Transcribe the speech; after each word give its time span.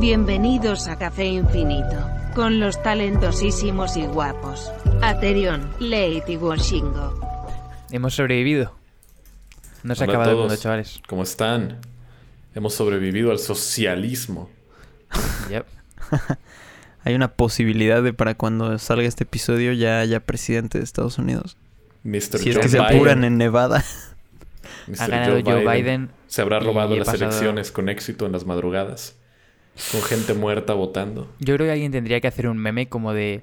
Bienvenidos 0.00 0.88
a 0.88 0.96
Café 0.98 1.24
Infinito, 1.26 1.96
con 2.34 2.60
los 2.60 2.82
talentosísimos 2.82 3.96
y 3.96 4.06
guapos. 4.06 4.70
Aterion, 5.02 5.70
Lady 5.80 6.36
Washingo. 6.36 7.18
Hemos 7.90 8.14
sobrevivido. 8.14 8.72
No 9.82 9.94
se 9.94 10.04
ha 10.04 10.06
acabado 10.06 10.32
el 10.32 10.36
mundo, 10.36 10.56
chavales. 10.56 11.00
¿Cómo 11.08 11.22
están? 11.22 11.78
Hemos 12.54 12.74
sobrevivido 12.74 13.30
al 13.30 13.38
socialismo. 13.38 14.50
Yep. 15.50 15.64
Hay 17.04 17.14
una 17.14 17.28
posibilidad 17.32 18.02
de 18.02 18.12
para 18.12 18.34
cuando 18.34 18.78
salga 18.78 19.06
este 19.06 19.22
episodio 19.24 19.72
ya 19.72 20.00
haya 20.00 20.20
presidente 20.20 20.78
de 20.78 20.84
Estados 20.84 21.18
Unidos. 21.18 21.56
Mr. 22.02 22.38
Si 22.38 22.50
es 22.50 22.58
que 22.58 22.68
se 22.68 22.78
Biden. 22.80 22.96
apuran 22.96 23.24
en 23.24 23.38
Nevada. 23.38 23.84
Mr. 24.88 25.00
Ha 25.02 25.06
ganado 25.06 25.38
Joe 25.44 25.64
Biden. 25.66 26.10
Se 26.26 26.42
habrá 26.42 26.58
y 26.58 26.64
robado 26.64 26.96
las 26.96 27.06
pasado- 27.06 27.24
elecciones 27.30 27.70
con 27.72 27.88
éxito 27.88 28.26
en 28.26 28.32
las 28.32 28.44
madrugadas. 28.44 29.14
Con 29.92 30.02
gente 30.02 30.34
muerta 30.34 30.72
votando. 30.74 31.28
Yo 31.38 31.54
creo 31.56 31.66
que 31.66 31.72
alguien 31.72 31.92
tendría 31.92 32.20
que 32.20 32.28
hacer 32.28 32.48
un 32.48 32.58
meme 32.58 32.88
como 32.88 33.12
de... 33.12 33.42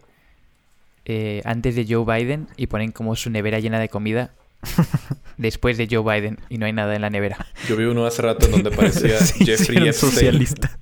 eh, 1.06 1.42
antes 1.46 1.76
de 1.76 1.86
Joe 1.88 2.06
Biden 2.06 2.48
y 2.58 2.68
ponen 2.68 2.92
como 2.92 3.16
su 3.16 3.30
nevera 3.30 3.60
llena 3.60 3.80
de 3.80 3.90
comida. 3.90 4.32
después 5.38 5.78
de 5.78 5.88
Joe 5.92 6.04
Biden 6.04 6.38
y 6.50 6.58
no 6.58 6.66
hay 6.66 6.72
nada 6.74 6.96
en 6.96 7.02
la 7.02 7.10
nevera. 7.10 7.38
Yo 7.68 7.76
vi 7.76 7.84
uno 7.84 8.06
hace 8.06 8.22
rato 8.22 8.46
en 8.46 8.52
donde 8.54 8.70
aparecía 8.70 9.18
Sí, 9.26 9.46
Jeffrey 9.46 9.78
sí, 9.80 9.88
Epstein. 9.88 10.12
socialista. 10.12 10.78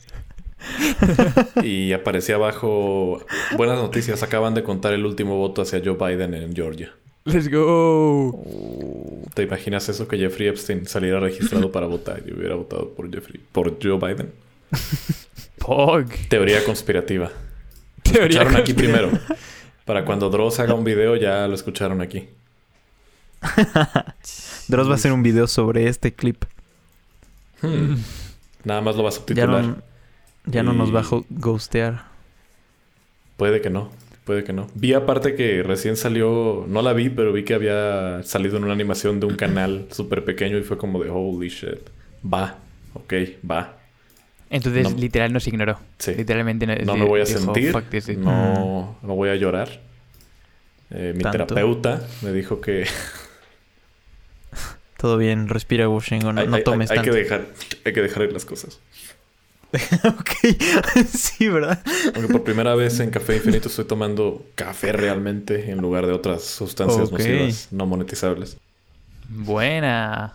Y 1.64 1.92
aparecía 1.92 2.36
abajo... 2.36 3.26
Buenas 3.58 3.78
noticias, 3.78 4.22
acaban 4.24 4.54
de 4.54 4.62
contar 4.64 4.94
el 4.94 5.06
último 5.06 5.36
voto 5.38 5.64
hacia 5.64 5.82
Joe 5.84 5.96
Biden 5.98 6.34
en 6.36 6.56
Georgia. 6.56 6.92
¡Let's 7.26 7.50
go! 7.50 8.40
¿Te 9.34 9.44
imaginas 9.44 9.90
eso? 9.90 10.08
Que 10.08 10.18
Jeffrey 10.18 10.48
Epstein 10.48 10.88
saliera 10.88 11.20
registrado 11.20 11.72
para 11.72 11.88
votar 11.88 12.22
y 12.28 12.34
hubiera 12.34 12.56
votado 12.56 12.90
por 12.94 13.12
Jeffrey... 13.12 13.42
Por 13.52 13.78
Joe 13.84 13.98
Biden. 13.98 14.32
Pog. 15.62 16.06
Teoría 16.28 16.64
conspirativa. 16.64 17.32
Teoría 18.04 18.42
escucharon 18.42 18.56
aquí 18.56 18.74
primero. 18.74 19.12
Para 19.86 20.06
cuando 20.06 20.30
Dross 20.30 20.60
haga 20.60 20.74
un 20.74 20.84
video, 20.84 21.16
ya 21.16 21.48
lo 21.48 21.54
escucharon 21.56 22.02
aquí. 22.02 22.30
Dross 24.68 24.88
va 24.88 24.94
a 24.94 24.96
hacer 24.96 25.12
un 25.12 25.24
video 25.24 25.48
sobre 25.48 25.88
este 25.88 26.14
clip. 26.14 26.44
Hmm. 27.62 27.96
Nada 28.64 28.82
más 28.82 28.96
lo 28.96 29.04
va 29.04 29.10
a 29.10 29.12
Ya 29.12 29.18
subtitular. 29.18 29.64
no, 29.64 29.78
ya 30.46 30.64
no 30.64 30.74
nos 30.74 30.94
va 30.94 31.02
a 31.02 31.24
ghostear. 31.30 32.06
Puede 33.38 33.62
que 33.62 33.70
no. 33.70 33.92
Puede 34.26 34.44
que 34.44 34.54
no. 34.54 34.68
Vi 34.76 34.94
aparte 34.94 35.36
que 35.36 35.64
recién 35.64 35.98
salió... 35.98 36.66
No 36.68 36.82
la 36.84 36.94
vi, 36.94 37.10
pero 37.10 37.34
vi 37.34 37.44
que 37.44 37.56
había 37.56 38.22
salido 38.24 38.58
en 38.58 38.64
una 38.64 38.74
animación 38.74 39.20
de 39.20 39.26
un 39.26 39.36
canal 39.36 39.88
súper 39.92 40.24
pequeño 40.24 40.58
y 40.58 40.64
fue 40.64 40.78
como 40.78 41.04
de... 41.04 41.10
Holy 41.10 41.50
shit. 41.50 41.90
Va. 42.24 42.60
Ok, 42.94 43.14
va. 43.50 43.81
Entonces, 44.52 44.92
No. 44.92 44.98
literal, 44.98 45.34
nos 45.34 45.48
ignoró. 45.48 45.80
Sí. 45.98 46.14
Literalmente 46.14 46.68
no, 46.68 46.76
No 46.76 46.98
me 46.98 47.06
voy 47.06 47.22
a 47.22 47.24
dijo, 47.24 47.40
sentir. 47.40 47.74
No, 48.20 48.98
no 49.02 49.16
voy 49.16 49.30
a 49.30 49.36
llorar. 49.36 49.82
Eh, 50.92 51.14
mi 51.16 51.24
Tanto. 51.24 51.46
terapeuta 51.48 52.06
me 52.22 52.32
dijo 52.34 52.60
que 52.62 52.86
Todo 54.98 55.18
bien, 55.18 55.48
respira 55.48 55.90
Washington, 55.90 56.36
no, 56.36 56.42
hay, 56.42 56.48
no 56.48 56.58
hay- 56.58 56.64
tomes 56.64 56.92
hay 56.92 56.98
que 57.00 57.04
tanto. 57.06 57.18
dejar, 57.18 57.46
hay 57.86 57.94
que 57.94 58.02
dejar 58.02 58.24
ir 58.24 58.34
las 58.34 58.46
cosas. 58.46 58.80
ok, 60.04 60.32
sí, 61.18 61.48
¿verdad? 61.48 61.82
Aunque 62.14 62.32
por 62.32 62.44
primera 62.44 62.76
vez 62.76 63.00
en 63.00 63.10
Café 63.10 63.38
Infinito 63.38 63.70
estoy 63.70 63.86
tomando 63.86 64.46
café 64.56 64.92
realmente 64.92 65.72
en 65.72 65.80
lugar 65.80 66.06
de 66.08 66.12
otras 66.12 66.44
sustancias 66.44 67.08
Ok. 67.08 67.20
nocivas 67.20 67.70
no 67.72 67.86
monetizables. 67.86 68.58
Buena. 69.30 70.34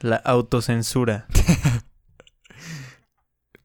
La 0.00 0.16
autocensura. 0.16 1.26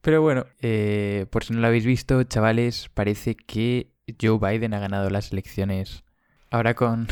Pero 0.08 0.22
bueno, 0.22 0.46
eh, 0.62 1.26
por 1.32 1.44
si 1.44 1.52
no 1.54 1.60
lo 1.60 1.68
habéis 1.68 1.86
visto, 1.86 2.24
chavales, 2.24 2.90
parece 2.94 3.36
que 3.36 3.92
Joe 4.22 4.40
Biden 4.40 4.74
ha 4.74 4.80
ganado 4.80 5.10
las 5.10 5.34
elecciones. 5.34 6.06
Ahora 6.50 6.76
con. 6.76 7.10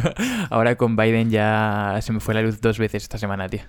Ahora 0.50 0.74
con 0.74 0.96
Biden 0.96 1.30
ya 1.30 1.96
se 2.02 2.12
me 2.12 2.18
fue 2.18 2.34
la 2.34 2.42
luz 2.42 2.60
dos 2.60 2.78
veces 2.80 3.04
esta 3.04 3.16
semana, 3.16 3.48
tío. 3.48 3.60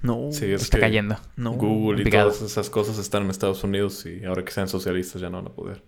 No, 0.00 0.32
Sí, 0.32 0.46
es 0.50 0.62
Está 0.62 0.78
que 0.78 0.80
cayendo. 0.80 1.18
no. 1.36 1.52
Google 1.52 2.00
y 2.00 2.04
picado. 2.04 2.30
todas 2.30 2.40
esas 2.50 2.70
cosas 2.70 2.96
están 2.96 3.24
en 3.24 3.30
Estados 3.30 3.62
Unidos 3.62 4.06
y 4.06 4.24
ahora 4.24 4.42
que 4.42 4.52
sean 4.52 4.68
socialistas 4.68 5.20
ya 5.20 5.28
no 5.28 5.42
van 5.42 5.52
a 5.52 5.54
poder. 5.54 5.82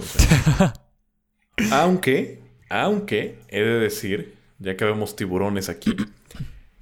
aunque, 1.70 2.42
aunque 2.68 3.38
he 3.48 3.60
de 3.60 3.78
decir, 3.78 4.34
ya 4.58 4.76
que 4.76 4.84
vemos 4.84 5.14
tiburones 5.14 5.68
aquí, 5.68 5.94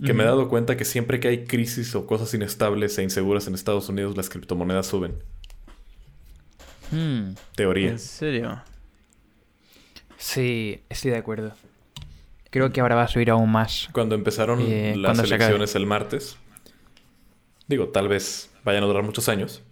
que 0.03 0.15
me 0.15 0.23
he 0.23 0.27
dado 0.27 0.49
cuenta 0.49 0.77
que 0.77 0.85
siempre 0.85 1.21
que 1.21 1.29
hay 1.29 1.47
crisis 1.47 1.95
o 1.95 2.07
cosas 2.07 2.33
inestables 2.35 2.99
e 2.99 3.03
inseguras 3.03 3.47
en 3.49 3.55
Estados 3.55 3.89
Unidos, 3.89 4.17
las 4.17 4.31
criptomonedas 4.31 4.87
suben. 4.87 5.23
Hmm, 6.91 7.35
Teoría. 7.55 7.91
¿En 7.91 7.99
serio? 7.99 8.63
Sí, 10.17 10.85
estoy 10.89 11.13
de 11.13 11.17
acuerdo. 11.19 11.55
Creo 12.51 12.73
que 12.73 12.81
ahora 12.81 12.97
va 12.97 13.03
a 13.05 13.09
subir 13.09 13.31
aún 13.31 13.51
más. 13.51 13.89
Cuando 13.93 14.15
empezaron 14.15 14.61
Eh, 14.61 14.95
las 14.97 15.19
cuando 15.19 15.23
elecciones 15.23 15.75
el 15.75 15.87
martes, 15.87 16.39
digo, 17.67 17.89
tal 17.89 18.09
vez 18.09 18.51
vayan 18.65 18.83
a 18.85 18.87
durar 18.87 19.03
muchos 19.05 19.29
años, 19.29 19.63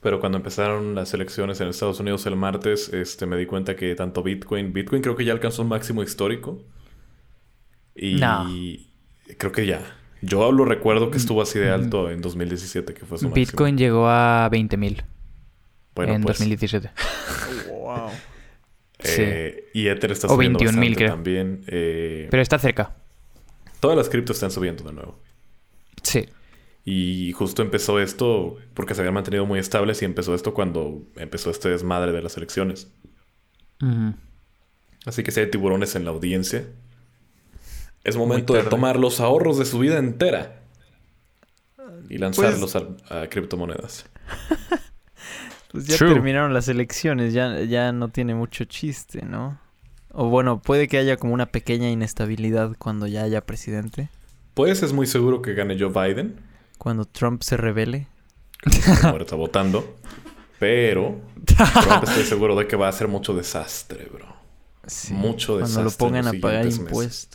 pero 0.00 0.20
cuando 0.20 0.38
empezaron 0.38 0.94
las 0.94 1.12
elecciones 1.14 1.60
en 1.60 1.68
Estados 1.68 2.00
Unidos 2.00 2.24
el 2.26 2.36
martes, 2.36 2.88
este, 2.92 3.26
me 3.26 3.36
di 3.36 3.46
cuenta 3.46 3.76
que 3.76 3.94
tanto 3.94 4.22
Bitcoin, 4.22 4.72
Bitcoin 4.72 5.02
creo 5.02 5.16
que 5.16 5.24
ya 5.24 5.32
alcanzó 5.32 5.62
un 5.62 5.68
máximo 5.68 6.02
histórico. 6.02 6.62
Y 7.94 8.16
No. 8.18 8.46
Creo 9.38 9.52
que 9.52 9.66
ya. 9.66 9.96
Yo 10.22 10.52
lo 10.52 10.64
recuerdo 10.66 11.10
que 11.10 11.16
estuvo 11.18 11.40
así 11.42 11.58
de 11.58 11.70
alto 11.70 12.10
en 12.10 12.20
2017, 12.20 12.92
que 12.92 13.00
fue 13.06 13.18
su 13.18 13.24
máximo. 13.28 13.34
Bitcoin 13.34 13.78
llegó 13.78 14.06
a 14.08 14.50
20.000 14.50 15.02
Bueno, 15.94 16.14
en 16.14 16.22
pues, 16.22 16.38
2017. 16.38 16.90
Wow. 17.80 18.10
eh, 19.00 19.64
y 19.72 19.88
Ether 19.88 20.12
está 20.12 20.26
O 20.28 20.34
subiendo 20.34 20.58
21.000 20.60 20.64
bastante 20.66 20.94
creo. 20.96 21.10
también. 21.10 21.64
eh, 21.68 22.28
Pero 22.30 22.42
está 22.42 22.58
cerca. 22.58 22.94
todas 23.80 23.96
las 23.96 24.08
criptos 24.10 24.36
están 24.36 24.50
subiendo 24.50 24.84
de 24.84 24.92
nuevo. 24.92 25.18
Sí. 26.02 26.28
Y 26.84 27.32
justo 27.32 27.62
empezó 27.62 27.98
esto 28.00 28.56
porque 28.74 28.94
se 28.94 29.00
habían 29.00 29.14
mantenido 29.14 29.46
muy 29.46 29.58
estables 29.58 30.02
y 30.02 30.04
empezó 30.04 30.34
esto 30.34 30.52
cuando 30.54 31.02
empezó 31.16 31.50
este 31.50 31.70
desmadre 31.70 32.12
de 32.12 32.22
las 32.22 32.36
elecciones. 32.36 32.92
Así 35.06 35.22
que 35.22 35.30
si 35.30 35.40
hay 35.40 35.50
tiburones 35.50 35.94
en 35.96 36.04
la 36.04 36.10
audiencia, 36.10 36.66
es 38.04 38.16
momento 38.16 38.54
de 38.54 38.62
tomar 38.64 38.98
los 38.98 39.20
ahorros 39.20 39.58
de 39.58 39.64
su 39.64 39.78
vida 39.78 39.98
entera 39.98 40.62
y 42.08 42.18
lanzarlos 42.18 42.72
Pues- 42.72 42.84
a, 43.10 43.22
a 43.22 43.28
criptomonedas. 43.28 44.06
Pues 45.72 45.86
ya 45.86 45.96
True. 45.98 46.14
terminaron 46.14 46.52
las 46.52 46.66
elecciones, 46.66 47.32
ya, 47.32 47.60
ya 47.60 47.92
no 47.92 48.08
tiene 48.08 48.34
mucho 48.34 48.64
chiste, 48.64 49.22
¿no? 49.24 49.60
O 50.10 50.28
bueno, 50.28 50.60
puede 50.60 50.88
que 50.88 50.98
haya 50.98 51.16
como 51.16 51.32
una 51.32 51.46
pequeña 51.46 51.88
inestabilidad 51.88 52.72
cuando 52.76 53.06
ya 53.06 53.22
haya 53.22 53.46
presidente. 53.46 54.08
Pues 54.54 54.82
es 54.82 54.92
muy 54.92 55.06
seguro 55.06 55.42
que 55.42 55.54
gane 55.54 55.76
Joe 55.78 55.90
Biden, 55.90 56.34
Cuando 56.76 57.04
Trump 57.04 57.42
se 57.42 57.56
revele. 57.56 58.08
está 58.66 59.36
votando, 59.36 59.96
pero 60.58 61.20
Trump 61.46 62.02
estoy 62.02 62.24
seguro 62.24 62.56
de 62.56 62.66
que 62.66 62.74
va 62.74 62.86
a 62.86 62.90
hacer 62.90 63.06
mucho 63.06 63.32
desastre, 63.32 64.08
bro. 64.12 64.26
Sí, 64.88 65.12
Mucho 65.14 65.58
Cuando 65.60 65.68
lo 65.78 65.84
desastre 65.84 66.06
en 66.08 66.12
pongan 66.14 66.26
a 66.36 66.40
pagar 66.40 66.64
meses. 66.64 67.28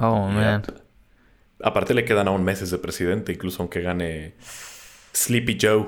Oh, 0.00 0.28
man. 0.28 0.62
Aparte 1.62 1.92
le 1.94 2.04
quedan 2.04 2.26
aún 2.28 2.42
meses 2.42 2.70
de 2.70 2.78
presidente, 2.78 3.32
incluso 3.32 3.62
aunque 3.62 3.82
gane 3.82 4.34
Sleepy 5.12 5.58
Joe. 5.60 5.86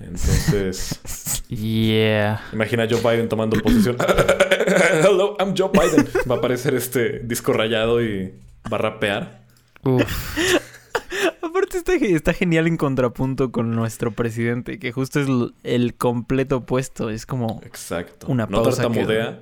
Entonces, 0.00 1.00
Yeah. 1.48 2.42
imagina 2.52 2.84
a 2.84 2.88
Joe 2.90 3.00
Biden 3.00 3.28
tomando 3.28 3.60
posición. 3.60 3.96
Hello, 5.04 5.36
I'm 5.38 5.54
Joe 5.56 5.70
Biden. 5.72 6.08
Va 6.28 6.36
a 6.36 6.38
aparecer 6.38 6.74
este 6.74 7.20
disco 7.20 7.52
rayado 7.52 8.02
y 8.02 8.34
va 8.72 8.76
a 8.78 8.80
rapear. 8.80 9.42
Uf. 9.84 10.02
Aparte 11.42 11.76
está, 11.78 11.94
está 11.94 12.32
genial 12.32 12.66
en 12.66 12.76
contrapunto 12.76 13.52
con 13.52 13.70
nuestro 13.72 14.10
presidente, 14.12 14.78
que 14.80 14.90
justo 14.90 15.20
es 15.20 15.28
el 15.62 15.94
completo 15.94 16.56
opuesto. 16.58 17.10
Es 17.10 17.26
como, 17.26 17.60
Exacto. 17.64 18.26
Una 18.28 18.46
no 18.46 18.62
pausa 18.62 18.82
tartamudea, 18.82 19.40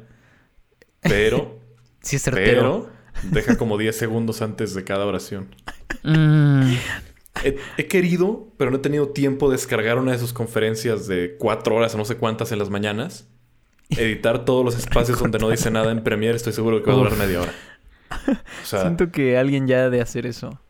pero, 1.00 1.58
sí 2.02 2.16
es 2.16 2.22
certero. 2.22 2.60
pero 2.60 2.90
deja 3.30 3.56
como 3.56 3.78
10 3.78 3.96
segundos 3.96 4.42
antes 4.42 4.74
de 4.74 4.84
cada 4.84 5.06
oración. 5.06 5.54
Mm. 6.02 6.72
He, 7.44 7.56
he 7.78 7.86
querido, 7.88 8.48
pero 8.58 8.70
no 8.70 8.76
he 8.76 8.80
tenido 8.80 9.08
tiempo 9.08 9.48
de 9.50 9.56
descargar 9.56 9.98
una 9.98 10.12
de 10.12 10.18
sus 10.18 10.32
conferencias 10.32 11.06
de 11.06 11.36
cuatro 11.38 11.74
horas 11.76 11.94
o 11.94 11.98
no 11.98 12.04
sé 12.04 12.16
cuántas 12.16 12.52
en 12.52 12.58
las 12.58 12.70
mañanas. 12.70 13.26
Editar 13.90 14.44
todos 14.44 14.64
los 14.64 14.76
espacios 14.78 15.18
donde 15.18 15.38
no 15.38 15.50
dice 15.50 15.70
nada 15.70 15.92
en 15.92 16.02
Premiere, 16.02 16.36
estoy 16.36 16.52
seguro 16.52 16.82
que 16.82 16.88
va 16.90 16.94
a 16.94 16.96
durar 16.98 17.12
Uf. 17.12 17.18
media 17.18 17.40
hora. 17.42 17.52
O 18.62 18.66
sea, 18.66 18.82
Siento 18.82 19.10
que 19.10 19.36
alguien 19.38 19.66
ya 19.66 19.84
ha 19.84 19.90
de 19.90 20.00
hacer 20.00 20.26
eso. 20.26 20.60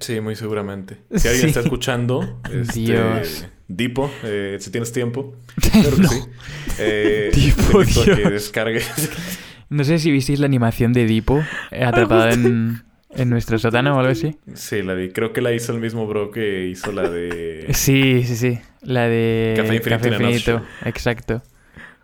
sí, 0.00 0.20
muy 0.20 0.36
seguramente. 0.36 0.98
Si 1.14 1.28
alguien 1.28 1.42
Sí. 1.44 1.46
está 1.48 1.60
escuchando, 1.60 2.40
este, 2.52 2.80
Dios. 2.80 3.46
Dipo, 3.68 4.10
eh, 4.22 4.58
si 4.60 4.70
tienes 4.70 4.92
tiempo, 4.92 5.34
claro 5.72 5.96
que 5.96 6.08
sí. 6.08 6.20
Eh, 6.78 7.30
Dipo, 7.34 7.78
que 7.80 8.14
Dios. 8.16 8.30
descargues. 8.30 9.10
No 9.72 9.84
sé 9.84 9.98
si 9.98 10.10
visteis 10.10 10.38
la 10.38 10.46
animación 10.46 10.92
de 10.92 11.06
Dipo 11.06 11.42
eh, 11.70 11.84
atrapada 11.86 12.32
en, 12.32 12.82
En 13.10 13.30
nuestro 13.30 13.58
sótano 13.58 13.96
o 13.96 14.00
algo 14.00 14.12
así. 14.12 14.36
Sí, 14.54 14.82
la 14.82 14.94
vi. 14.94 15.10
Creo 15.10 15.32
que 15.32 15.40
la 15.40 15.52
hizo 15.52 15.72
el 15.72 15.80
mismo 15.80 16.06
bro 16.06 16.30
que 16.30 16.66
hizo 16.66 16.92
la 16.92 17.08
de... 17.08 17.66
Sí, 17.72 18.22
sí, 18.24 18.36
sí. 18.36 18.58
La 18.82 19.08
de 19.08 19.54
Café 19.56 19.76
Infinito 19.76 20.08
in 20.08 20.12
a 20.12 20.16
Infinito. 20.16 20.62
Exacto. 20.84 21.42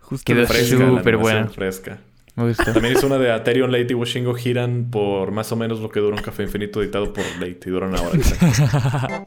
Justo 0.01 0.33
Quedó 0.33 0.47
súper 0.47 1.17
buena. 1.17 1.47
Fresca. 1.47 1.99
Me 2.35 2.47
gustó. 2.47 2.73
También 2.73 2.95
hizo 2.95 3.05
una 3.05 3.17
de 3.17 3.31
Aterion, 3.31 3.71
Late 3.71 3.87
y 3.91 3.95
Washingo 3.95 4.33
giran 4.33 4.89
por 4.89 5.31
más 5.31 5.51
o 5.51 5.55
menos 5.55 5.79
lo 5.79 5.89
que 5.89 5.99
dura 5.99 6.15
un 6.15 6.23
café 6.23 6.43
infinito 6.43 6.81
editado 6.81 7.13
por 7.13 7.23
Late 7.39 7.59
y 7.65 7.69
dura 7.69 7.87
una 7.87 8.01
hora. 8.01 9.25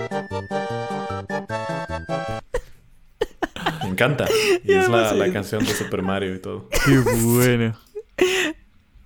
encanta. 3.94 4.26
Y 4.64 4.68
Ya 4.72 4.82
es 4.82 4.88
la, 4.88 5.12
la 5.14 5.32
canción 5.32 5.64
de 5.64 5.72
Super 5.72 6.02
Mario 6.02 6.34
y 6.34 6.38
todo. 6.38 6.68
Qué 6.86 6.98
bueno. 6.98 7.74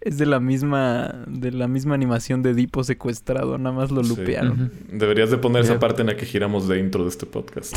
Es 0.00 0.17
de 0.17 0.26
la 0.26 0.38
misma 0.38 1.25
de 1.26 1.50
la 1.50 1.67
misma 1.67 1.94
animación 1.96 2.40
de 2.43 2.55
Dipo 2.55 2.85
secuestrado, 2.85 3.58
nada 3.58 3.75
más 3.75 3.90
lo 3.90 4.02
Sí. 4.05 4.11
lupearon. 4.11 4.73
Deberías 4.93 5.31
de 5.31 5.38
poner 5.38 5.64
esa 5.64 5.79
parte 5.81 6.02
en 6.02 6.06
la 6.06 6.17
que 6.17 6.25
giramos 6.25 6.69
de 6.69 6.79
intro 6.79 7.02
de 7.02 7.11
este 7.11 7.26
podcast. 7.26 7.76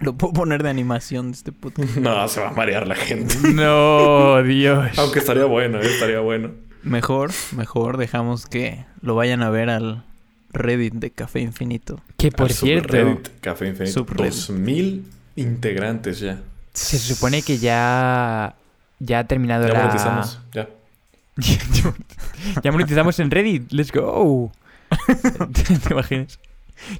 Lo 0.00 0.12
puedo 0.16 0.34
poner 0.34 0.62
de 0.62 0.68
animación 0.68 1.32
de 1.32 1.36
este 1.38 1.50
podcast. 1.50 1.96
No, 1.96 2.28
se 2.28 2.40
va 2.42 2.50
a 2.50 2.52
marear 2.52 2.86
la 2.86 2.94
gente. 2.94 3.34
No, 3.54 4.42
Dios. 4.42 4.90
Aunque 4.98 5.20
estaría 5.20 5.46
bueno, 5.46 5.78
¿eh? 5.80 5.86
estaría 5.86 6.20
bueno. 6.20 6.50
Mejor, 6.82 7.30
mejor 7.56 7.96
dejamos 7.96 8.46
que 8.46 8.84
lo 9.00 9.14
vayan 9.14 9.42
a 9.42 9.48
ver 9.50 9.70
al 9.70 10.04
Reddit 10.52 10.92
de 10.94 11.10
Café 11.10 11.40
Infinito. 11.40 12.00
Que 12.18 12.30
por 12.30 12.52
cierto, 12.52 12.88
subreddit 12.96 13.28
Café 13.40 13.68
Infinito. 13.68 14.00
Subreddit. 14.00 14.34
2000 14.34 15.04
integrantes 15.36 16.20
ya. 16.20 16.38
se 16.72 16.98
supone 16.98 17.42
que 17.42 17.58
ya 17.58 18.54
ya 18.98 19.20
ha 19.20 19.24
terminado 19.24 19.66
Ya 19.66 19.74
la 19.74 19.80
monetizamos. 19.80 20.40
Ya. 20.52 20.68
ya 22.62 22.72
monetizamos 22.72 23.18
en 23.18 23.30
Reddit. 23.30 23.72
Let's 23.72 23.90
go. 23.92 24.52
¿Te 25.52 25.92
imaginas? 25.92 26.38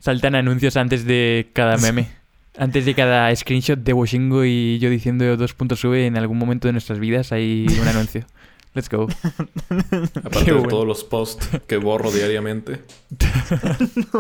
Saltan 0.00 0.34
anuncios 0.34 0.76
antes 0.76 1.05
de 1.05 1.50
cada 1.52 1.76
meme. 1.76 2.08
Antes 2.58 2.84
de 2.84 2.94
cada 2.94 3.34
screenshot 3.34 3.79
de 3.79 3.93
Washingo 3.93 4.44
y 4.44 4.78
yo 4.78 4.90
diciendo 4.90 5.37
dos 5.37 5.55
puntos 5.55 5.81
sube 5.81 6.06
en 6.06 6.19
algún 6.19 6.38
momento 6.38 6.69
de 6.69 6.73
nuestras 6.73 6.99
vidas 6.99 7.32
hay 7.32 7.67
un 7.81 7.88
anuncio. 7.88 8.25
Let's 8.74 8.88
go. 8.88 9.06
Aparte 10.24 10.44
Qué 10.44 10.44
de 10.46 10.52
bueno. 10.52 10.69
todos 10.69 10.86
los 10.86 11.04
posts 11.04 11.46
que 11.66 11.76
borro 11.76 12.10
diariamente. 12.10 12.80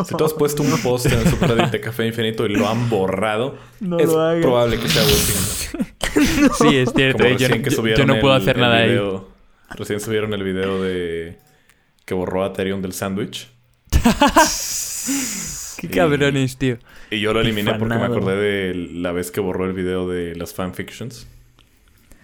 Si 0.06 0.14
tú 0.16 0.24
has 0.24 0.34
puesto 0.34 0.62
un 0.62 0.78
post 0.82 1.06
en 1.06 1.14
el 1.18 1.26
subreddit 1.28 1.70
de 1.70 1.80
Café 1.80 2.06
Infinito 2.06 2.44
y 2.46 2.50
lo 2.54 2.68
han 2.68 2.88
borrado, 2.90 3.56
No 3.80 3.98
es 3.98 4.08
probable 4.42 4.78
que 4.78 4.88
sea 4.88 5.02
Washingo. 5.02 6.52
Sí, 6.58 6.76
es 6.76 6.92
cierto. 6.94 7.24
Eh, 7.24 7.32
Yo, 7.38 7.38
recién 7.48 7.62
que 7.62 7.70
yo- 7.70 7.76
subieron 7.76 8.06
yo 8.06 8.14
no 8.14 8.20
puedo 8.20 8.36
el- 8.36 8.42
hacer 8.42 8.56
el 8.56 8.62
nada 8.62 8.76
ahí. 8.78 8.90
video- 8.90 9.28
Recién 9.74 10.00
subieron 10.00 10.34
el 10.34 10.42
video 10.42 10.82
de 10.82 11.38
que 12.04 12.12
borró 12.12 12.44
a 12.44 12.48
Ethereum 12.48 12.82
del 12.82 12.92
sándwich. 12.92 13.48
Qué 15.78 15.88
cabrones, 15.88 16.56
tío. 16.58 16.76
Y 17.10 17.20
yo 17.20 17.32
lo 17.32 17.40
eliminé 17.40 17.74
porque 17.74 17.94
me 17.94 18.04
acordé 18.04 18.36
de 18.36 18.74
la 18.74 19.12
vez 19.12 19.30
que 19.30 19.40
borró 19.40 19.64
el 19.66 19.72
video 19.72 20.06
de 20.08 20.34
las 20.36 20.52
fanfictions. 20.54 21.26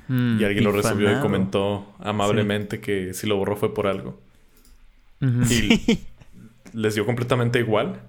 Mm, 0.09 0.41
Y 0.41 0.45
alguien 0.45 0.65
lo 0.65 0.73
recibió 0.73 1.17
y 1.17 1.21
comentó 1.21 1.95
amablemente 2.01 2.81
que 2.81 3.13
si 3.15 3.27
lo 3.27 3.37
borró 3.37 3.57
fue 3.57 3.75
por 3.75 3.87
algo. 3.87 4.21
Y 5.21 6.01
les 6.73 6.95
dio 6.95 7.05
completamente 7.07 7.59
igual. 7.59 8.01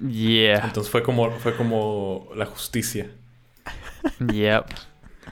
Yeah. 0.00 0.64
Entonces 0.66 0.90
fue 0.90 1.02
como, 1.02 1.30
fue 1.38 1.54
como 1.56 2.28
la 2.34 2.46
justicia. 2.46 3.10
Yep. 4.32 4.64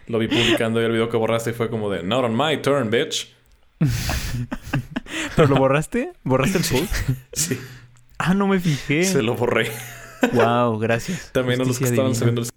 Lo 0.06 0.18
vi 0.18 0.28
publicando 0.28 0.80
y 0.80 0.84
el 0.84 0.92
video 0.92 1.08
que 1.10 1.16
borraste 1.16 1.50
y 1.50 1.52
fue 1.52 1.68
como 1.70 1.90
de 1.90 2.02
Not 2.02 2.24
on 2.24 2.36
my 2.36 2.56
turn, 2.62 2.90
bitch. 2.90 3.32
¿Pero 5.36 5.48
lo 5.48 5.56
borraste? 5.56 6.12
¿Borraste 6.24 6.58
el 6.58 6.64
post? 6.64 6.94
Sí, 7.32 7.58
Ah, 8.18 8.34
no 8.34 8.46
me 8.46 8.60
fijé. 8.60 9.02
se 9.04 9.22
lo 9.22 9.34
borré. 9.34 9.70
Wow, 10.32 10.78
gracias. 10.78 11.30
También 11.32 11.60
a 11.60 11.64
los 11.64 11.78
que 11.78 11.86
estaban 11.86 12.14
subiendo 12.14 12.42
el... 12.42 12.48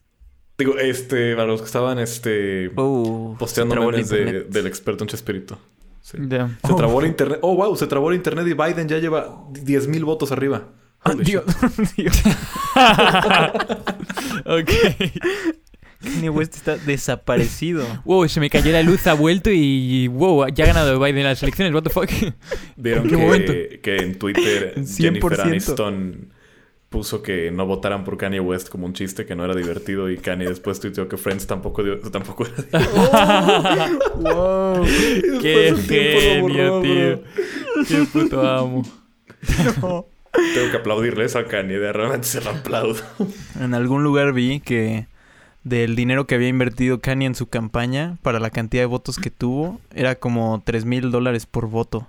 Digo, 0.57 0.77
este, 0.77 1.35
para 1.35 1.47
los 1.47 1.61
que 1.61 1.65
estaban 1.67 1.99
este 1.99 2.71
Oh, 2.75 3.35
posteando 3.37 3.75
memes 3.75 4.09
de- 4.09 4.43
del 4.45 4.67
experto 4.67 5.03
en 5.03 5.09
Chespirito. 5.09 5.59
Sí. 6.01 6.17
Se 6.19 6.73
trabó 6.75 7.01
el 7.01 7.07
internet. 7.07 7.39
Oh, 7.41 7.55
wow, 7.55 7.75
se 7.75 7.87
trabó 7.87 8.09
el 8.11 8.15
internet 8.15 8.45
y 8.47 8.53
Biden 8.53 8.87
ya 8.87 8.99
lleva 8.99 9.43
10.000 9.51 10.03
votos 10.05 10.31
arriba. 10.31 10.69
Ah, 11.01 11.11
Holy 11.13 11.23
Dios. 11.23 11.43
Dios. 11.97 12.21
ok. 14.45 14.69
Kanye 16.01 16.29
West 16.29 16.55
está 16.55 16.77
desaparecido. 16.77 17.85
Wow, 18.05 18.27
se 18.27 18.39
me 18.39 18.49
cayó 18.49 18.71
la 18.71 18.83
luz, 18.83 19.07
ha 19.07 19.13
vuelto 19.13 19.49
y 19.51 20.07
wow, 20.07 20.47
ya 20.49 20.65
ha 20.65 20.67
ganado 20.67 20.99
Biden 20.99 21.23
las 21.23 21.41
elecciones, 21.41 21.73
what 21.73 21.83
the 21.83 21.89
fuck. 21.89 22.09
Vieron 22.75 23.05
¿En 23.05 23.09
qué 23.09 23.15
que, 23.15 23.21
momento? 23.23 23.53
que 23.81 23.95
en 23.97 24.19
Twitter 24.19 24.73
100%. 24.77 24.97
Jennifer 24.97 25.41
Aniston 25.41 26.29
puso 26.95 27.21
que 27.21 27.51
no 27.51 27.65
votaran 27.65 28.05
por 28.05 28.17
Kanye 28.17 28.39
West 28.39 28.69
como 28.69 28.85
un 28.85 28.93
chiste 28.93 29.25
que 29.25 29.35
no 29.35 29.43
era 29.43 29.53
divertido 29.53 30.09
y 30.09 30.17
Kanye 30.17 30.45
después 30.47 30.79
tuiteó 30.79 31.09
que 31.09 31.17
Friends 31.17 31.45
tampoco, 31.45 31.83
dio- 31.83 31.99
tampoco 32.09 32.45
era 32.45 32.55
divertido. 32.55 33.99
wow. 34.15 34.85
Y 34.85 35.39
Qué 35.41 35.73
genio, 35.87 36.41
borró, 36.41 36.81
tío. 36.81 37.17
bro. 37.17 37.83
Qué 37.87 38.05
puto 38.11 38.41
amo. 38.47 38.83
No. 39.81 40.05
Tengo 40.53 40.71
que 40.71 40.77
aplaudirle 40.77 41.25
eso 41.25 41.39
a 41.39 41.45
Kanye, 41.45 41.79
de 41.79 41.91
realmente 41.93 42.27
se 42.27 42.41
lo 42.41 42.49
aplaudo. 42.51 42.95
En 43.59 43.73
algún 43.73 44.03
lugar 44.03 44.33
vi 44.33 44.59
que 44.59 45.07
del 45.63 45.95
dinero 45.95 46.27
que 46.27 46.35
había 46.35 46.47
invertido 46.47 46.99
Kanye 47.01 47.25
en 47.27 47.35
su 47.35 47.47
campaña 47.47 48.17
para 48.21 48.39
la 48.39 48.49
cantidad 48.51 48.83
de 48.83 48.87
votos 48.87 49.17
que 49.17 49.31
tuvo, 49.31 49.79
era 49.93 50.15
como 50.15 50.61
3 50.65 50.85
mil 50.85 51.11
dólares 51.11 51.45
por 51.45 51.67
voto. 51.67 52.07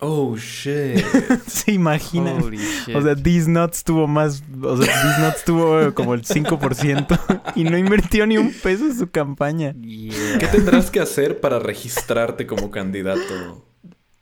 Oh, 0.00 0.36
shit. 0.36 0.98
¿Se 1.46 1.72
imaginan? 1.72 2.42
Holy 2.42 2.58
shit. 2.58 2.94
O 2.94 3.00
sea, 3.02 3.14
These 3.16 3.48
Nuts 3.48 3.84
tuvo 3.84 4.06
más. 4.06 4.42
O 4.62 4.76
sea, 4.76 4.86
These 5.02 5.20
Nuts 5.22 5.44
tuvo 5.44 5.94
como 5.94 6.14
el 6.14 6.22
5% 6.24 7.52
y 7.54 7.64
no 7.64 7.78
invirtió 7.78 8.26
ni 8.26 8.36
un 8.36 8.52
peso 8.52 8.84
en 8.86 8.98
su 8.98 9.10
campaña. 9.10 9.72
Yeah. 9.80 10.38
¿Qué 10.38 10.46
tendrás 10.48 10.90
que 10.90 11.00
hacer 11.00 11.40
para 11.40 11.58
registrarte 11.58 12.46
como 12.46 12.70
candidato? 12.70 13.64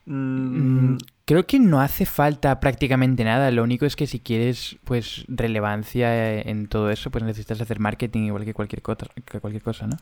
Mm, 0.06 0.96
Creo 1.24 1.46
que 1.46 1.58
no 1.60 1.80
hace 1.80 2.04
falta 2.04 2.58
prácticamente 2.60 3.24
nada. 3.24 3.50
Lo 3.50 3.62
único 3.62 3.86
es 3.86 3.94
que 3.96 4.06
si 4.06 4.19
quieres, 4.19 4.76
pues, 4.84 5.24
relevancia 5.28 6.40
en 6.40 6.66
todo 6.66 6.90
eso, 6.90 7.10
pues 7.10 7.24
necesitas 7.24 7.60
hacer 7.60 7.78
marketing 7.78 8.22
igual 8.22 8.44
que 8.44 8.52
cualquier 8.54 8.82
cosa, 8.82 9.06
que 9.24 9.40
cualquier 9.40 9.62
cosa 9.62 9.86
¿no? 9.86 9.96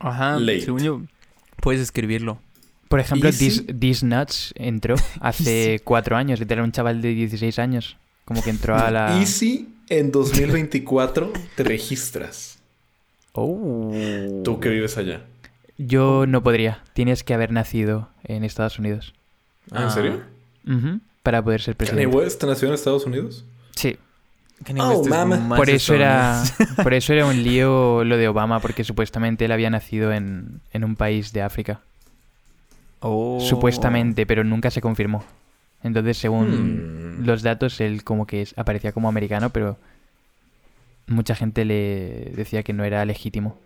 Ajá, 0.00 0.38
Late. 0.38 0.62
según 0.62 0.80
yo, 0.82 1.02
puedes 1.60 1.80
escribirlo. 1.80 2.38
Por 2.94 3.00
ejemplo, 3.00 3.28
This 3.32 4.04
Nuts 4.04 4.52
entró 4.56 4.94
hace 5.20 5.80
cuatro 5.82 6.16
años. 6.16 6.40
Era 6.40 6.62
un 6.62 6.70
chaval 6.70 7.02
de 7.02 7.08
16 7.08 7.58
años. 7.58 7.96
Como 8.24 8.40
que 8.40 8.50
entró 8.50 8.76
a 8.76 8.88
la... 8.92 9.18
Y 9.20 9.26
si 9.26 9.68
en 9.88 10.12
2024 10.12 11.32
te 11.56 11.64
registras, 11.64 12.60
Oh. 13.32 13.92
tú 14.44 14.60
que 14.60 14.68
vives 14.68 14.96
allá. 14.96 15.22
Yo 15.76 16.24
no 16.28 16.44
podría. 16.44 16.82
Tienes 16.92 17.24
que 17.24 17.34
haber 17.34 17.50
nacido 17.50 18.08
en 18.22 18.44
Estados 18.44 18.78
Unidos. 18.78 19.12
Ah, 19.72 19.82
¿En 19.82 19.90
serio? 19.90 20.20
Ujú, 20.64 21.00
Para 21.24 21.42
poder 21.42 21.60
ser 21.62 21.74
¿Kanye 21.74 21.90
presidente. 21.90 22.16
West 22.16 22.44
nació 22.44 22.68
en 22.68 22.74
Estados 22.74 23.06
Unidos? 23.06 23.44
Sí. 23.74 23.96
Kanye 24.64 24.80
Oh, 24.82 25.04
mama. 25.04 25.56
Por 25.56 25.68
eso 25.68 25.94
era, 25.94 26.44
por 26.80 26.94
eso 26.94 27.12
era 27.12 27.26
un 27.26 27.42
lío 27.42 28.04
lo 28.04 28.16
de 28.16 28.28
Obama, 28.28 28.60
porque 28.60 28.84
supuestamente 28.84 29.46
él 29.46 29.52
había 29.52 29.68
nacido 29.68 30.12
en, 30.12 30.60
en 30.72 30.84
un 30.84 30.94
país 30.94 31.32
de 31.32 31.42
África. 31.42 31.80
Oh. 33.06 33.38
Supuestamente, 33.40 34.24
pero 34.24 34.44
nunca 34.44 34.70
se 34.70 34.80
confirmó. 34.80 35.24
Entonces, 35.82 36.16
según 36.16 37.18
Hmm. 37.20 37.26
los 37.26 37.42
datos, 37.42 37.78
él 37.80 38.02
como 38.02 38.26
que 38.26 38.48
aparecía 38.56 38.92
como 38.92 39.08
americano, 39.10 39.50
pero 39.50 39.76
mucha 41.06 41.34
gente 41.34 41.66
le 41.66 42.32
decía 42.34 42.62
que 42.62 42.72
no 42.72 42.82
era 42.84 43.04
legítimo. 43.04 43.58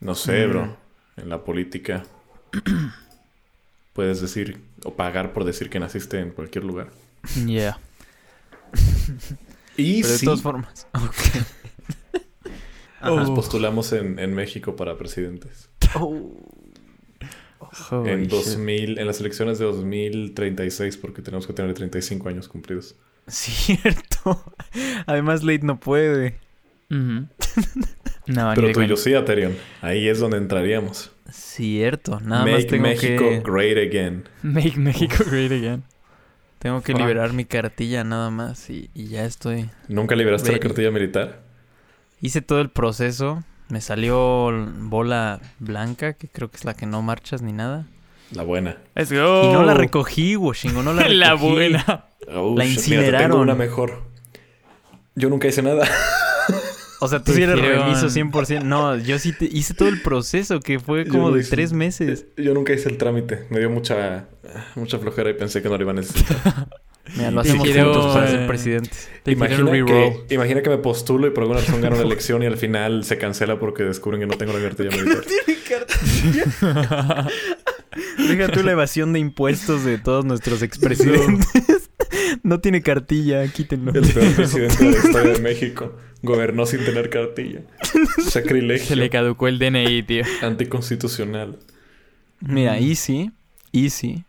No 0.00 0.14
sé, 0.14 0.46
Mm. 0.46 0.50
bro. 0.50 0.76
En 1.18 1.28
la 1.28 1.44
política 1.44 2.04
puedes 3.92 4.20
decir 4.22 4.58
o 4.84 4.94
pagar 4.94 5.32
por 5.34 5.44
decir 5.44 5.68
que 5.68 5.78
naciste 5.80 6.18
en 6.20 6.30
cualquier 6.30 6.64
lugar. 6.64 6.88
Yeah. 7.44 7.78
Y 9.76 10.00
Pero 10.02 10.14
de 10.14 10.18
todas 10.24 10.40
formas. 10.42 10.86
nos 13.02 13.28
Oh. 13.28 13.34
postulamos 13.34 13.92
en, 13.92 14.18
en 14.18 14.34
México 14.34 14.74
para 14.76 14.96
presidentes. 14.96 15.68
Holy 17.90 18.10
en 18.10 18.20
shit. 18.22 18.30
2000, 18.30 18.98
en 18.98 19.06
las 19.06 19.20
elecciones 19.20 19.58
de 19.58 19.64
2036, 19.64 20.96
porque 20.96 21.22
tenemos 21.22 21.46
que 21.46 21.52
tener 21.52 21.74
35 21.74 22.28
años 22.28 22.48
cumplidos. 22.48 22.96
Cierto. 23.26 24.54
Además, 25.06 25.42
Late 25.42 25.64
no 25.64 25.78
puede. 25.78 26.38
No, 28.28 28.52
Pero 28.54 28.72
tú 28.72 28.82
y 28.82 28.86
yo 28.88 28.96
sí, 28.98 29.14
Aterion. 29.14 29.56
Ahí 29.80 30.06
es 30.06 30.18
donde 30.18 30.36
entraríamos. 30.36 31.10
Cierto. 31.30 32.20
Nada 32.20 32.44
más 32.44 32.52
Make 32.52 32.64
tengo 32.64 32.82
México 32.82 33.24
que... 33.24 33.40
great 33.40 33.78
again. 33.78 34.24
Make 34.42 34.76
Mexico 34.76 35.24
great 35.30 35.50
again. 35.50 35.82
Tengo 36.58 36.82
que 36.82 36.92
Fuck. 36.92 37.00
liberar 37.00 37.32
mi 37.32 37.46
cartilla 37.46 38.04
nada 38.04 38.30
más 38.30 38.68
y, 38.68 38.90
y 38.92 39.06
ya 39.08 39.24
estoy. 39.24 39.70
¿Nunca 39.88 40.14
liberaste 40.14 40.52
la 40.52 40.58
cartilla 40.58 40.90
militar? 40.90 41.40
Hice 42.20 42.42
todo 42.42 42.60
el 42.60 42.68
proceso. 42.68 43.42
Me 43.68 43.80
salió 43.80 44.50
bola 44.80 45.40
blanca, 45.58 46.14
que 46.14 46.28
creo 46.28 46.50
que 46.50 46.56
es 46.56 46.64
la 46.64 46.74
que 46.74 46.86
no 46.86 47.02
marchas 47.02 47.42
ni 47.42 47.52
nada. 47.52 47.84
La 48.32 48.42
buena. 48.42 48.76
Let's 48.94 49.12
go. 49.12 49.50
Y 49.50 49.52
no 49.52 49.62
la 49.62 49.74
recogí, 49.74 50.36
Washington, 50.36 50.84
no 50.84 50.92
la 50.94 51.02
recogí. 51.04 51.16
La 51.18 51.34
buena. 51.34 52.04
Oh, 52.34 52.54
La 52.56 52.64
mira, 52.64 52.64
te 52.64 52.66
incineraron. 52.70 53.30
tengo 53.30 53.42
una 53.42 53.54
mejor. 53.54 54.02
Yo 55.14 55.28
nunca 55.28 55.48
hice 55.48 55.62
nada. 55.62 55.86
O 57.00 57.06
sea, 57.08 57.22
tú 57.22 57.32
sí 57.32 57.42
eres 57.42 57.58
remiso 57.60 58.06
100%. 58.08 58.62
No, 58.62 58.96
yo 58.96 59.18
sí 59.18 59.32
te 59.32 59.44
hice 59.44 59.72
todo 59.74 59.88
el 59.88 60.02
proceso, 60.02 60.60
que 60.60 60.80
fue 60.80 61.06
como 61.06 61.30
de 61.30 61.40
hice. 61.40 61.50
tres 61.50 61.72
meses. 61.72 62.26
Yo 62.36 62.54
nunca 62.54 62.72
hice 62.72 62.88
el 62.88 62.98
trámite. 62.98 63.46
Me 63.50 63.60
dio 63.60 63.70
mucha, 63.70 64.26
mucha 64.74 64.98
flojera 64.98 65.30
y 65.30 65.34
pensé 65.34 65.62
que 65.62 65.68
no 65.68 65.76
lo 65.76 65.82
iba 65.82 65.92
a 65.92 65.94
necesitar. 65.94 66.68
Mira, 67.16 67.30
lo 67.30 67.42
Te 67.42 67.48
hacemos 67.48 67.68
juntos 67.68 68.14
para 68.14 68.28
ser 68.28 68.46
presidentes. 68.46 69.08
Te 69.22 69.32
hicieron 69.32 69.68
imagina, 69.74 69.86
que, 70.26 70.34
imagina 70.34 70.62
que 70.62 70.70
me 70.70 70.78
postulo 70.78 71.26
y 71.26 71.30
por 71.30 71.44
alguna 71.44 71.60
razón 71.60 71.80
gano 71.80 71.96
la 71.96 72.02
elección 72.02 72.42
y 72.42 72.46
al 72.46 72.56
final 72.56 73.04
se 73.04 73.18
cancela 73.18 73.58
porque 73.58 73.82
descubren 73.82 74.20
que 74.20 74.26
no 74.26 74.36
tengo 74.36 74.52
la 74.52 74.60
cartilla 74.60 74.90
militar. 74.96 75.24
Deja 78.18 78.48
tú 78.48 78.62
la 78.62 78.72
evasión 78.72 79.12
de 79.12 79.18
impuestos 79.18 79.84
de 79.84 79.98
todos 79.98 80.24
nuestros 80.24 80.62
expresidentes. 80.62 81.90
No 82.42 82.60
tiene 82.60 82.82
cartilla, 82.82 83.46
quítenlo. 83.48 83.92
El 83.92 84.06
peor 84.06 84.34
presidente 84.34 84.84
de 84.84 84.90
la 84.92 84.96
historia 84.96 85.32
de 85.32 85.40
México. 85.40 85.96
Gobernó 86.22 86.66
sin 86.66 86.84
tener 86.84 87.10
cartilla. 87.10 87.62
Sacrilegio. 88.28 88.86
Se 88.86 88.96
le 88.96 89.08
caducó 89.08 89.48
el 89.48 89.58
DNI, 89.58 90.02
tío. 90.02 90.24
Anticonstitucional. 90.42 91.58
Mira, 92.40 92.78
Easy, 92.78 93.30
Easy. 93.72 94.24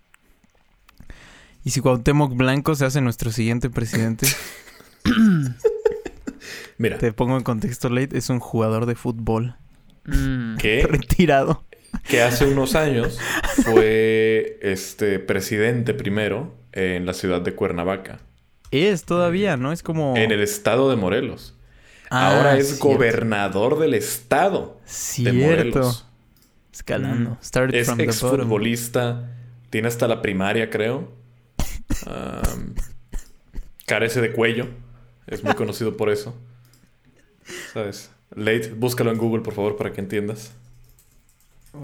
Y 1.70 1.72
si 1.72 1.82
Cuauhtémoc 1.82 2.34
Blanco 2.36 2.74
se 2.74 2.84
hace 2.84 3.00
nuestro 3.00 3.32
siguiente 3.32 3.70
presidente, 3.70 4.26
Mira, 6.80 6.98
te 6.98 7.14
pongo 7.14 7.38
en 7.38 7.44
contexto, 7.44 7.90
Late, 7.90 8.18
es 8.18 8.32
un 8.32 8.40
jugador 8.40 8.88
de 8.88 8.96
fútbol 8.96 9.56
Mm. 10.06 10.58
que, 10.58 10.82
retirado. 10.90 11.64
que 12.08 12.24
hace 12.24 12.48
unos 12.48 12.74
años 12.74 13.20
fue 13.66 14.58
este 14.64 15.20
presidente 15.20 15.94
primero 15.94 16.56
en 16.72 17.06
la 17.06 17.14
ciudad 17.14 17.40
de 17.42 17.54
Cuernavaca, 17.54 18.18
Es 18.72 19.04
todavía, 19.06 19.56
¿no? 19.56 19.72
Es 19.72 19.84
como... 19.84 20.18
en 20.18 20.32
el 20.32 20.42
estado 20.42 20.90
de 20.90 20.96
Morelos. 20.96 21.56
Ah, 22.10 22.36
Ahora 22.36 22.58
es 22.58 22.70
cierto. 22.70 22.88
gobernador 22.88 23.78
del 23.78 23.94
estado 23.94 24.80
de 24.86 24.90
Cierto. 24.92 25.38
Morelos. 25.40 26.08
Escalando. 26.74 27.30
Mm. 27.30 27.38
Started 27.44 27.76
Es 27.80 27.86
from 27.86 28.00
the 28.00 28.06
bottom. 28.08 28.30
exfutbolista. 28.40 29.30
Tiene 29.70 29.88
hasta 29.88 30.08
la 30.08 30.24
primaria, 30.24 30.72
creo. 30.72 31.19
Carece 33.86 34.22
de 34.22 34.32
cuello. 34.32 34.68
Es 35.28 35.44
muy 35.44 35.54
conocido 35.56 35.98
por 35.98 36.10
eso. 36.10 36.36
¿Sabes? 37.74 38.12
Late, 38.36 38.74
búscalo 38.74 39.12
en 39.12 39.18
Google, 39.18 39.42
por 39.42 39.54
favor, 39.54 39.76
para 39.76 39.92
que 39.92 40.02
entiendas. 40.02 40.54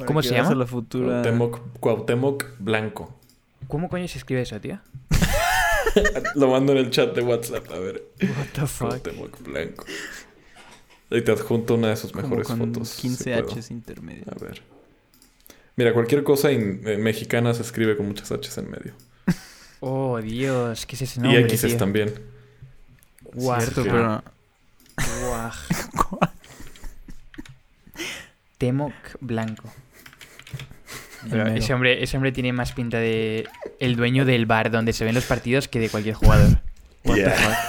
¿Cómo 0.06 0.22
se 0.24 0.34
llama? 0.34 0.50
a 0.50 0.56
la 0.56 0.66
futura... 0.66 1.22
Cuauhtémoc, 1.22 1.60
Cuauhtémoc 1.80 2.46
Blanco. 2.60 3.20
¿Cómo 3.68 3.90
coño 3.90 4.08
se 4.08 4.18
escribe 4.18 4.42
eso, 4.42 4.60
tío? 4.60 4.80
Lo 6.36 6.50
mando 6.50 6.72
en 6.74 6.80
el 6.80 6.90
chat 6.92 7.16
de 7.16 7.22
WhatsApp, 7.22 7.70
a 7.72 7.80
ver. 7.80 8.04
What 8.22 8.48
the 8.54 8.68
fuck. 8.68 8.88
Cuauhtémoc 8.90 9.42
Blanco. 9.44 9.86
Y 11.12 11.22
te 11.22 11.32
adjunto 11.32 11.76
una 11.76 11.90
de 11.90 11.96
sus 11.98 12.12
Como 12.12 12.24
mejores 12.28 12.48
con 12.48 12.58
fotos. 12.60 12.90
si 12.90 13.02
15 13.04 13.42
puedo. 13.44 13.56
H's 13.60 13.72
intermedios. 13.72 14.28
A 14.28 14.36
ver. 14.44 14.62
Mira, 15.76 15.94
cualquier 15.94 16.24
cosa 16.24 16.52
in- 16.52 16.82
eh, 16.86 16.98
mexicana 16.98 17.54
se 17.54 17.62
escribe 17.62 17.96
con 17.96 18.08
muchas 18.08 18.32
H's 18.32 18.58
en 18.58 18.70
medio. 18.72 18.94
Oh, 19.88 20.20
Dios. 20.20 20.88
¿Qué 20.88 20.96
es 20.96 21.04
ese 21.04 21.20
y 21.20 21.24
nombre, 21.24 21.46
X's 21.48 21.62
tío? 21.68 21.78
también. 21.78 22.12
Guau. 23.22 23.62
Cierto, 23.62 23.84
Sí. 23.84 23.90
pero... 23.92 24.24
Guau. 25.22 25.52
Temoc 28.58 28.94
Blanco. 29.20 29.72
Pero 31.30 31.48
ese 31.48 31.74
hombre, 31.74 32.02
ese 32.04 32.18
hombre 32.18 32.32
tiene 32.32 32.52
más 32.54 32.72
pinta 32.72 32.98
de 32.98 33.48
el 33.80 33.96
dueño 33.96 34.26
del 34.26 34.46
bar 34.48 34.72
donde 34.72 34.94
se 34.94 35.06
ven 35.06 35.14
los 35.16 35.26
partidos 35.26 35.68
que 35.68 35.80
de 35.80 35.90
cualquier 35.90 36.16
jugador. 36.16 36.60
Yeah. 37.04 37.64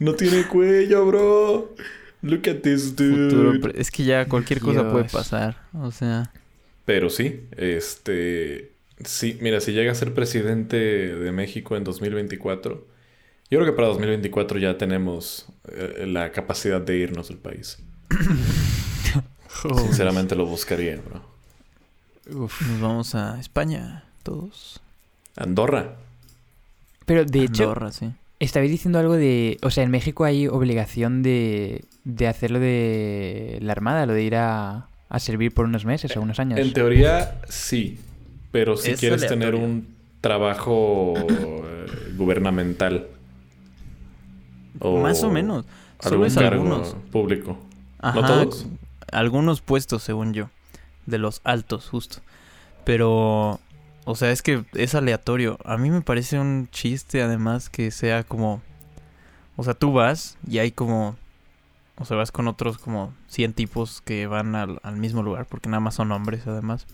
No 0.00 0.14
tiene 0.14 0.42
cuello, 0.48 1.06
bro. 1.06 1.76
Look 2.22 2.48
at 2.48 2.56
this 2.62 2.96
dude. 2.96 3.30
Futuro 3.30 3.72
Es 3.76 3.92
que 3.92 4.02
ya 4.02 4.26
cualquier 4.26 4.58
cosa 4.58 4.90
puede 4.90 5.04
pasar. 5.04 5.56
O 5.72 5.92
sea... 5.92 6.32
Pero 6.84 7.08
sí, 7.10 7.42
este. 7.56 8.72
Sí, 9.04 9.38
mira, 9.40 9.60
si 9.60 9.72
llega 9.72 9.92
a 9.92 9.94
ser 9.94 10.14
presidente 10.14 10.76
de 10.76 11.32
México 11.32 11.76
en 11.76 11.84
2024, 11.84 12.86
yo 13.50 13.58
creo 13.58 13.66
que 13.66 13.72
para 13.72 13.88
2024 13.88 14.58
ya 14.58 14.78
tenemos 14.78 15.46
eh, 15.68 16.06
la 16.08 16.32
capacidad 16.32 16.80
de 16.80 16.96
irnos 16.96 17.28
del 17.28 17.38
país. 17.38 17.78
Sinceramente 19.62 20.34
lo 20.34 20.46
buscaría, 20.46 20.96
bro. 20.96 21.22
Uf. 22.44 22.60
Nos 22.62 22.80
vamos 22.80 23.14
a 23.14 23.38
España, 23.38 24.04
todos. 24.22 24.80
Andorra. 25.36 25.96
Pero 27.04 27.24
de 27.24 27.44
hecho, 27.44 27.64
Andorra, 27.64 27.92
sí. 27.92 28.10
estabais 28.40 28.70
diciendo 28.70 28.98
algo 28.98 29.14
de. 29.14 29.58
O 29.62 29.70
sea, 29.70 29.84
en 29.84 29.90
México 29.90 30.24
hay 30.24 30.48
obligación 30.48 31.22
de, 31.22 31.84
de 32.04 32.26
hacerlo 32.26 32.58
de 32.58 33.58
la 33.62 33.72
armada, 33.72 34.06
lo 34.06 34.14
de 34.14 34.22
ir 34.22 34.36
a, 34.36 34.88
a 35.08 35.18
servir 35.20 35.54
por 35.54 35.66
unos 35.66 35.84
meses 35.84 36.16
o 36.16 36.20
unos 36.20 36.40
años. 36.40 36.58
En 36.58 36.72
teoría, 36.72 37.40
sí. 37.48 38.00
Pero 38.56 38.78
si 38.78 38.92
Es 38.92 39.00
quieres 39.00 39.26
tener 39.26 39.54
un 39.54 39.86
trabajo 40.22 41.12
eh, 41.14 42.14
gubernamental. 42.16 43.06
Más 44.80 45.22
o 45.24 45.30
menos. 45.30 45.66
Solo 46.00 46.14
algún 46.14 46.26
es 46.26 46.34
cargo 46.36 46.62
algunos. 46.62 46.96
público. 47.12 47.58
Ajá, 47.98 48.18
¿No 48.18 48.26
todos? 48.26 48.66
Algunos 49.12 49.60
puestos, 49.60 50.02
según 50.02 50.32
yo. 50.32 50.48
De 51.04 51.18
los 51.18 51.42
altos, 51.44 51.90
justo. 51.90 52.20
Pero, 52.84 53.60
o 54.06 54.14
sea, 54.14 54.30
es 54.30 54.40
que 54.40 54.64
es 54.72 54.94
aleatorio. 54.94 55.58
A 55.66 55.76
mí 55.76 55.90
me 55.90 56.00
parece 56.00 56.40
un 56.40 56.70
chiste, 56.70 57.20
además, 57.20 57.68
que 57.68 57.90
sea 57.90 58.24
como... 58.24 58.62
O 59.56 59.64
sea, 59.64 59.74
tú 59.74 59.92
vas 59.92 60.38
y 60.48 60.60
hay 60.60 60.70
como... 60.72 61.14
O 61.98 62.06
sea, 62.06 62.16
vas 62.16 62.32
con 62.32 62.48
otros 62.48 62.78
como 62.78 63.12
100 63.26 63.52
tipos 63.52 64.00
que 64.00 64.26
van 64.26 64.54
al, 64.54 64.80
al 64.82 64.96
mismo 64.96 65.22
lugar, 65.22 65.44
porque 65.44 65.68
nada 65.68 65.80
más 65.80 65.94
son 65.96 66.10
hombres, 66.10 66.46
además. 66.46 66.86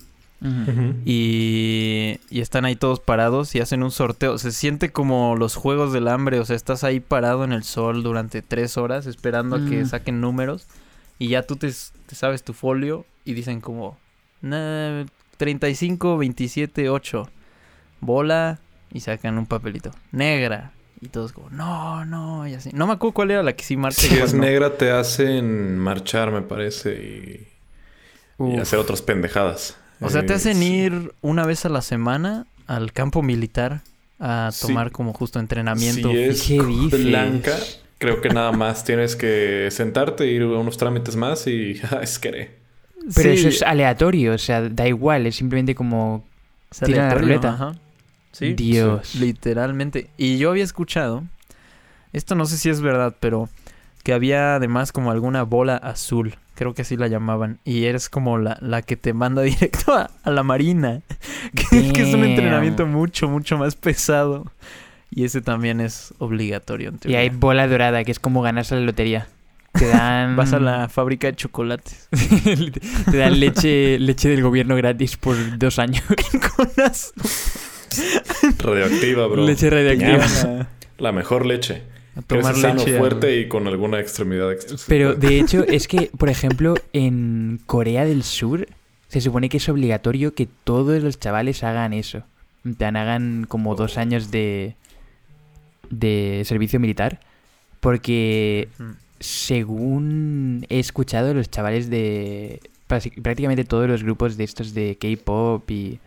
Y, 1.05 2.19
y 2.31 2.41
están 2.41 2.65
ahí 2.65 2.77
todos 2.77 3.01
parados 3.01 3.55
y 3.55 3.61
hacen 3.61 3.83
un 3.83 3.91
sorteo. 3.91 4.39
Se 4.39 4.53
siente 4.53 4.91
como 4.91 5.37
los 5.37 5.55
juegos 5.57 5.93
del 5.93 6.09
hambre. 6.09 6.39
O 6.41 6.45
sea, 6.45 6.57
estás 6.57 6.85
ahí 6.85 7.01
parado 7.01 7.45
en 7.45 7.53
el 7.53 7.63
sol 7.65 8.03
durante 8.03 8.43
tres 8.43 8.77
horas 8.77 9.07
esperando 9.07 9.57
a 9.57 9.59
que 9.69 9.83
Mm. 9.85 9.87
saquen 9.87 10.21
números. 10.21 10.67
Y 11.19 11.29
ya 11.29 11.43
tú 11.43 11.57
te, 11.57 11.69
te 11.69 12.15
sabes 12.15 12.43
tu 12.43 12.53
folio 12.53 13.05
y 13.25 13.35
dicen 13.35 13.61
como... 13.61 13.97
"Nah, 14.41 15.05
35, 15.37 16.19
27, 16.19 16.89
8. 16.89 17.29
Bola 18.01 18.59
y 18.93 19.01
sacan 19.01 19.39
un 19.39 19.47
papelito. 19.47 19.91
Negra. 20.13 20.73
Y 21.01 21.09
todos 21.09 21.33
como, 21.33 21.51
no, 21.51 22.05
no, 22.05 22.47
y 22.47 22.55
así. 22.55 22.71
No 22.73 22.87
me 22.87 22.93
acuerdo 22.93 23.15
cuál 23.15 23.33
era 23.33 23.43
la 23.43 23.55
que 23.55 23.65
sí 23.65 23.77
marcha. 23.77 24.03
Si 24.03 24.15
es 24.19 24.35
no. 24.35 24.43
negra, 24.43 24.77
te 24.77 24.93
hacen 24.93 25.77
marchar, 25.79 26.31
me 26.31 26.43
parece, 26.43 27.49
y, 28.39 28.57
hacer 28.59 28.79
otras 28.79 29.03
pendejadas. 29.03 29.77
O 30.03 30.11
sea, 30.11 30.25
te 30.27 30.33
Eh, 30.33 30.37
hacen 30.37 30.57
sí. 30.57 30.75
ir 30.75 31.13
una 31.21 31.47
vez 31.47 31.65
a 31.65 31.69
la 31.69 31.83
semana 31.83 32.47
al 32.67 32.93
campo 32.93 33.23
militar 33.23 33.81
a 34.19 34.51
Sí. 34.53 34.67
tomar 34.69 34.93
como 34.93 35.13
justo 35.13 35.39
entrenamiento. 35.41 36.11
Si 36.11 36.17
es 36.19 36.43
¿Qué 36.43 36.65
dices? 36.65 37.05
blanca, 37.05 37.57
creo 37.99 38.21
que 38.21 38.29
nada 38.31 38.53
más 38.53 38.85
tienes 38.85 39.17
que 39.17 39.69
sentarte, 39.71 40.27
ir 40.27 40.43
a 40.43 40.47
unos 40.59 40.77
trámites 40.77 41.17
más 41.17 41.47
y 41.47 41.81
es 42.03 42.19
que 42.19 42.31
Pero 43.15 43.31
Sí, 43.35 43.39
eso 43.41 43.49
es 43.49 43.63
aleatorio, 43.63 44.35
o 44.35 44.39
sea, 44.39 44.61
da 44.69 44.87
igual, 44.87 45.27
es 45.27 45.37
simplemente 45.37 45.75
como. 45.75 46.25
es 46.71 46.79
tira 46.81 46.99
la 46.99 47.03
aleatorio, 47.11 47.27
ruleta. 47.29 47.49
ajá. 47.55 47.75
Sí, 48.33 48.55
Dios. 48.55 49.15
literalmente. 49.17 50.09
Y 50.17 50.39
yo 50.39 50.51
había 50.51 50.65
escuchado, 50.65 51.25
esto 52.13 52.35
no 52.35 52.47
sé 52.47 52.57
si 52.59 52.71
es 52.71 52.81
verdad, 52.81 53.15
pero 53.21 53.49
que 54.05 54.13
había 54.13 54.55
además 54.57 54.91
como 54.93 55.11
alguna 55.11 55.43
bola 55.43 55.77
azul, 55.77 56.37
creo 56.55 56.75
que 56.75 56.83
así 56.83 56.97
la 56.97 57.09
llamaban, 57.09 57.59
y 57.65 57.85
eres 57.85 58.09
como 58.09 58.39
la, 58.39 58.59
la 58.61 58.83
que 58.83 58.97
te 58.97 59.13
manda 59.13 59.43
directo 59.53 59.93
a, 59.95 60.11
a 60.23 60.31
la 60.31 60.43
marina, 60.43 61.01
que, 61.71 61.93
que 61.93 62.03
es 62.03 62.15
un 62.15 62.25
entrenamiento 62.25 62.87
mucho, 62.87 63.29
mucho 63.29 63.59
más 63.59 63.75
pesado. 63.77 64.51
Y 65.15 65.25
ese 65.25 65.43
también 65.43 65.83
es 65.83 66.15
obligatorio. 66.19 66.89
en 66.89 67.11
Y 67.11 67.15
hay 67.17 67.29
bola 67.29 67.69
dorada, 67.69 68.03
que 68.03 68.11
es 68.13 68.19
como 68.19 68.41
ganarse 68.41 68.75
la 68.77 68.81
lotería. 68.81 69.27
Te 69.73 69.87
dan. 69.89 70.37
Vas 70.37 70.55
a 70.55 70.59
la 70.59 70.89
fábrica 70.89 71.27
de 71.27 71.35
chocolates. 71.37 72.09
Te 73.11 73.17
dan 73.19 73.39
leche, 73.39 73.99
leche 73.99 74.31
del 74.31 74.43
gobierno 74.43 74.75
gratis 74.75 75.19
por 75.19 75.37
dos 75.59 75.79
años. 75.79 76.03
Con 76.57 76.69
las- 76.79 77.13
radioactiva, 78.59 79.27
bro. 79.27 79.45
Leche 79.45 79.69
radioactiva. 79.69 80.67
La 80.99 81.13
mejor 81.13 81.45
leche. 81.47 81.83
A 82.17 82.23
tomar 82.23 82.55
sano, 82.57 82.81
leche. 82.81 82.97
a- 82.97 82.99
fuerte 82.99 83.41
y 83.41 83.49
con 83.49 83.67
alguna 83.67 84.01
extremidad 84.01 84.53
extra. 84.53 84.77
Pero 84.89 85.15
de 85.15 85.39
hecho, 85.41 85.65
es 85.67 85.89
que, 85.89 86.11
por 86.19 86.29
ejemplo, 86.29 86.75
en 86.93 87.61
Corea 87.67 88.05
del 88.05 88.23
Sur 88.23 88.67
se 89.09 89.21
supone 89.21 89.49
que 89.49 89.59
es 89.59 89.69
obligatorio 89.69 90.35
que 90.35 90.49
todos 90.65 91.03
los 91.03 91.19
chavales 91.21 91.63
hagan 91.65 91.93
eso. 91.93 92.23
Plan, 92.79 92.97
hagan 92.97 93.45
como 93.49 93.75
dos 93.75 93.99
años 93.99 94.31
de, 94.31 94.75
de 95.91 96.43
servicio 96.47 96.79
militar. 96.81 97.21
Porque 97.81 98.69
Mm. 98.79 98.91
según 99.21 100.67
he 100.69 100.79
escuchado, 100.79 101.35
los 101.35 101.51
chavales 101.51 101.91
de 101.91 102.61
prácti- 102.89 103.21
prácticamente 103.21 103.65
todos 103.65 103.89
los 103.89 104.03
grupos 104.03 104.37
de 104.37 104.45
estos 104.45 104.75
de 104.75 104.97
K-pop 105.01 105.69
y 105.71 105.99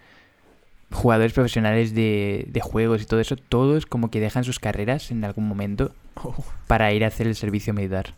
jugadores 0.91 1.33
profesionales 1.33 1.93
de, 1.93 2.45
de 2.47 2.61
juegos 2.61 3.01
y 3.01 3.05
todo 3.05 3.19
eso, 3.19 3.35
todos 3.35 3.85
como 3.85 4.09
que 4.09 4.19
dejan 4.19 4.43
sus 4.43 4.59
carreras 4.59 5.11
en 5.11 5.23
algún 5.23 5.47
momento 5.47 5.91
para 6.67 6.93
ir 6.93 7.03
a 7.03 7.07
hacer 7.07 7.27
el 7.27 7.35
servicio 7.35 7.73
militar. 7.73 8.13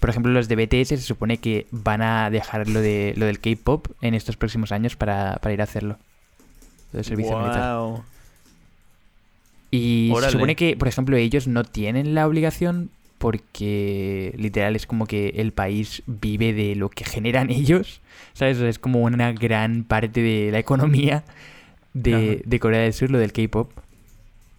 Por 0.00 0.10
ejemplo, 0.10 0.32
los 0.32 0.48
de 0.48 0.56
BTS 0.56 0.88
se 0.88 0.98
supone 0.98 1.38
que 1.38 1.66
van 1.70 2.02
a 2.02 2.28
dejar 2.30 2.68
lo, 2.68 2.80
de, 2.80 3.14
lo 3.16 3.26
del 3.26 3.40
K-pop 3.40 3.86
en 4.02 4.14
estos 4.14 4.36
próximos 4.36 4.70
años 4.70 4.96
para, 4.96 5.38
para 5.40 5.54
ir 5.54 5.60
a 5.60 5.64
hacerlo. 5.64 5.98
Lo 6.92 6.98
del 6.98 7.04
servicio 7.04 7.38
militar. 7.38 7.78
Wow. 7.78 8.04
Y 9.70 10.10
Órale. 10.12 10.26
se 10.26 10.32
supone 10.32 10.56
que, 10.56 10.76
por 10.76 10.88
ejemplo, 10.88 11.16
ellos 11.16 11.48
no 11.48 11.64
tienen 11.64 12.14
la 12.14 12.26
obligación 12.26 12.90
porque 13.18 14.34
literal 14.36 14.76
es 14.76 14.86
como 14.86 15.06
que 15.06 15.28
el 15.36 15.52
país 15.52 16.02
vive 16.06 16.52
de 16.52 16.74
lo 16.74 16.90
que 16.90 17.04
generan 17.04 17.50
ellos, 17.50 18.02
¿sabes? 18.34 18.58
O 18.58 18.60
sea, 18.60 18.68
es 18.68 18.78
como 18.78 19.00
una 19.00 19.32
gran 19.32 19.84
parte 19.84 20.20
de 20.20 20.52
la 20.52 20.58
economía 20.58 21.24
de, 21.94 22.58
Corea 22.60 22.82
del 22.82 22.92
Sur, 22.92 23.10
lo 23.10 23.18
del 23.18 23.32
K-pop. 23.32 23.72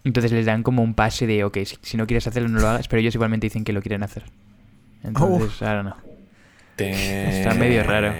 Entonces 0.04 0.32
les 0.32 0.46
dan 0.46 0.62
como 0.62 0.82
un 0.82 0.94
pase 0.94 1.26
de, 1.26 1.44
ok, 1.44 1.58
si, 1.64 1.78
si 1.82 1.96
no 1.96 2.06
quieres 2.06 2.26
hacerlo 2.26 2.48
no 2.48 2.60
lo 2.60 2.68
hagas, 2.68 2.88
pero 2.88 3.00
ellos 3.00 3.14
igualmente 3.14 3.46
dicen 3.46 3.64
que 3.64 3.72
lo 3.72 3.82
quieren 3.82 4.02
hacer. 4.02 4.24
Entonces, 5.02 5.60
I 5.60 5.64
don't 5.64 5.82
know. 5.82 6.16
Está 6.78 7.54
medio 7.54 7.82
raro. 7.82 8.12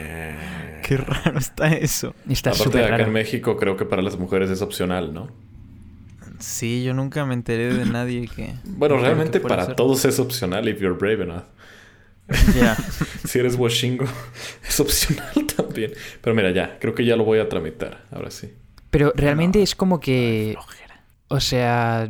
Qué 0.82 0.96
raro 0.96 1.38
está 1.38 1.68
eso. 1.68 2.14
Está 2.28 2.50
Aparte, 2.50 2.78
acá 2.78 2.90
raro. 2.90 3.04
en 3.04 3.12
México 3.12 3.56
creo 3.56 3.76
que 3.76 3.84
para 3.84 4.02
las 4.02 4.18
mujeres 4.18 4.50
es 4.50 4.62
opcional, 4.62 5.12
¿no? 5.12 5.28
Sí, 6.38 6.84
yo 6.84 6.94
nunca 6.94 7.24
me 7.24 7.34
enteré 7.34 7.74
de 7.74 7.86
nadie 7.86 8.28
que... 8.28 8.54
Bueno, 8.64 8.98
realmente 8.98 9.40
para 9.40 9.74
todos 9.74 10.04
es 10.04 10.18
opcional 10.18 10.68
if 10.68 10.80
you're 10.80 10.96
brave 10.96 11.22
enough. 11.22 11.44
Ya. 12.54 12.76
Si 13.26 13.40
eres 13.40 13.56
washingo, 13.56 14.04
es 14.68 14.78
opcional 14.78 15.46
también. 15.56 15.92
Pero 16.20 16.36
mira, 16.36 16.50
ya, 16.52 16.78
creo 16.78 16.94
que 16.94 17.04
ya 17.04 17.16
lo 17.16 17.24
voy 17.24 17.40
a 17.40 17.48
tramitar, 17.48 18.04
ahora 18.12 18.30
sí. 18.30 18.52
Pero 18.90 19.12
realmente 19.14 19.58
No, 19.58 19.64
es 19.64 19.74
como 19.74 20.00
que... 20.00 20.56
O 21.28 21.40
sea, 21.40 22.08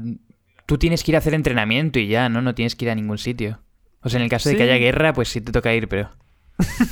tú 0.66 0.78
tienes 0.78 1.02
que 1.02 1.12
ir 1.12 1.16
a 1.16 1.18
hacer 1.18 1.34
entrenamiento 1.34 1.98
y 1.98 2.08
ya, 2.08 2.28
¿no? 2.28 2.42
No 2.42 2.54
tienes 2.54 2.76
que 2.76 2.84
ir 2.84 2.90
a 2.90 2.94
ningún 2.94 3.18
sitio. 3.18 3.60
O 4.02 4.08
sea, 4.08 4.18
en 4.18 4.24
el 4.24 4.30
caso 4.30 4.48
de 4.48 4.56
que 4.56 4.62
haya 4.64 4.76
guerra, 4.76 5.12
pues 5.12 5.28
sí 5.28 5.40
te 5.40 5.52
toca 5.52 5.74
ir, 5.74 5.88
pero... 5.88 6.10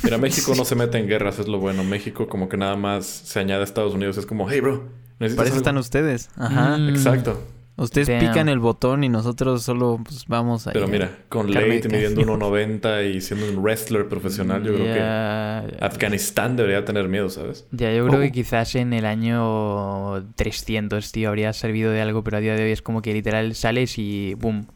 Mira, 0.03 0.17
México 0.19 0.53
no 0.55 0.65
se 0.65 0.75
mete 0.75 0.97
en 0.97 1.07
guerras, 1.07 1.39
es 1.39 1.47
lo 1.47 1.59
bueno. 1.59 1.83
México 1.83 2.27
como 2.27 2.49
que 2.49 2.57
nada 2.57 2.75
más 2.75 3.05
se 3.05 3.39
añade 3.39 3.61
a 3.61 3.63
Estados 3.63 3.93
Unidos. 3.93 4.17
Es 4.17 4.25
como, 4.25 4.49
hey, 4.49 4.59
bro, 4.59 4.89
Para 5.17 5.27
eso 5.31 5.41
algo?" 5.41 5.55
están 5.57 5.77
ustedes. 5.77 6.29
Ajá. 6.35 6.77
Mm, 6.77 6.89
Exacto. 6.89 7.41
Ustedes 7.77 8.07
Damn. 8.07 8.19
pican 8.19 8.47
el 8.47 8.59
botón 8.59 9.03
y 9.03 9.09
nosotros 9.09 9.63
solo 9.63 9.99
pues, 10.01 10.25
vamos 10.27 10.65
a... 10.65 10.71
Pero 10.71 10.87
mira, 10.87 11.11
con 11.27 11.53
Late 11.53 11.89
midiendo 11.89 12.21
cañón. 12.25 12.39
1.90 12.39 13.13
y 13.13 13.19
siendo 13.19 13.49
un 13.49 13.61
wrestler 13.61 14.07
profesional, 14.07 14.63
yo 14.63 14.73
creo 14.75 14.93
que 14.93 15.75
Afganistán 15.83 16.55
debería 16.55 16.85
tener 16.85 17.09
miedo, 17.09 17.29
¿sabes? 17.29 17.67
Ya, 17.71 17.91
yo 17.93 18.07
creo 18.07 18.19
Oh. 18.19 18.21
que 18.23 18.31
quizás 18.31 18.75
en 18.75 18.93
el 18.93 19.05
año 19.05 20.23
300, 20.35 21.11
tío, 21.11 21.27
habría 21.27 21.51
servido 21.51 21.91
de 21.91 22.01
algo, 22.01 22.23
pero 22.23 22.37
a 22.37 22.39
día 22.39 22.55
de 22.55 22.63
hoy 22.63 22.71
es 22.71 22.81
como 22.81 23.01
que 23.01 23.13
literal 23.13 23.53
sales 23.55 23.97
y 23.97 24.35
¡boom! 24.35 24.67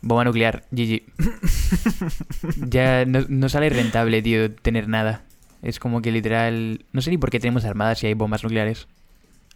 Bomba 0.00 0.24
nuclear, 0.24 0.64
GG. 0.72 1.02
ya 2.68 3.04
no, 3.04 3.24
no 3.28 3.48
sale 3.48 3.68
rentable, 3.70 4.22
tío, 4.22 4.52
tener 4.52 4.88
nada. 4.88 5.22
Es 5.62 5.78
como 5.80 6.02
que 6.02 6.12
literal... 6.12 6.84
No 6.92 7.02
sé 7.02 7.10
ni 7.10 7.18
por 7.18 7.30
qué 7.30 7.40
tenemos 7.40 7.64
armadas 7.64 7.98
si 7.98 8.06
hay 8.06 8.14
bombas 8.14 8.44
nucleares. 8.44 8.86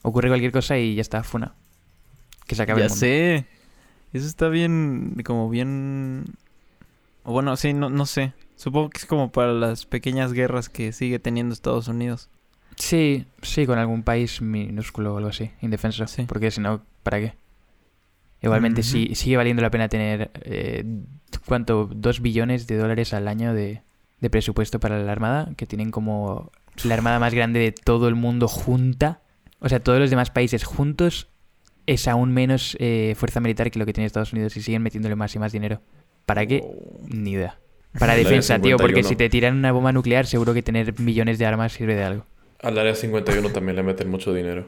Ocurre 0.03 0.29
cualquier 0.29 0.51
cosa 0.53 0.79
y 0.79 0.95
ya 0.97 1.01
está, 1.01 1.23
funa. 1.23 1.55
Que 2.47 2.55
se 2.55 2.63
acabe 2.63 2.81
Ya 2.81 2.87
el 2.87 2.91
mundo. 2.91 3.01
sé. 3.01 3.47
Eso 4.13 4.27
está 4.27 4.49
bien, 4.49 5.17
como 5.25 5.49
bien... 5.49 6.25
Bueno, 7.25 7.57
sí, 7.57 7.73
no, 7.73 7.89
no 7.89 8.05
sé. 8.05 8.33
Supongo 8.57 8.91
que 8.91 8.99
es 8.99 9.07
como 9.07 9.33
para 9.33 9.53
las 9.53 9.87
pequeñas 9.87 10.33
guerras 10.33 10.69
que 10.69 10.93
sigue 10.93 11.19
teniendo 11.19 11.53
Estados 11.53 11.89
Unidos. 11.89 12.29
Sí, 12.77 13.27
sí, 13.43 13.67
con 13.67 13.79
algún 13.79 14.03
país 14.03 14.41
minúsculo 14.43 15.15
o 15.15 15.17
algo 15.19 15.31
así, 15.31 15.51
indefenso. 15.61 16.07
Sí. 16.07 16.25
Porque 16.25 16.51
si 16.51 16.61
no, 16.61 16.83
¿para 17.03 17.21
qué? 17.21 17.35
Igualmente 18.41 18.83
sí, 18.83 19.15
sigue 19.15 19.37
valiendo 19.37 19.63
la 19.63 19.71
pena 19.71 19.89
tener, 19.89 20.33
eh, 20.43 20.85
¿cuánto? 21.47 21.89
Dos 21.95 22.21
billones 22.21 22.67
de 22.67 22.77
dólares 22.77 23.15
al 23.15 23.29
año 23.29 23.55
de, 23.55 23.83
de 24.21 24.31
presupuesto 24.31 24.81
para 24.81 24.99
la 24.99 25.13
Armada, 25.13 25.53
que 25.57 25.67
tienen 25.67 25.91
como 25.93 26.51
la 26.83 26.95
Armada 26.95 27.21
más 27.21 27.33
grande 27.35 27.61
de 27.61 27.71
todo 27.73 28.09
el 28.09 28.17
mundo 28.17 28.49
junta. 28.49 29.21
O 29.61 29.69
sea, 29.69 29.79
todos 29.81 30.01
los 30.01 30.11
demás 30.11 30.31
países 30.31 30.65
juntos 30.65 31.29
es 31.87 32.09
aún 32.09 32.33
menos 32.33 32.77
eh, 32.81 33.15
fuerza 33.17 33.41
militar 33.41 33.71
que 33.71 33.79
lo 33.79 33.87
que 33.87 33.93
tiene 33.93 34.07
Estados 34.07 34.33
Unidos 34.33 34.57
y 34.57 34.63
siguen 34.63 34.83
metiéndole 34.83 35.17
más 35.17 35.35
y 35.35 35.39
más 35.39 35.53
dinero. 35.53 35.81
¿Para 36.27 36.47
qué? 36.47 36.63
Ni 37.09 37.33
idea. 37.33 37.59
Para 37.99 38.15
defensa, 38.15 38.59
tío, 38.59 38.77
porque 38.79 39.03
51. 39.03 39.09
si 39.09 39.17
te 39.17 39.29
tiran 39.29 39.57
una 39.57 39.71
bomba 39.73 39.93
nuclear 39.93 40.27
seguro 40.27 40.55
que 40.55 40.63
tener 40.63 40.99
millones 41.01 41.39
de 41.39 41.47
armas 41.47 41.73
sirve 41.73 41.95
de 41.95 42.05
algo. 42.05 42.27
Al 42.63 42.79
área 42.79 42.95
51 42.95 43.51
también 43.51 43.77
le 43.77 43.83
meten 43.83 44.09
mucho 44.09 44.33
dinero. 44.33 44.67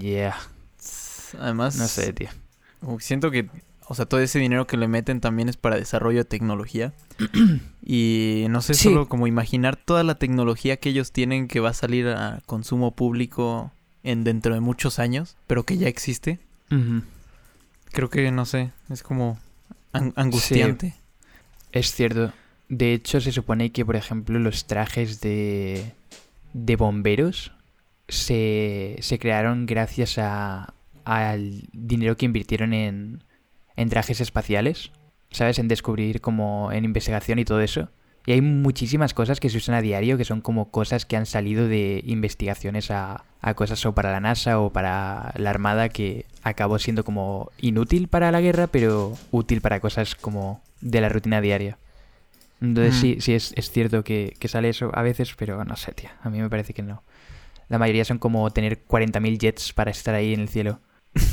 Yeah, 0.00 0.36
Además, 1.40 1.76
no 1.76 1.86
sé, 1.86 2.12
tío. 2.12 2.28
que 2.80 3.04
siento 3.04 3.30
que, 3.30 3.48
o 3.88 3.94
sea, 3.94 4.06
todo 4.06 4.20
ese 4.20 4.38
dinero 4.38 4.66
que 4.66 4.76
le 4.76 4.88
meten 4.88 5.20
también 5.20 5.48
es 5.48 5.56
para 5.56 5.76
desarrollo 5.76 6.18
de 6.18 6.24
tecnología. 6.24 6.92
y 7.84 8.46
no 8.50 8.62
sé, 8.62 8.74
Sí. 8.74 8.84
solo 8.84 9.08
como 9.08 9.26
imaginar 9.26 9.76
toda 9.76 10.02
la 10.02 10.16
tecnología 10.16 10.76
que 10.78 10.88
ellos 10.90 11.12
tienen 11.12 11.48
que 11.48 11.60
va 11.60 11.70
a 11.70 11.74
salir 11.74 12.08
a 12.08 12.40
consumo 12.46 12.94
público 12.94 13.72
en 14.06 14.24
dentro 14.24 14.54
de 14.54 14.60
muchos 14.60 14.98
años, 14.98 15.36
pero 15.46 15.64
que 15.64 15.76
ya 15.76 15.88
existe. 15.88 16.38
Creo 17.92 18.10
que, 18.10 18.30
no 18.30 18.44
sé, 18.46 18.70
es 18.90 19.02
como 19.02 19.38
an- 19.92 20.12
angustiante. 20.16 20.94
Es 21.72 21.92
cierto. 21.92 22.32
De 22.68 22.92
hecho, 22.92 23.20
se 23.20 23.32
supone 23.32 23.70
que, 23.70 23.84
por 23.84 23.96
ejemplo, 23.96 24.38
los 24.38 24.66
trajes 24.66 25.20
de, 25.20 25.92
de 26.52 26.76
bomberos 26.76 27.52
se, 28.08 28.96
se 29.00 29.18
crearon 29.18 29.66
gracias 29.66 30.18
a, 30.18 30.74
al 31.04 31.62
dinero 31.72 32.16
que 32.16 32.26
invirtieron 32.26 32.72
en, 32.72 33.22
en 33.76 33.88
trajes 33.88 34.20
espaciales, 34.20 34.90
¿sabes? 35.30 35.58
En 35.58 35.68
descubrir 35.68 36.20
como 36.20 36.72
en 36.72 36.84
investigación 36.84 37.38
y 37.38 37.44
todo 37.44 37.60
eso. 37.60 37.88
Y 38.26 38.32
hay 38.32 38.40
muchísimas 38.40 39.14
cosas 39.14 39.38
que 39.38 39.48
se 39.48 39.56
usan 39.56 39.76
a 39.76 39.80
diario 39.82 40.18
que 40.18 40.24
son 40.24 40.40
como 40.40 40.70
cosas 40.72 41.06
que 41.06 41.16
han 41.16 41.26
salido 41.26 41.68
de 41.68 42.02
investigaciones 42.04 42.90
a, 42.90 43.24
a 43.40 43.54
cosas 43.54 43.86
o 43.86 43.94
para 43.94 44.10
la 44.10 44.18
NASA 44.20 44.58
o 44.58 44.72
para 44.72 45.32
la 45.36 45.50
Armada 45.50 45.88
que 45.88 46.26
acabó 46.42 46.78
siendo 46.80 47.04
como 47.04 47.50
inútil 47.58 48.08
para 48.08 48.32
la 48.32 48.40
guerra, 48.40 48.66
pero 48.66 49.16
útil 49.30 49.60
para 49.60 49.78
cosas 49.78 50.16
como 50.16 50.60
de 50.80 51.00
la 51.00 51.08
rutina 51.08 51.40
diaria. 51.40 51.78
Entonces 52.60 52.94
Mm. 52.96 53.00
sí, 53.00 53.16
sí 53.20 53.34
es, 53.34 53.52
es 53.56 53.70
cierto 53.70 54.02
que, 54.02 54.34
que 54.40 54.48
sale 54.48 54.70
eso 54.70 54.90
a 54.92 55.02
veces, 55.02 55.32
pero 55.38 55.64
no 55.64 55.76
sé, 55.76 55.92
tío. 55.92 56.10
A 56.22 56.28
mí 56.30 56.40
me 56.40 56.50
parece 56.50 56.74
que 56.74 56.82
no. 56.82 57.04
La 57.68 57.78
mayoría 57.78 58.04
son 58.04 58.18
como 58.18 58.50
tener 58.50 58.84
40.000 58.86 59.38
jets 59.38 59.72
para 59.72 59.90
estar 59.90 60.14
ahí 60.14 60.32
en 60.34 60.40
el 60.40 60.48
cielo, 60.48 60.80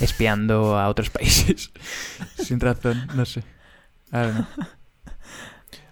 espiando 0.01 0.77
a 0.77 0.89
otros 0.89 1.09
países. 1.11 1.71
Sin 2.37 2.59
razón, 2.59 3.07
no 3.15 3.25
sé. 3.25 3.39
I 4.11 4.17
don't 4.17 4.33
know. 4.33 4.45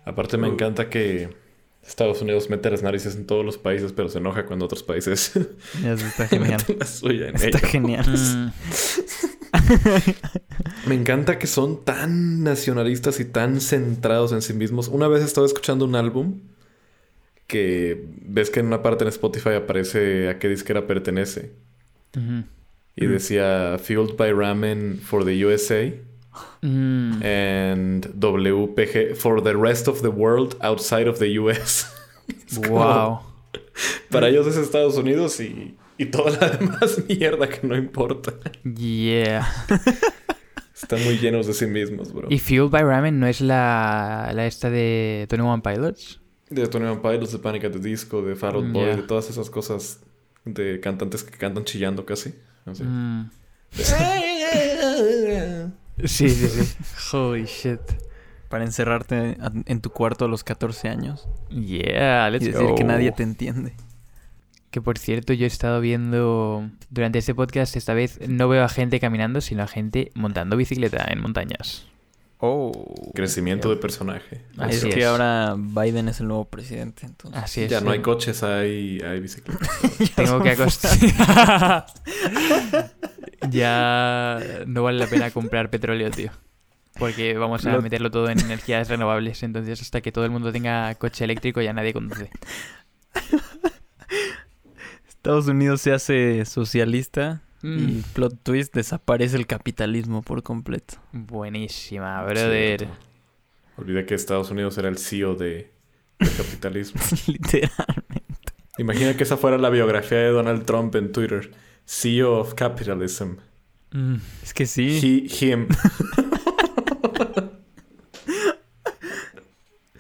Aparte 0.06 0.38
me 0.38 0.48
encanta 0.48 0.90
que 0.90 1.30
Estados 1.86 2.22
Unidos 2.22 2.50
mete 2.50 2.70
las 2.70 2.84
narices 2.84 3.16
en 3.16 3.26
todos 3.26 3.46
los 3.46 3.58
países, 3.58 3.92
pero 3.94 4.10
se 4.10 4.20
enoja 4.20 4.46
cuando 4.46 4.66
otros 4.66 4.84
países 4.84 5.36
eso 5.36 6.06
está 6.06 6.28
genial. 6.30 6.60
meten 6.60 6.80
la 6.80 6.86
suya 6.86 7.30
en 7.30 7.36
Está 7.36 7.60
genial. 7.60 8.06
Me 10.88 10.96
encanta 10.96 11.38
que 11.40 11.48
son 11.48 11.84
tan 11.84 12.44
nacionalistas 12.44 13.20
y 13.20 13.26
tan 13.26 13.62
centrados 13.62 14.32
en 14.32 14.42
sí 14.42 14.54
mismos. 14.54 14.88
Una 14.88 15.08
vez 15.08 15.24
estaba 15.24 15.46
escuchando 15.46 15.86
un 15.86 15.96
álbum 15.96 16.40
que 17.48 18.06
ves 18.26 18.50
que 18.50 18.62
en 18.62 18.68
una 18.68 18.82
parte 18.82 19.04
en 19.04 19.10
Spotify 19.10 19.50
aparece 19.52 20.30
a 20.30 20.40
qué 20.40 20.48
disquera 20.50 20.88
pertenece. 20.88 21.52
Y 22.96 23.06
decía 23.06 23.78
Fueled 23.82 24.16
by 24.18 24.32
Ramen 24.34 25.00
for 25.02 25.24
the 25.26 25.46
USA 25.46 25.94
Mm. 26.62 27.24
and 27.24 28.06
WPG 28.20 29.16
for 29.16 29.42
the 29.42 29.54
rest 29.56 29.88
of 29.88 30.02
the 30.02 30.10
world 30.10 30.56
outside 30.62 31.08
of 31.08 31.20
the 31.20 31.28
US. 31.40 31.86
Wow. 32.70 33.22
Para 34.10 34.30
ellos 34.30 34.48
es 34.48 34.56
Estados 34.56 34.96
Unidos 34.96 35.40
y, 35.42 35.76
y 35.98 36.06
toda 36.06 36.32
la 36.40 36.50
demás 36.58 37.00
mierda 37.10 37.50
que 37.50 37.68
no 37.68 37.76
importa. 37.76 38.34
Yeah. 38.64 39.46
Están 40.74 41.04
muy 41.04 41.18
llenos 41.18 41.46
de 41.48 41.54
sí 41.54 41.66
mismos, 41.68 42.14
bro. 42.14 42.28
¿Y 42.30 42.40
Fueled 42.40 42.70
by 42.72 42.84
Ramen 42.84 43.20
no 43.20 43.28
es 43.28 43.42
la, 43.42 44.32
la 44.34 44.46
esta 44.46 44.70
de 44.70 45.28
21 45.30 45.62
Pilots? 45.62 46.22
De 46.50 46.68
Tony 46.68 46.86
One 46.86 47.02
Pilots, 47.02 47.32
de 47.34 47.40
Panic 47.40 47.66
at 47.66 47.72
the 47.72 47.80
Disco, 47.80 48.22
de 48.22 48.32
Out 48.34 48.64
Mm, 48.64 48.74
Boy, 48.74 48.96
de 48.96 49.04
todas 49.04 49.30
esas 49.30 49.50
cosas 49.50 50.00
de 50.46 50.80
cantantes 50.80 51.24
que 51.24 51.38
cantan 51.38 51.66
chillando 51.66 52.06
casi. 52.06 52.34
Así. 52.66 52.84
Mm. 52.84 53.30
Sí, 56.04 56.30
sí, 56.30 56.48
sí. 56.48 56.78
Holy 57.18 57.46
shit. 57.46 57.80
Para 58.50 58.66
encerrarte 58.66 59.38
a- 59.40 59.52
en 59.66 59.82
tu 59.82 59.92
cuarto 59.92 60.26
a 60.26 60.28
los 60.28 60.44
14 60.44 60.90
años 60.90 61.28
Yeah, 61.50 62.30
let's 62.30 62.44
y 62.46 62.52
decir 62.52 62.68
go. 62.68 62.76
que 62.76 62.84
nadie 62.84 63.12
te 63.12 63.24
entiende. 63.24 63.74
Que 64.72 64.82
por 64.82 64.98
cierto, 64.98 65.34
yo 65.34 65.46
he 65.46 65.48
estado 65.48 65.80
viendo 65.82 66.70
durante 66.90 67.20
este 67.20 67.36
podcast, 67.36 67.76
esta 67.76 67.94
vez 67.94 68.20
no 68.28 68.48
veo 68.50 68.64
a 68.64 68.70
gente 68.70 69.00
caminando, 69.00 69.42
sino 69.42 69.64
a 69.64 69.68
gente 69.68 70.12
montando 70.16 70.56
bicicleta 70.58 71.06
en 71.10 71.22
montañas. 71.22 71.86
Oh. 72.44 72.72
Crecimiento 73.14 73.70
de 73.70 73.76
personaje. 73.76 74.42
Así 74.58 74.78
es 74.78 74.84
es. 74.86 74.96
que 74.96 75.06
ahora 75.06 75.56
Biden 75.58 76.08
es 76.08 76.22
el 76.22 76.28
nuevo 76.28 76.46
presidente, 76.46 77.06
entonces. 77.06 77.42
Así 77.44 77.64
es. 77.64 77.70
Ya 77.70 77.82
no 77.82 77.92
hay 77.92 78.00
coches, 78.02 78.42
hay, 78.44 79.00
hay 79.02 79.20
bicicletas. 79.20 79.70
Tengo 80.16 80.42
que 80.42 80.50
acostar. 80.52 81.86
Ya 83.50 84.40
no 84.68 84.84
vale 84.84 85.00
la 85.00 85.08
pena 85.08 85.32
comprar 85.32 85.70
petróleo, 85.70 86.12
tío. 86.12 86.32
Porque 87.00 87.38
vamos 87.38 87.66
a 87.66 87.72
Lo- 87.74 87.82
meterlo 87.82 88.12
todo 88.12 88.30
en 88.30 88.40
energías 88.40 88.90
renovables. 88.90 89.44
Entonces, 89.44 89.82
hasta 89.82 90.02
que 90.02 90.12
todo 90.12 90.26
el 90.26 90.32
mundo 90.32 90.52
tenga 90.52 90.94
coche 90.96 91.24
eléctrico, 91.24 91.62
ya 91.62 91.74
nadie 91.74 91.94
conduce. 91.94 92.30
Estados 95.08 95.48
Unidos 95.48 95.82
se 95.82 95.94
hace 95.94 96.46
socialista 96.46 97.42
Mm, 97.64 97.78
y 97.90 98.02
plot 98.14 98.40
twist 98.42 98.74
desaparece 98.74 99.38
el 99.38 99.46
capitalismo 99.46 100.24
por 100.24 100.42
completo. 100.42 100.96
buenísima, 101.12 102.24
brother. 102.24 102.88
Olvidé 103.78 104.08
que 104.08 104.16
Estados 104.16 104.50
Unidos 104.50 104.80
era 104.80 104.90
el 104.90 104.98
CEO 104.98 105.36
de, 105.36 105.70
del 106.18 106.36
capitalismo. 106.36 107.00
Literal. 107.28 108.04
Imagina 108.80 109.16
que 109.16 109.22
esa 109.22 109.38
fuera 109.38 109.60
la 109.60 109.70
biografía 109.70 110.18
de 110.18 110.30
Donald 110.30 110.66
Trump 110.66 110.96
en 110.96 111.12
Twitter. 111.12 111.52
CEO 111.86 112.40
of 112.40 112.54
Capitalism. 112.54 113.34
Mm, 113.92 114.16
Es 114.44 114.54
que 114.54 114.66
sí. 114.66 115.28
He, 115.42 115.46
him. 115.46 115.68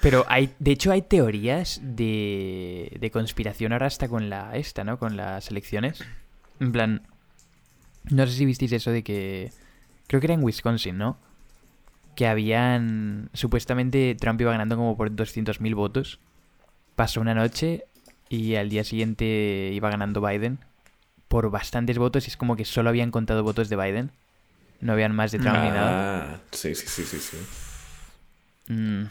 Pero 0.01 0.25
hay, 0.27 0.51
de 0.57 0.71
hecho, 0.71 0.91
hay 0.91 1.03
teorías 1.03 1.79
de, 1.83 2.97
de 2.99 3.11
conspiración 3.11 3.71
ahora 3.71 3.85
hasta 3.85 4.07
con 4.07 4.29
la 4.29 4.55
esta, 4.57 4.83
¿no? 4.83 4.97
Con 4.97 5.15
las 5.15 5.51
elecciones. 5.51 6.03
En 6.59 6.71
plan, 6.71 7.03
no 8.09 8.25
sé 8.25 8.33
si 8.33 8.45
visteis 8.45 8.71
eso 8.71 8.89
de 8.91 9.03
que 9.03 9.51
creo 10.07 10.19
que 10.19 10.27
era 10.27 10.33
en 10.33 10.43
Wisconsin, 10.43 10.97
¿no? 10.97 11.17
Que 12.15 12.25
habían 12.27 13.29
supuestamente 13.33 14.15
Trump 14.15 14.41
iba 14.41 14.51
ganando 14.51 14.75
como 14.75 14.97
por 14.97 15.11
200.000 15.11 15.75
votos. 15.75 16.19
Pasó 16.95 17.21
una 17.21 17.35
noche 17.35 17.83
y 18.27 18.55
al 18.55 18.69
día 18.69 18.83
siguiente 18.83 19.69
iba 19.71 19.89
ganando 19.91 20.19
Biden 20.21 20.59
por 21.31 21.49
bastantes 21.49 21.97
votos 21.97 22.27
y 22.27 22.29
es 22.29 22.35
como 22.35 22.57
que 22.57 22.65
solo 22.65 22.89
habían 22.89 23.09
contado 23.09 23.41
votos 23.41 23.69
de 23.69 23.77
Biden. 23.77 24.11
No 24.81 24.91
habían 24.91 25.15
más 25.15 25.31
de 25.31 25.39
Trump 25.39 25.55
ni 25.63 25.69
nada. 25.69 26.33
Ah, 26.33 26.39
sí, 26.51 26.75
sí, 26.75 26.85
sí, 26.87 27.03
sí, 27.05 27.17
sí. 27.19 27.37
Mm, 28.67 29.03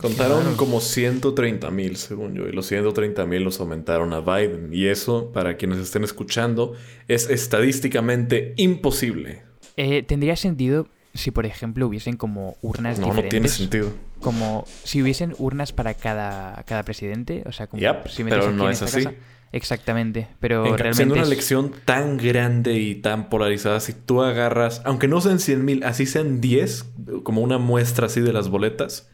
Contaron 0.00 0.40
Claro. 0.42 0.56
como 0.56 0.80
130 0.80 1.70
mil, 1.70 1.96
según 1.96 2.34
yo, 2.34 2.48
y 2.48 2.52
los 2.52 2.66
130 2.66 3.26
mil 3.26 3.42
los 3.42 3.60
aumentaron 3.60 4.14
a 4.14 4.20
Biden. 4.20 4.70
Y 4.72 4.86
eso, 4.86 5.30
para 5.32 5.58
quienes 5.58 5.76
estén 5.78 6.04
escuchando, 6.04 6.74
es 7.08 7.28
estadísticamente 7.28 8.54
imposible. 8.56 9.42
Eh, 9.76 10.02
tendría 10.02 10.36
sentido 10.36 10.86
si, 11.12 11.30
por 11.32 11.44
ejemplo, 11.44 11.86
hubiesen 11.86 12.16
como 12.16 12.56
urnas 12.62 12.98
No, 12.98 13.08
no 13.08 13.12
diferentes. 13.12 13.30
tiene 13.30 13.48
sentido. 13.48 13.92
Como 14.22 14.64
si 14.84 15.02
hubiesen 15.02 15.34
urnas 15.38 15.72
para 15.74 15.92
cada, 15.92 16.62
cada 16.62 16.82
presidente. 16.84 17.42
O 17.44 17.52
sea, 17.52 17.66
como 17.66 17.80
Yep, 17.82 18.08
si 18.08 18.24
metes 18.24 18.38
pero 18.38 18.52
no 18.52 18.70
es 18.70 18.80
esta 18.80 18.96
así. 18.96 19.04
casa. 19.04 19.16
Exactamente. 19.52 20.28
Pero 20.38 20.64
En 20.64 20.74
realmente. 20.78 20.94
siendo 20.96 21.14
una 21.14 21.24
elección 21.24 21.72
tan 21.84 22.16
grande 22.18 22.74
y 22.78 22.94
tan 22.96 23.28
polarizada, 23.28 23.80
si 23.80 23.92
tú 23.92 24.22
agarras, 24.22 24.80
aunque 24.84 25.08
no 25.08 25.20
sean 25.20 25.40
100 25.40 25.64
mil, 25.64 25.82
así 25.84 26.06
sean 26.06 26.40
10, 26.40 26.84
como 27.24 27.40
una 27.42 27.58
muestra 27.58 28.06
así 28.06 28.20
de 28.20 28.32
las 28.32 28.48
boletas, 28.48 29.08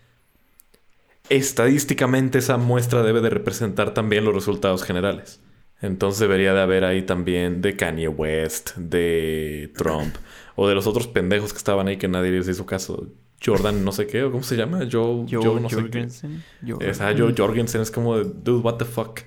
estadísticamente 1.29 2.39
esa 2.39 2.57
muestra 2.57 3.03
debe 3.03 3.21
de 3.21 3.31
representar 3.31 3.95
también 3.95 4.25
los 4.25 4.35
resultados 4.35 4.83
generales. 4.85 5.41
Entonces 5.83 6.21
debería 6.21 6.55
de 6.55 6.61
haber 6.63 6.85
ahí 6.85 7.03
también 7.03 7.61
de 7.61 7.77
Kanye 7.77 8.09
West, 8.09 8.77
de 8.77 9.73
Trump, 9.77 10.15
o 10.55 10.69
de 10.69 10.75
los 10.75 10.87
otros 10.87 11.07
pendejos 11.07 11.53
que 11.53 11.59
estaban 11.59 11.87
ahí 11.89 11.97
que 11.99 12.09
nadie 12.09 12.31
les 12.31 12.49
hizo 12.49 12.65
caso. 12.65 13.09
Jordan 13.45 13.85
no 13.85 13.93
sé 13.93 14.07
qué, 14.07 14.23
o 14.23 14.31
cómo 14.33 14.43
se 14.43 14.57
llama, 14.57 14.79
Joe, 14.91 15.27
Joe 15.31 15.45
Joe 15.45 15.61
no 15.61 15.69
sé 15.69 15.77
qué. 15.77 15.83
Jorgensen. 15.83 16.43
Joe- 16.67 16.79
Es, 16.91 17.01
ah, 17.03 17.13
Joe 17.17 17.35
Jorgensen 17.37 17.83
es 17.83 17.91
como 17.91 18.17
de, 18.17 18.25
dude, 18.25 18.63
what 18.63 18.77
the 18.77 18.87
fuck. 18.87 19.21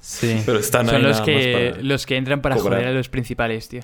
Sí. 0.00 0.42
Pero 0.44 0.58
están 0.58 0.86
ahí 0.88 0.92
Son 0.96 1.02
los 1.02 1.12
nada 1.20 1.24
que, 1.24 1.34
más 1.34 1.72
para- 1.74 1.82
los 1.84 2.06
que 2.06 2.16
entran 2.16 2.42
para 2.42 2.56
cobrar. 2.56 2.80
joder 2.80 2.92
a 2.94 2.96
los 2.96 3.08
principales, 3.08 3.68
tío. 3.68 3.82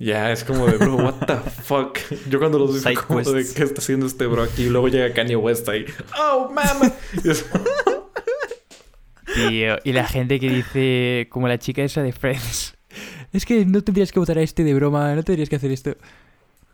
Ya, 0.00 0.30
es 0.30 0.44
como 0.44 0.66
de, 0.66 0.76
bro, 0.76 0.94
what 0.96 1.14
the 1.26 1.34
fuck. 1.64 1.98
Yo 2.30 2.38
cuando 2.38 2.58
los 2.58 2.84
vi 2.84 2.94
como 2.94 3.20
de. 3.20 3.44
¿qué 3.54 3.64
está 3.64 3.80
haciendo 3.80 4.06
este 4.06 4.26
bro 4.26 4.44
aquí? 4.44 4.64
Y 4.64 4.68
luego 4.68 4.88
llega 4.88 5.12
Kanye 5.12 5.36
West 5.36 5.68
ahí. 5.68 5.84
¡Oh, 6.18 6.50
mama! 6.52 6.92
Y 7.24 7.30
es- 7.30 7.44
Tío, 9.34 9.76
y 9.84 9.92
la 9.92 10.06
gente 10.06 10.40
que 10.40 10.48
dice, 10.48 11.26
como 11.30 11.48
la 11.48 11.58
chica 11.58 11.82
esa 11.82 12.02
de 12.02 12.12
Friends, 12.12 12.74
es 13.32 13.44
que 13.44 13.64
no 13.66 13.82
tendrías 13.84 14.10
que 14.10 14.18
votar 14.18 14.38
a 14.38 14.42
este 14.42 14.64
de 14.64 14.72
broma, 14.74 15.14
no 15.14 15.22
tendrías 15.22 15.48
que 15.48 15.56
hacer 15.56 15.70
esto. 15.70 15.96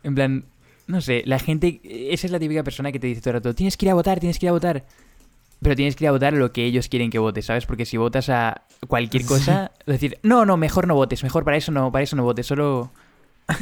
En 0.03 0.15
plan, 0.15 0.45
no 0.87 1.01
sé, 1.01 1.23
la 1.25 1.37
gente, 1.39 1.81
esa 1.83 2.27
es 2.27 2.31
la 2.31 2.39
típica 2.39 2.63
persona 2.63 2.91
que 2.91 2.99
te 2.99 3.07
dice 3.07 3.19
todo 3.21 3.31
el 3.31 3.35
rato, 3.35 3.53
tienes 3.53 3.75
que 3.75 3.85
ir 3.87 3.91
a 3.91 3.93
votar, 3.95 4.19
tienes 4.19 4.39
que 4.39 4.45
ir 4.45 4.49
a 4.49 4.53
votar. 4.53 4.85
Pero 5.65 5.75
tienes 5.75 5.95
que 5.95 6.03
ir 6.03 6.09
a 6.09 6.11
votar 6.11 6.35
a 6.35 6.37
lo 6.37 6.53
que 6.53 6.63
ellos 6.63 6.87
quieren 6.89 7.09
que 7.09 7.17
votes, 7.17 7.45
¿sabes? 7.45 7.65
Porque 7.65 7.87
si 7.87 7.97
votas 7.97 8.29
a 8.29 8.61
cualquier 8.87 9.25
cosa, 9.25 9.71
decir, 9.87 10.19
no, 10.21 10.45
no, 10.45 10.57
mejor 10.57 10.87
no 10.87 10.93
votes, 10.93 11.23
mejor 11.23 11.43
para 11.43 11.57
eso 11.57 11.71
no, 11.71 11.91
para 11.91 12.03
eso 12.03 12.15
no 12.15 12.23
votes, 12.23 12.45
solo... 12.45 12.91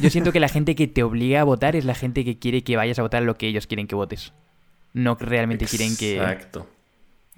Yo 0.01 0.09
siento 0.09 0.33
que 0.33 0.41
la 0.41 0.49
gente 0.49 0.75
que 0.75 0.87
te 0.87 1.01
obliga 1.01 1.39
a 1.39 1.43
votar 1.45 1.77
es 1.77 1.85
la 1.85 1.95
gente 1.95 2.25
que 2.25 2.39
quiere 2.39 2.61
que 2.61 2.75
vayas 2.75 2.99
a 2.99 3.03
votar 3.03 3.23
a 3.23 3.25
lo 3.25 3.37
que 3.37 3.47
ellos 3.47 3.67
quieren 3.67 3.87
que 3.87 3.95
votes. 3.95 4.33
No 4.91 5.17
que 5.17 5.25
realmente 5.25 5.65
quieren 5.65 5.95
que, 5.95 6.17
Exacto. 6.17 6.67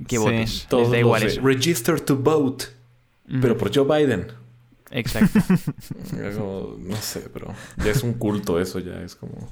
que 0.07 0.17
Sí. 0.17 0.23
votes. 0.23 0.65
Todos 0.67 0.83
Les 0.85 0.91
da 0.91 0.97
igual 0.97 1.23
eso. 1.23 1.41
Register 1.41 1.99
to 1.99 2.17
vote. 2.17 2.65
Pero 3.39 3.55
por 3.55 3.71
Joe 3.71 3.85
Biden. 3.85 4.27
Exacto. 4.89 5.39
Como, 6.37 6.75
no 6.79 6.95
sé, 6.95 7.21
pero 7.33 7.53
ya 7.83 7.91
es 7.91 8.01
un 8.03 8.13
culto 8.13 8.59
eso, 8.59 8.79
ya 8.79 9.01
es 9.01 9.15
como... 9.15 9.49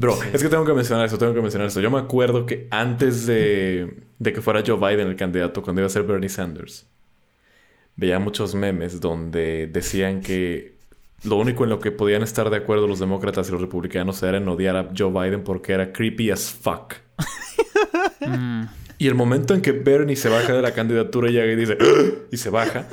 Bro, 0.00 0.18
es 0.32 0.42
que 0.42 0.48
tengo 0.48 0.64
que 0.64 0.72
mencionar 0.72 1.04
eso, 1.04 1.18
tengo 1.18 1.34
que 1.34 1.42
mencionar 1.42 1.68
eso. 1.68 1.78
Yo 1.82 1.90
me 1.90 1.98
acuerdo 1.98 2.46
que 2.46 2.66
antes 2.70 3.26
de, 3.26 3.98
de 4.18 4.32
que 4.32 4.40
fuera 4.40 4.62
Joe 4.66 4.78
Biden 4.78 5.08
el 5.08 5.16
candidato, 5.16 5.60
cuando 5.60 5.82
iba 5.82 5.86
a 5.88 5.90
ser 5.90 6.04
Bernie 6.04 6.30
Sanders, 6.30 6.86
veía 7.96 8.18
muchos 8.18 8.54
memes 8.54 9.02
donde 9.02 9.68
decían 9.70 10.22
que 10.22 10.72
lo 11.24 11.36
único 11.36 11.64
en 11.64 11.70
lo 11.70 11.80
que 11.80 11.90
podían 11.90 12.22
estar 12.22 12.48
de 12.48 12.56
acuerdo 12.56 12.86
los 12.86 12.98
demócratas 12.98 13.50
y 13.50 13.52
los 13.52 13.60
republicanos 13.60 14.22
era 14.22 14.38
en 14.38 14.48
odiar 14.48 14.74
a 14.76 14.88
Joe 14.96 15.10
Biden 15.12 15.44
porque 15.44 15.74
era 15.74 15.92
creepy 15.92 16.30
as 16.30 16.50
fuck. 16.50 16.94
Mm. 18.22 18.64
Y 18.98 19.08
el 19.08 19.14
momento 19.14 19.54
en 19.54 19.62
que 19.62 19.72
Bernie 19.72 20.14
se 20.14 20.28
baja 20.28 20.52
de 20.52 20.60
la 20.60 20.74
candidatura 20.74 21.30
y 21.30 21.32
llega 21.32 21.50
y 21.50 21.56
dice 21.56 21.78
"¡Ah!", 21.80 22.10
y 22.30 22.36
se 22.36 22.50
baja, 22.50 22.86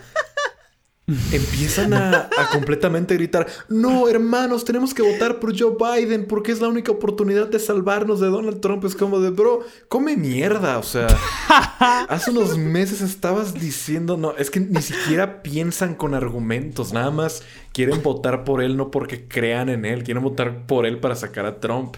empiezan 1.07 1.93
a, 1.93 2.29
a 2.37 2.49
completamente 2.51 3.13
gritar: 3.15 3.47
No, 3.69 4.09
hermanos, 4.09 4.65
tenemos 4.65 4.93
que 4.93 5.01
votar 5.01 5.39
por 5.39 5.57
Joe 5.57 5.75
Biden 5.79 6.25
porque 6.27 6.51
es 6.51 6.59
la 6.59 6.67
única 6.67 6.91
oportunidad 6.91 7.47
de 7.47 7.59
salvarnos 7.59 8.19
de 8.19 8.27
Donald 8.27 8.59
Trump. 8.59 8.83
Es 8.83 8.95
como 8.95 9.19
de, 9.19 9.29
bro, 9.29 9.61
come 9.87 10.17
mierda. 10.17 10.77
O 10.77 10.83
sea, 10.83 11.07
hace 12.09 12.31
unos 12.31 12.57
meses 12.57 13.01
estabas 13.01 13.53
diciendo, 13.53 14.17
no, 14.17 14.35
es 14.35 14.51
que 14.51 14.59
ni 14.59 14.81
siquiera 14.81 15.41
piensan 15.41 15.95
con 15.95 16.13
argumentos, 16.13 16.91
nada 16.91 17.11
más 17.11 17.43
quieren 17.71 18.03
votar 18.03 18.43
por 18.43 18.61
él, 18.61 18.75
no 18.75 18.91
porque 18.91 19.27
crean 19.27 19.69
en 19.69 19.85
él, 19.85 20.03
quieren 20.03 20.23
votar 20.23 20.65
por 20.65 20.85
él 20.85 20.99
para 20.99 21.15
sacar 21.15 21.45
a 21.45 21.59
Trump. 21.59 21.97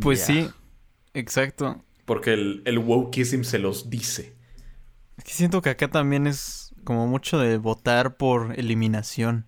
Pues 0.00 0.22
sí, 0.22 0.48
exacto. 1.14 1.82
Porque 2.04 2.32
el, 2.32 2.62
el 2.64 2.78
wokeism 2.78 3.42
se 3.42 3.58
los 3.58 3.90
dice. 3.90 4.34
Es 5.16 5.24
que 5.24 5.32
siento 5.32 5.62
que 5.62 5.70
acá 5.70 5.88
también 5.88 6.26
es 6.26 6.67
como 6.88 7.06
mucho 7.06 7.38
de 7.38 7.58
votar 7.58 8.16
por 8.16 8.58
eliminación. 8.58 9.44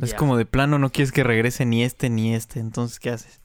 Es 0.00 0.14
como 0.14 0.38
de 0.38 0.46
plano 0.46 0.78
no 0.78 0.90
quieres 0.90 1.12
que 1.12 1.22
regrese 1.22 1.66
ni 1.66 1.84
este 1.84 2.08
ni 2.08 2.34
este, 2.34 2.58
entonces 2.58 2.98
¿qué 2.98 3.10
haces? 3.10 3.42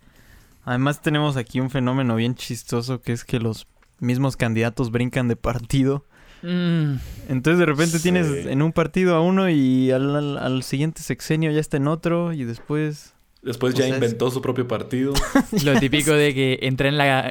Además 0.64 1.02
tenemos 1.02 1.36
aquí 1.36 1.60
un 1.60 1.70
fenómeno 1.70 2.16
bien 2.16 2.36
chistoso 2.36 3.02
que 3.02 3.12
es 3.12 3.26
que 3.26 3.42
los 3.42 3.68
mismos 4.00 4.38
candidatos 4.38 4.90
brincan 4.90 5.28
de 5.28 5.36
partido. 5.36 6.06
Mm. 6.44 6.94
Entonces 7.28 7.60
de 7.60 7.66
repente 7.66 7.98
Sí. 7.98 8.04
tienes 8.04 8.46
en 8.46 8.62
un 8.62 8.72
partido 8.72 9.16
a 9.16 9.22
uno 9.22 9.50
y 9.50 9.92
al, 9.92 10.16
al- 10.16 10.38
al 10.38 10.64
siguiente 10.64 11.02
sexenio 11.02 11.52
ya 11.52 11.60
está 11.60 11.76
en 11.76 11.88
otro 11.90 12.32
y 12.32 12.46
después... 12.46 13.14
Después 13.42 13.74
O 13.74 13.78
ya 13.78 13.84
sea, 13.84 13.96
es- 13.98 14.02
inventó 14.02 14.32
su 14.32 14.42
propio 14.42 14.66
partido. 14.66 15.14
Lo 15.66 15.78
típico 15.78 16.14
de 16.14 16.34
que 16.34 16.60
entra 16.62 16.88
en 16.88 16.98
la 16.98 17.30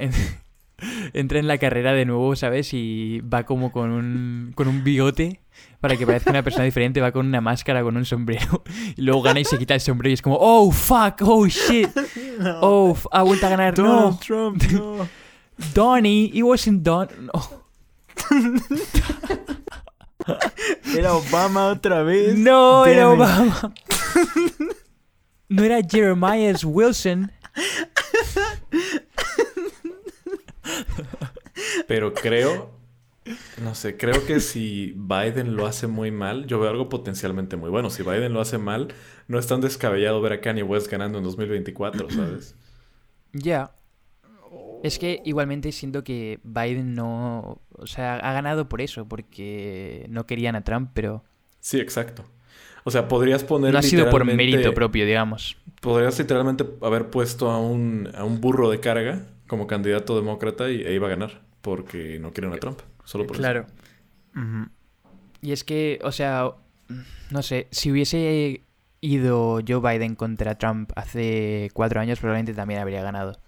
entra 1.12 1.38
en 1.38 1.46
la 1.48 1.58
carrera 1.58 1.92
de 1.92 2.04
nuevo, 2.04 2.36
¿sabes? 2.36 2.72
Y 2.72 3.20
va 3.20 3.44
como 3.44 3.72
con 3.72 3.90
un 3.90 4.52
con 4.54 4.68
un 4.68 4.84
bigote 4.84 5.40
para 5.80 5.96
que 5.96 6.06
parezca 6.06 6.30
una 6.30 6.42
persona 6.42 6.64
diferente, 6.64 7.00
va 7.00 7.12
con 7.12 7.26
una 7.26 7.40
máscara, 7.40 7.82
con 7.82 7.96
un 7.96 8.04
sombrero 8.04 8.62
y 8.96 9.02
luego 9.02 9.22
gana 9.22 9.40
y 9.40 9.44
se 9.44 9.58
quita 9.58 9.74
el 9.74 9.80
sombrero 9.80 10.10
y 10.10 10.14
es 10.14 10.22
como, 10.22 10.36
"Oh 10.40 10.70
fuck, 10.70 11.22
oh 11.22 11.46
shit. 11.46 11.88
Oh, 12.60 12.96
ha 13.10 13.22
vuelto 13.22 13.46
a 13.46 13.50
ganar." 13.50 13.74
Donald 13.74 14.12
No. 14.12 14.18
Trump, 14.18 14.62
no. 14.72 15.08
Donnie, 15.74 16.30
it 16.32 16.42
wasn't 16.42 16.82
Don. 16.82 17.08
No. 17.32 17.64
Era 20.96 21.14
Obama 21.14 21.66
otra 21.68 22.02
vez. 22.02 22.36
No, 22.36 22.84
era 22.84 23.02
it. 23.02 23.06
Obama. 23.08 23.72
No 25.48 25.64
era 25.64 25.80
Jeremiah 25.88 26.54
Wilson. 26.62 27.32
Pero 31.88 32.14
creo, 32.14 32.70
no 33.62 33.74
sé, 33.74 33.96
creo 33.96 34.24
que 34.26 34.40
si 34.40 34.94
Biden 34.96 35.56
lo 35.56 35.66
hace 35.66 35.86
muy 35.86 36.10
mal, 36.10 36.46
yo 36.46 36.60
veo 36.60 36.70
algo 36.70 36.88
potencialmente 36.88 37.56
muy 37.56 37.70
bueno. 37.70 37.90
Si 37.90 38.02
Biden 38.02 38.32
lo 38.32 38.40
hace 38.40 38.58
mal, 38.58 38.88
no 39.26 39.38
es 39.38 39.46
tan 39.46 39.60
descabellado 39.60 40.20
ver 40.20 40.32
a 40.34 40.40
Kanye 40.40 40.62
West 40.62 40.90
ganando 40.90 41.18
en 41.18 41.24
2024, 41.24 42.10
¿sabes? 42.10 42.54
Ya. 43.32 43.72
Es 44.82 44.98
que 44.98 45.22
igualmente 45.24 45.72
siento 45.72 46.04
que 46.04 46.38
Biden 46.44 46.94
no... 46.94 47.60
O 47.70 47.86
sea, 47.86 48.16
ha 48.16 48.32
ganado 48.32 48.68
por 48.68 48.80
eso, 48.80 49.08
porque 49.08 50.06
no 50.08 50.26
querían 50.26 50.54
a 50.54 50.62
Trump, 50.62 50.90
pero 50.94 51.24
Sí, 51.60 51.80
exacto. 51.80 52.24
O 52.84 52.90
sea, 52.90 53.08
podrías 53.08 53.44
poner. 53.44 53.72
no 53.72 53.78
ha 53.78 53.82
sido 53.82 54.08
por 54.08 54.24
mérito 54.24 54.72
propio, 54.72 55.04
digamos. 55.04 55.56
Podrías 55.80 56.18
literalmente 56.18 56.64
haber 56.80 57.10
puesto 57.10 57.50
a 57.50 57.60
un, 57.60 58.08
a 58.14 58.24
un 58.24 58.40
burro 58.40 58.70
de 58.70 58.80
carga 58.80 59.26
como 59.48 59.66
candidato 59.66 60.14
demócrata 60.14 60.70
y 60.70 60.82
e 60.82 60.94
iba 60.94 61.08
a 61.08 61.10
ganar. 61.10 61.42
Porque 61.60 62.20
no 62.20 62.32
quieren 62.32 62.52
a 62.52 62.56
Trump. 62.58 62.78
Solo 63.04 63.26
por 63.26 63.36
eso. 63.36 63.66
Ujú. 64.36 64.68
Y 65.42 65.50
es 65.52 65.64
que, 65.64 65.98
o 66.04 66.12
sea, 66.12 66.50
no 67.30 67.42
sé, 67.42 67.66
si 67.72 67.90
hubiese 67.90 68.62
ido 69.00 69.60
Joe 69.66 69.80
Biden 69.80 70.14
contra 70.14 70.56
Trump 70.56 70.90
hace 70.96 71.70
cuatro 71.74 72.00
años, 72.00 72.18
probablemente 72.20 72.54
también 72.54 72.80
habría 72.80 73.02
ganado. 73.02 73.40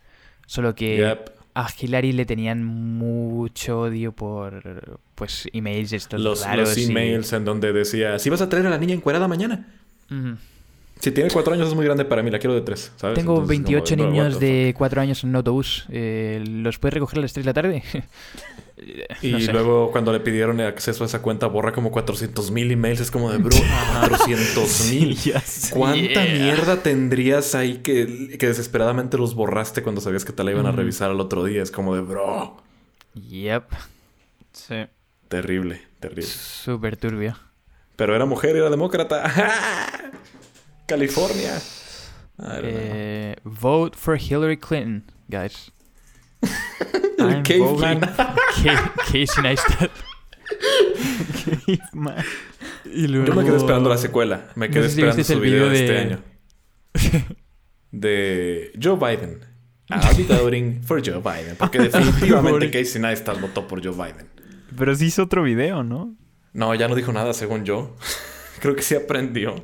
Solo 0.47 0.75
que 0.75 0.97
Yep. 0.99 1.31
a 1.55 1.69
Hillary 1.81 2.13
le 2.13 2.27
tenían 2.27 2.65
mucho 2.65 3.83
odio 3.83 4.13
por, 4.13 5.01
pues, 5.15 5.49
emails 5.53 5.93
estos 5.93 6.21
Los, 6.21 6.45
raros 6.45 6.71
los 6.71 6.79
y- 6.79 6.91
emails 6.91 7.33
en 7.33 7.45
donde 7.45 7.73
decía: 7.73 8.19
Si 8.19 8.31
vas 8.31 8.41
a 8.41 8.49
traer 8.49 8.67
a 8.67 8.71
la 8.71 8.79
niña 8.79 8.95
encuerada 8.95 9.29
mañana. 9.29 9.67
Ujú. 10.11 10.37
Si 11.01 11.11
tiene 11.13 11.31
cuatro 11.31 11.55
años 11.55 11.69
es 11.69 11.75
muy 11.75 11.85
grande 11.85 12.05
para 12.05 12.23
mí, 12.23 12.31
la 12.31 12.39
quiero 12.39 12.55
de 12.55 12.61
tres. 12.61 12.93
¿sabes? 12.97 13.17
Tengo 13.17 13.33
Entonces, 13.41 13.59
como 13.59 13.69
28 13.79 13.97
bro, 13.97 14.05
what 14.05 14.11
niños 14.13 14.41
de 14.41 14.75
4 14.77 15.01
años 15.01 15.25
en 15.25 15.31
un 15.31 15.37
autobús. 15.37 15.87
Eh, 15.91 16.45
¿Los 16.47 16.79
puedes 16.79 16.95
recoger 16.95 17.19
a 17.19 17.23
las 17.23 17.33
3 17.33 17.45
de 17.45 17.49
la 17.51 17.55
tarde? 17.55 17.83
Y 19.21 19.33
No 19.33 19.41
sé. 19.41 19.53
luego 19.53 19.91
cuando 19.93 20.11
le 20.11 20.21
pidieron 20.21 20.59
acceso 20.63 21.05
a 21.05 21.07
esa 21.07 21.21
cuenta 21.21 21.47
borra 21.49 21.71
como 21.73 21.91
400 21.91 22.51
mil 22.51 22.71
emails. 22.71 23.01
Es 23.01 23.11
como 23.11 23.31
de, 23.31 23.37
bro, 23.37 23.55
400 24.09 24.87
mil. 24.91 25.17
Ya 25.17 25.39
sé. 25.41 25.75
¿Cuánta 25.75 26.25
Yeah. 26.25 26.45
mierda 26.45 26.83
tendrías 26.83 27.55
ahí 27.55 27.79
que, 27.83 28.39
que 28.39 28.47
desesperadamente 28.47 29.19
los 29.19 29.35
borraste 29.35 29.83
cuando 29.83 30.01
sabías 30.01 30.25
que 30.25 30.33
te 30.33 30.43
la 30.45 30.53
iban 30.53 30.65
a 30.65 30.71
Ujú. 30.71 30.79
revisar 30.79 31.11
al 31.11 31.21
otro 31.21 31.45
día? 31.45 31.63
Es 31.63 31.71
como 31.71 31.95
de, 31.95 32.01
bro, 32.01 32.57
Yep. 33.15 33.65
Sí. 34.53 34.87
terrible, 35.29 35.83
terrible. 36.01 36.23
Súper 36.25 36.97
turbio. 36.97 37.37
Pero 37.97 38.17
era 38.17 38.25
mujer, 38.25 38.57
era 38.57 38.71
demócrata. 38.71 39.25
California. 40.91 41.61
I 42.41 42.43
don't 42.43 42.63
know. 42.63 42.69
Eh, 42.69 43.35
vote 43.45 43.95
for 43.95 44.17
Hillary 44.17 44.57
Clinton, 44.57 45.05
guys. 45.31 45.71
I'm 47.21 47.45
caveman. 47.45 48.01
Casey 49.07 49.43
Neistat. 49.43 49.91
Man. 51.93 52.25
Y 52.85 53.07
luego... 53.07 53.27
Yo 53.27 53.35
me 53.35 53.45
quedé 53.45 53.57
esperando 53.57 53.89
la 53.89 53.99
secuela. 53.99 54.51
Me 54.57 54.67
No 54.67 54.75
quedé 54.75 54.89
sé 54.89 54.95
si 54.95 55.01
esperando 55.01 55.25
su 55.25 55.33
el 55.35 55.41
video, 55.41 55.69
video 55.69 55.71
de 55.71 55.79
este 55.79 55.99
año. 55.99 56.23
De 57.93 58.73
Joe 58.83 58.97
Biden. 58.97 59.45
I'll 59.91 60.17
be 60.17 60.25
voting 60.25 60.83
for 60.83 61.01
Joe 61.05 61.21
Biden. 61.21 61.57
Porque 61.57 61.79
definitivamente. 61.89 62.71
Casey 62.71 63.01
Neistat 63.01 63.41
votó 63.41 63.69
por 63.69 63.85
Joe 63.85 63.95
Biden. 63.95 64.29
Pero 64.77 64.95
sí 64.97 65.07
hizo 65.07 65.23
otro 65.23 65.45
video, 65.45 65.85
¿no? 65.85 66.17
No, 66.53 66.75
ya 66.75 66.89
no 66.89 66.97
dijo 66.97 67.13
nada 67.13 67.33
según 67.33 67.65
yo. 67.65 67.97
Creo 68.61 68.75
que 68.75 68.83
sí 68.83 68.97
aprendió. 68.97 69.55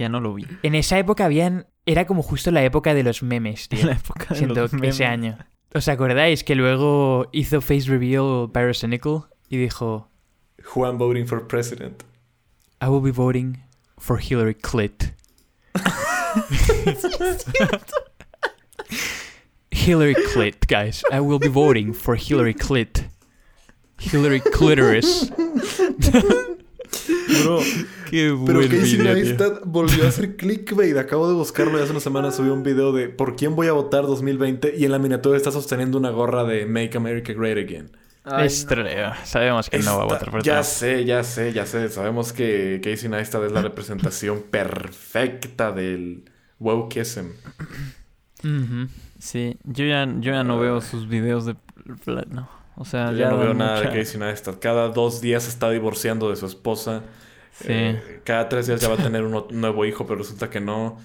Que 0.00 0.04
ya 0.04 0.08
no 0.08 0.20
lo 0.20 0.32
vi. 0.32 0.46
En 0.62 0.74
esa 0.74 0.98
época 0.98 1.26
habían... 1.26 1.66
Era 1.84 2.06
como 2.06 2.22
justo 2.22 2.50
la 2.50 2.64
época 2.64 2.94
de 2.94 3.02
los 3.02 3.22
memes, 3.22 3.68
tío. 3.68 3.80
En 3.80 3.86
la 3.88 3.92
época 3.92 4.28
de 4.30 4.36
Siento 4.36 4.54
los 4.62 4.72
memes. 4.72 4.94
ese 4.94 5.04
año. 5.04 5.36
¿Os 5.74 5.88
acordáis 5.88 6.42
que 6.42 6.54
luego 6.54 7.28
hizo 7.32 7.60
face 7.60 7.82
reveal 7.86 8.50
Pyrocynical 8.50 9.24
y 9.50 9.58
dijo 9.58 10.08
Who 10.74 10.86
I'm 10.86 10.96
voting 10.96 11.26
for 11.26 11.46
president. 11.46 12.02
I 12.80 12.86
will 12.86 13.02
be 13.02 13.10
voting 13.10 13.58
for 13.98 14.18
Hillary 14.18 14.54
Clit. 14.54 15.12
Hillary 19.70 20.14
Clit, 20.14 20.66
guys. 20.66 21.02
I 21.12 21.20
will 21.20 21.38
be 21.38 21.48
voting 21.48 21.92
for 21.92 22.16
Hillary 22.16 22.54
Clit. 22.54 23.04
Hillary 23.98 24.40
Clitoris. 24.40 25.30
Bro, 27.44 27.60
Qué 28.10 28.34
pero 28.46 28.60
Casey 28.60 28.96
video, 28.96 29.14
tío. 29.14 29.14
Neistat 29.14 29.62
volvió 29.64 30.04
a 30.04 30.08
hacer 30.08 30.36
clickbait. 30.36 30.96
Acabo 30.96 31.28
de 31.28 31.34
buscarlo 31.34 31.78
y 31.78 31.82
hace 31.82 31.92
una 31.92 32.00
semana 32.00 32.30
subió 32.30 32.52
un 32.54 32.62
video 32.62 32.92
de 32.92 33.08
¿Por 33.08 33.36
quién 33.36 33.54
voy 33.56 33.68
a 33.68 33.72
votar 33.72 34.02
2020? 34.06 34.74
Y 34.76 34.84
en 34.84 34.92
la 34.92 34.98
miniatura 34.98 35.36
está 35.36 35.50
sosteniendo 35.52 35.98
una 35.98 36.10
gorra 36.10 36.44
de 36.44 36.66
Make 36.66 36.96
America 36.96 37.32
Great 37.32 37.58
Again. 37.58 37.90
Estrella. 38.44 39.16
Sabemos 39.24 39.70
que 39.70 39.78
no 39.78 39.96
va 39.96 40.02
a 40.02 40.06
votar 40.06 40.30
por 40.30 40.42
Ya 40.42 40.54
Trump. 40.60 40.64
sé, 40.66 41.04
ya 41.04 41.24
sé, 41.24 41.52
ya 41.52 41.66
sé. 41.66 41.88
Sabemos 41.88 42.32
que 42.32 42.80
Casey 42.82 43.08
Neistat 43.08 43.42
es 43.44 43.52
la 43.52 43.62
representación 43.62 44.42
perfecta 44.50 45.72
del 45.72 46.24
wokeism. 46.58 47.26
Ujú. 48.44 48.88
Sí, 49.18 49.56
yo 49.64 49.84
ya, 49.84 50.06
yo 50.20 50.32
ya 50.32 50.44
no 50.44 50.58
veo 50.58 50.80
sus 50.80 51.08
videos 51.08 51.44
de... 51.46 51.56
No, 52.30 52.48
o 52.80 52.84
sea, 52.86 53.10
Yo 53.10 53.18
ya 53.18 53.24
ya 53.24 53.30
no 53.30 53.38
veo 53.38 53.52
nada 53.52 53.78
de 53.82 53.88
Casey 53.88 54.18
Neistat. 54.18 54.58
Cada 54.58 54.88
dos 54.88 55.20
días 55.20 55.46
está 55.46 55.68
divorciando 55.68 56.30
de 56.30 56.36
su 56.36 56.46
esposa. 56.46 57.02
Sí. 57.52 57.66
Eh, 57.68 58.22
cada 58.24 58.48
tres 58.48 58.68
días 58.68 58.80
ya 58.80 58.88
va 58.88 58.94
a 58.94 58.96
tener 58.96 59.22
un, 59.22 59.44
nuevo 59.50 59.84
hijo, 59.84 60.06
pero 60.06 60.20
resulta 60.20 60.48
que 60.48 60.60
no. 60.60 60.98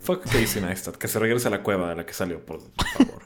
Fuck 0.00 0.24
Casey 0.24 0.60
Neistat. 0.60 0.96
Que 0.96 1.06
se 1.06 1.20
regrese 1.20 1.46
a 1.46 1.52
la 1.52 1.62
cueva 1.62 1.90
de 1.90 1.94
la 1.94 2.04
que 2.04 2.14
salió, 2.14 2.44
por 2.44 2.62
favor. 2.62 3.22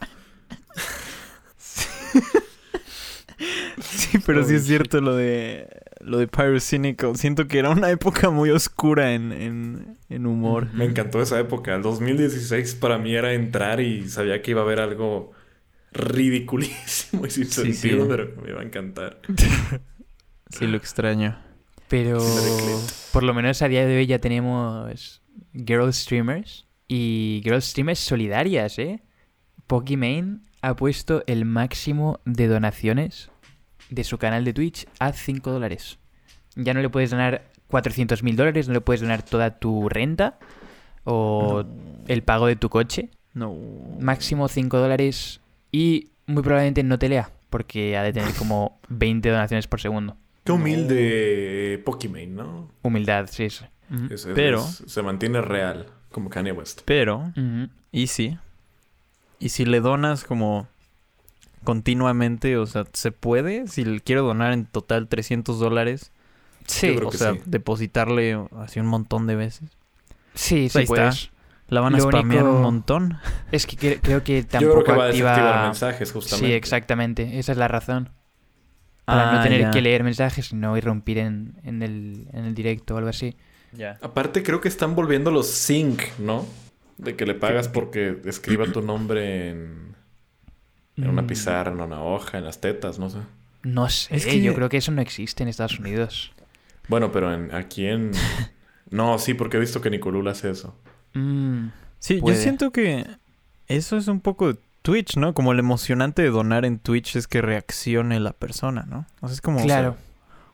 Sí, 3.80 4.18
pero 4.26 4.44
sí 4.44 4.56
es 4.56 4.66
cierto 4.66 5.00
lo 5.00 5.16
de 5.16 5.66
lo 6.00 6.18
de 6.18 6.28
Pyrocynical. 6.28 7.16
Siento 7.16 7.48
que 7.48 7.58
era 7.58 7.70
una 7.70 7.88
época 7.88 8.28
muy 8.28 8.50
oscura 8.50 9.14
en, 9.14 9.32
en, 9.32 9.96
en 10.10 10.26
humor. 10.26 10.68
Me 10.74 10.84
encantó 10.84 11.22
esa 11.22 11.40
época. 11.40 11.74
El 11.74 11.80
2016 11.80 12.74
para 12.74 12.98
mí 12.98 13.14
era 13.14 13.32
entrar 13.32 13.80
y 13.80 14.10
sabía 14.10 14.42
que 14.42 14.50
iba 14.50 14.60
a 14.60 14.64
haber 14.64 14.80
algo 14.80 15.32
ridiculísimo 15.92 17.26
y 17.26 17.30
sin 17.30 17.46
Sí, 17.46 17.72
sentido, 17.72 18.04
sí. 18.04 18.08
pero 18.08 18.42
me 18.42 18.50
iba 18.50 18.60
a 18.60 18.64
encantar. 18.64 19.20
Sí, 20.52 20.66
lo 20.66 20.76
extraño. 20.76 21.38
Pero 21.86 22.18
por 23.12 23.22
lo 23.22 23.32
menos 23.34 23.62
a 23.62 23.68
día 23.68 23.86
de 23.86 23.98
hoy 23.98 24.06
ya 24.06 24.18
tenemos 24.18 25.22
girl 25.54 25.92
streamers 25.94 26.66
y 26.88 27.40
girl 27.44 27.62
streamers 27.62 28.00
solidarias, 28.00 28.76
¿eh? 28.80 29.00
Pokimane 29.68 30.38
ha 30.62 30.74
puesto 30.74 31.22
el 31.28 31.44
máximo 31.44 32.18
de 32.24 32.48
donaciones 32.48 33.30
de 33.90 34.02
su 34.02 34.18
canal 34.18 34.44
de 34.44 34.52
Twitch 34.52 34.88
a 34.98 35.12
5 35.12 35.52
dólares. 35.52 36.00
Ya 36.56 36.74
no 36.74 36.80
le 36.82 36.88
puedes 36.90 37.10
donar 37.10 37.44
400 37.68 38.24
mil 38.24 38.34
dólares, 38.34 38.66
no 38.66 38.74
le 38.74 38.80
puedes 38.80 39.02
donar 39.02 39.22
toda 39.22 39.60
tu 39.60 39.88
renta 39.88 40.40
o 41.04 41.64
el 42.08 42.24
pago 42.24 42.48
de 42.48 42.56
tu 42.56 42.70
coche. 42.70 43.10
No. 43.34 43.56
Máximo 44.00 44.48
5 44.48 44.78
dólares 44.78 45.40
y 45.72 46.08
muy 46.26 46.42
probablemente 46.42 46.82
no 46.82 46.98
te 46.98 47.08
lea 47.08 47.30
porque 47.50 47.96
ha 47.96 48.02
de 48.02 48.12
tener 48.12 48.32
como 48.34 48.78
20 48.88 49.28
donaciones 49.30 49.66
por 49.66 49.80
segundo. 49.80 50.16
Qué 50.44 50.52
humilde 50.52 51.82
Pokimane, 51.84 52.26
¿no? 52.28 52.70
Humildad, 52.82 53.28
sí, 53.30 53.50
sí. 53.50 53.64
Ujú. 53.92 54.06
Es- 54.14 54.24
es- 54.24 54.34
pero, 54.34 54.58
es- 54.60 54.82
se 54.86 55.02
mantiene 55.02 55.40
real, 55.42 55.86
como 56.10 56.30
Kanye 56.30 56.52
West. 56.52 56.82
pero, 56.84 57.32
y 57.92 58.06
sí. 58.06 58.38
Y 59.38 59.48
si 59.50 59.64
le 59.64 59.80
donas 59.80 60.24
como 60.24 60.66
continuamente, 61.64 62.56
o 62.56 62.66
sea, 62.66 62.86
¿se 62.92 63.12
puede? 63.12 63.68
Si 63.68 63.84
le 63.84 64.00
quiero 64.00 64.22
donar 64.22 64.52
en 64.52 64.66
total 64.66 65.08
300 65.08 65.58
dólares, 65.58 66.12
Sí, 66.66 66.96
o 67.04 67.10
sea, 67.12 67.34
sí. 67.34 67.40
depositarle 67.46 68.38
así 68.58 68.80
un 68.80 68.86
montón 68.86 69.26
de 69.26 69.36
veces. 69.36 69.68
sí, 70.34 70.68
Pues 70.72 70.72
sí 70.72 70.78
ahí 70.78 70.84
está. 70.84 71.10
La 71.70 71.80
van 71.80 71.94
a 71.94 71.98
Lo 71.98 72.04
spamear 72.08 72.42
único- 72.42 72.56
un 72.56 72.62
montón. 72.62 73.18
Es 73.52 73.66
que 73.66 73.76
cre- 73.76 74.00
creo 74.02 74.22
que 74.24 74.42
Yo 74.42 74.48
tampoco 74.48 74.72
creo 74.82 74.84
que 74.84 74.92
va 74.92 75.04
a 75.04 75.08
activa... 75.08 75.30
desactivar 75.30 75.64
mensajes, 75.66 76.12
justamente. 76.12 76.46
Sí, 76.48 76.52
exactamente. 76.52 77.38
Esa 77.38 77.52
es 77.52 77.58
la 77.58 77.68
razón. 77.68 78.10
Para 79.04 79.30
Ah, 79.30 79.36
no 79.36 79.42
tener 79.42 79.60
ya. 79.62 79.70
que 79.70 79.80
leer 79.80 80.04
mensajes 80.04 80.52
y 80.52 80.56
no 80.56 80.76
irrumpir 80.76 81.18
en, 81.18 81.54
en, 81.64 81.82
el, 81.82 82.28
en 82.32 82.44
el 82.44 82.54
directo 82.54 82.94
o 82.94 82.98
algo 82.98 83.10
así. 83.10 83.36
Ya. 83.72 83.98
Aparte, 84.02 84.42
creo 84.42 84.60
que 84.60 84.68
están 84.68 84.94
volviendo 84.94 85.30
los 85.30 85.46
sync, 85.48 86.02
¿no? 86.18 86.44
De 86.98 87.16
que 87.16 87.24
le 87.24 87.34
pagas 87.34 87.68
porque 87.68 88.20
escriba 88.26 88.66
tu 88.66 88.82
nombre 88.82 89.48
en, 89.50 89.94
en 90.96 91.08
una 91.08 91.22
Mm, 91.22 91.26
pizarra, 91.26 91.72
en 91.72 91.80
una 91.80 92.02
hoja, 92.02 92.38
en 92.38 92.44
las 92.44 92.60
tetas, 92.60 92.98
no 92.98 93.08
sé. 93.10 93.18
No 93.62 93.88
sé, 93.88 94.14
Es 94.16 94.26
que- 94.26 94.42
yo 94.42 94.54
creo 94.54 94.68
que 94.68 94.76
eso 94.78 94.90
no 94.92 95.00
existe 95.02 95.42
en 95.44 95.48
Estados 95.48 95.78
Unidos. 95.78 96.32
Bueno, 96.88 97.10
pero 97.12 97.32
en, 97.32 97.54
aquí 97.54 97.86
en... 97.86 98.10
No, 98.90 99.18
sí, 99.20 99.34
porque 99.34 99.56
he 99.56 99.60
visto 99.60 99.80
que 99.80 99.88
Nicolula 99.88 100.32
hace 100.32 100.50
eso. 100.50 100.74
Mm, 101.14 101.68
Sí, 101.98 102.16
Puede. 102.20 102.36
yo 102.36 102.42
siento 102.42 102.70
que 102.70 103.06
eso 103.68 103.96
es 103.96 104.08
un 104.08 104.20
poco 104.20 104.52
de 104.52 104.58
Twitch, 104.82 105.16
¿no? 105.16 105.34
Como 105.34 105.52
lo 105.52 105.60
emocionante 105.60 106.22
de 106.22 106.30
donar 106.30 106.64
en 106.64 106.78
Twitch 106.78 107.16
es 107.16 107.26
que 107.28 107.42
reaccione 107.42 108.18
la 108.20 108.32
persona, 108.32 108.86
¿no? 108.88 109.06
O 109.20 109.28
sea, 109.28 109.34
es 109.34 109.40
como 109.42 109.62
claro. 109.62 109.96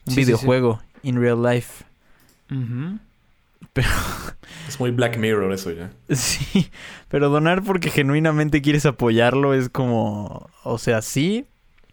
un 0.06 0.12
Sí, 0.12 0.14
sí, 0.14 0.14
sí. 0.14 0.20
videojuego 0.26 0.80
in 1.02 1.20
real 1.20 1.42
life. 1.42 1.84
Ujú. 2.50 2.98
Es 4.68 4.80
muy 4.80 4.90
Black 4.90 5.16
Mirror 5.18 5.52
eso 5.52 5.70
ya. 5.70 5.90
Sí, 6.14 6.70
pero 7.08 7.28
donar 7.28 7.62
porque 7.62 7.90
genuinamente 7.90 8.62
quieres 8.62 8.86
apoyarlo 8.86 9.54
es 9.54 9.68
como, 9.68 10.48
o 10.64 10.78
sea, 10.78 11.02
sí, 11.02 11.46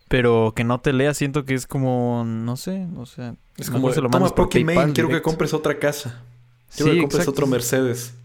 pero 0.08 0.54
que 0.56 0.64
no 0.64 0.80
te 0.80 0.94
lea 0.94 1.14
siento 1.14 1.46
que 1.46 1.54
es 1.54 1.68
como, 1.68 2.24
no 2.26 2.56
sé, 2.58 2.88
o 2.98 3.06
sea, 3.06 3.36
Es 3.58 3.70
como, 3.70 3.92
se 3.94 4.02
lo 4.02 4.10
toma 4.10 4.30
PayPal 4.34 4.94
quiero 4.94 5.10
que 5.10 5.14
directo". 5.16 5.22
compres 5.24 5.54
otra 5.54 5.78
casa. 5.78 6.22
Sí, 6.70 6.84
Quiero 6.84 6.94
que 6.94 7.00
compres 7.02 7.20
exacto. 7.22 7.32
otro 7.32 7.48
Mercedes. 7.48 8.16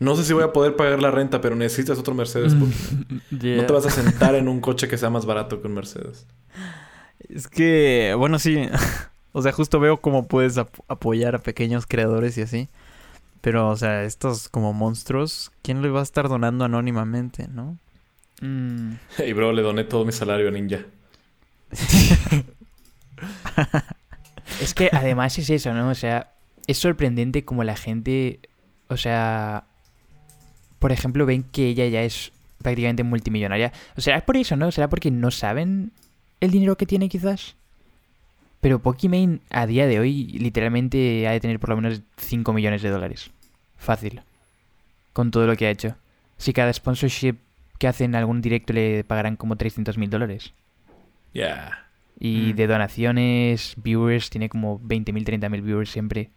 No 0.00 0.16
sé 0.16 0.24
si 0.24 0.32
voy 0.32 0.42
a 0.42 0.52
poder 0.52 0.76
pagar 0.76 1.00
la 1.00 1.10
renta, 1.10 1.40
pero 1.40 1.54
necesitas 1.56 1.98
otro 1.98 2.14
Mercedes. 2.14 2.54
Pokimane. 2.54 3.20
Yeah. 3.40 3.56
No 3.56 3.66
te 3.66 3.72
vas 3.72 3.86
a 3.86 3.90
sentar 3.90 4.34
en 4.34 4.48
un 4.48 4.60
coche 4.60 4.86
que 4.88 4.96
sea 4.98 5.10
más 5.10 5.26
barato 5.26 5.60
que 5.60 5.66
un 5.68 5.74
Mercedes. 5.74 6.26
Es 7.28 7.48
que, 7.48 8.14
bueno, 8.16 8.38
sí. 8.38 8.68
o 9.32 9.42
sea, 9.42 9.52
justo 9.52 9.80
veo 9.80 10.00
cómo 10.00 10.26
puedes 10.28 10.58
ap- 10.58 10.74
apoyar 10.88 11.34
a 11.34 11.38
pequeños 11.42 11.86
creadores 11.86 12.36
y 12.38 12.42
así. 12.42 12.68
Pero, 13.40 13.68
o 13.70 13.76
sea, 13.76 14.04
estos 14.04 14.48
como 14.48 14.72
monstruos, 14.72 15.52
¿quién 15.62 15.82
le 15.82 15.90
va 15.90 16.00
a 16.00 16.04
estar 16.04 16.28
donando 16.28 16.64
anónimamente, 16.64 17.48
no? 17.48 17.78
Mm. 18.40 18.92
Y 19.26 19.32
bro, 19.32 19.52
le 19.52 19.62
doné 19.62 19.84
todo 19.84 20.04
mi 20.04 20.12
salario 20.12 20.48
a 20.48 20.50
Ninja. 20.50 20.80
Es 24.60 24.74
que 24.74 24.90
además 24.92 25.38
es 25.38 25.50
eso, 25.50 25.72
¿no? 25.74 25.88
O 25.90 25.94
sea, 25.94 26.32
es 26.66 26.78
sorprendente 26.78 27.44
como 27.44 27.64
la 27.64 27.76
gente, 27.76 28.40
o 28.88 28.96
sea, 28.96 29.64
por 30.84 30.92
ejemplo, 30.92 31.24
ven 31.24 31.44
que 31.44 31.68
ella 31.68 31.86
ya 31.86 32.02
es 32.02 32.30
prácticamente 32.60 33.04
multimillonaria. 33.04 33.72
O 33.96 34.02
sea, 34.02 34.18
es 34.18 34.22
por 34.22 34.36
eso, 34.36 34.54
¿no? 34.54 34.70
¿Será 34.70 34.90
porque 34.90 35.10
no 35.10 35.30
saben 35.30 35.92
el 36.42 36.50
dinero 36.50 36.76
que 36.76 36.84
tiene 36.84 37.08
quizás? 37.08 37.54
Pero 38.60 38.80
Pokimane 38.80 39.38
a 39.48 39.66
día 39.66 39.86
de 39.86 39.98
hoy 39.98 40.24
literalmente 40.26 41.26
ha 41.26 41.30
de 41.30 41.40
tener 41.40 41.58
por 41.58 41.70
lo 41.70 41.76
menos 41.76 42.02
5 42.18 42.52
millones 42.52 42.82
de 42.82 42.90
dólares. 42.90 43.30
Fácil. 43.78 44.20
Con 45.14 45.30
todo 45.30 45.46
lo 45.46 45.56
que 45.56 45.68
ha 45.68 45.70
hecho. 45.70 45.96
Si 46.36 46.52
cada 46.52 46.70
sponsorship 46.70 47.36
que 47.78 47.88
hace 47.88 48.04
en 48.04 48.14
algún 48.14 48.42
directo 48.42 48.74
le 48.74 49.04
pagarán 49.04 49.36
como 49.36 49.56
300 49.56 49.96
mil 49.96 50.10
dólares. 50.10 50.52
Ya. 51.32 51.86
Y 52.20 52.52
Mm. 52.52 52.56
de 52.56 52.66
donaciones, 52.66 53.72
viewers, 53.78 54.28
tiene 54.28 54.50
como 54.50 54.78
20.000, 54.80 55.24
30.000 55.24 55.62
viewers 55.62 55.88
siempre. 55.90 56.28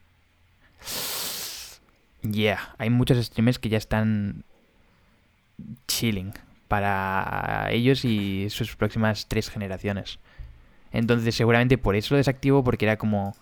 Yeah, 2.32 2.76
hay 2.78 2.90
muchos 2.90 3.24
streamers 3.26 3.60
que 3.60 3.70
ya 3.70 3.78
están 3.78 4.44
chilling 5.88 6.34
para 6.68 7.70
ellos 7.72 8.04
y 8.06 8.50
sus 8.50 8.76
próximas 8.76 9.28
tres 9.28 9.50
generaciones. 9.50 10.20
Entonces 10.92 11.36
seguramente 11.36 11.78
por 11.78 11.96
eso 11.96 12.16
lo 12.16 12.18
desactivo 12.18 12.63
porque 12.63 12.86
era 12.86 12.98
como... 12.98 13.36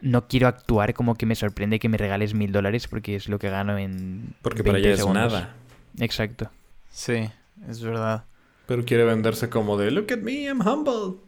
No 0.00 0.28
quiero 0.28 0.46
actuar 0.46 0.94
como 0.94 1.16
que 1.16 1.26
me 1.26 1.34
sorprende 1.34 1.80
que 1.80 1.88
me 1.88 1.98
regales 1.98 2.32
mil 2.32 2.52
dólares 2.52 2.86
porque 2.86 3.16
es 3.16 3.28
lo 3.28 3.40
que 3.40 3.50
gano 3.50 3.76
en... 3.78 4.34
Porque 4.42 4.62
para 4.62 4.74
20 4.74 4.92
ella 4.92 5.02
es 5.02 5.08
nada. 5.08 5.54
Exacto. 5.98 6.50
Sí, 6.88 7.28
es 7.68 7.82
verdad. 7.82 8.24
Pero 8.66 8.84
quiere 8.84 9.04
venderse 9.04 9.48
como 9.48 9.76
de 9.76 9.90
Look 9.90 10.12
at 10.12 10.18
me, 10.18 10.44
I'm 10.44 10.60
humble. 10.60 11.18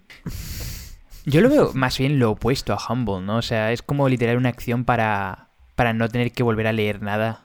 Yo 1.25 1.41
lo 1.41 1.51
veo 1.51 1.73
más 1.75 1.99
bien 1.99 2.19
lo 2.19 2.33
opuesto 2.33 2.73
a 2.73 2.79
Humble, 2.89 3.21
¿no? 3.21 3.37
O 3.37 3.43
sea, 3.43 3.73
es 3.73 3.83
como 3.83 4.09
literal 4.09 4.37
una 4.37 4.49
acción 4.49 4.85
para, 4.85 5.50
para 5.81 5.95
no 5.95 6.11
tener 6.11 6.31
que 6.33 6.43
volver 6.43 6.67
a 6.67 6.75
leer 6.75 7.01
nada. 7.01 7.43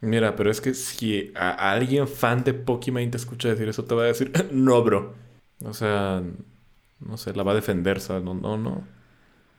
Mira, 0.00 0.36
pero 0.36 0.52
es 0.52 0.60
que 0.60 0.72
si 0.72 1.32
a 1.34 1.72
alguien 1.72 2.06
fan 2.06 2.44
de 2.44 2.54
Pokimane 2.54 3.08
te 3.08 3.16
escucha 3.16 3.48
decir 3.48 3.68
eso, 3.68 3.82
te 3.82 3.92
va 3.96 4.04
a 4.04 4.06
decir, 4.06 4.30
no, 4.52 4.80
bro. 4.84 5.14
O 5.64 5.74
sea, 5.74 6.22
no 7.00 7.16
sé, 7.16 7.34
la 7.34 7.42
va 7.42 7.50
a 7.50 7.54
defender, 7.56 8.00
¿sabes? 8.00 8.22
No, 8.22 8.34
no, 8.34 8.56
no. 8.56 8.84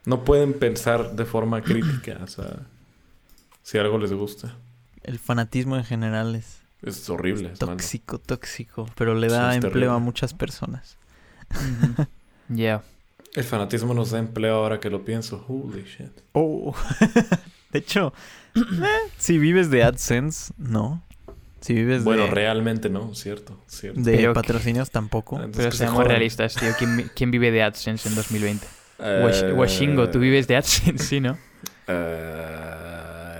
No 0.05 0.23
pueden 0.23 0.53
pensar 0.53 1.17
de 1.17 1.25
forma 1.25 1.61
crítica, 1.63 2.17
o 2.23 2.27
sea, 2.27 2.59
si 3.61 3.77
algo 3.77 3.97
les 3.97 4.13
gusta. 4.13 4.55
El 5.03 5.19
fanatismo 5.19 5.75
en 5.75 5.83
general 5.83 6.33
es 6.35 6.61
Es 6.83 7.09
horrible, 7.09 7.51
es 7.51 7.59
malo. 7.59 7.73
tóxico, 7.73 8.19
tóxico. 8.19 8.85
Pero 8.95 9.15
le 9.15 9.27
da 9.27 9.53
empleo 9.53 9.69
terrible. 9.73 9.95
a 9.95 9.97
muchas 9.97 10.33
personas. 10.33 10.95
Ya. 12.47 12.83
El 13.33 13.43
fanatismo 13.43 13.93
nos 13.93 14.11
da 14.11 14.19
empleo 14.19 14.55
ahora 14.55 14.79
que 14.79 14.89
lo 14.89 15.03
pienso. 15.03 15.43
Holy 15.49 15.83
shit. 15.83 16.11
Oh. 16.31 16.73
de 17.71 17.79
hecho, 17.79 18.13
eh, 18.55 18.61
si 19.17 19.37
vives 19.37 19.69
de 19.69 19.83
AdSense, 19.83 20.53
no. 20.57 21.03
Si 21.61 21.73
vives 21.75 22.03
Bueno, 22.03 22.23
de, 22.23 22.31
realmente 22.31 22.89
no, 22.89 23.13
cierto, 23.13 23.61
cierto. 23.67 24.01
de 24.01 24.15
Pero 24.15 24.33
que- 24.33 24.35
patrocinios, 24.41 24.89
tampoco. 24.89 25.35
Entonces, 25.35 25.65
Pero 25.65 25.71
seamos 25.75 26.03
realistas, 26.05 26.55
tío. 26.55 26.69
¿Quién, 26.77 27.11
quién 27.15 27.29
vive 27.31 27.51
de 27.51 27.61
AdSense 27.63 28.09
en 28.09 28.15
2020? 28.15 28.65
Eh, 28.99 29.21
Wash- 29.23 29.53
Washingo, 29.55 30.09
tú 30.09 30.17
vives 30.19 30.47
de 30.47 30.55
AdSense, 30.57 31.03
sí, 31.05 31.19
¿no? 31.19 31.37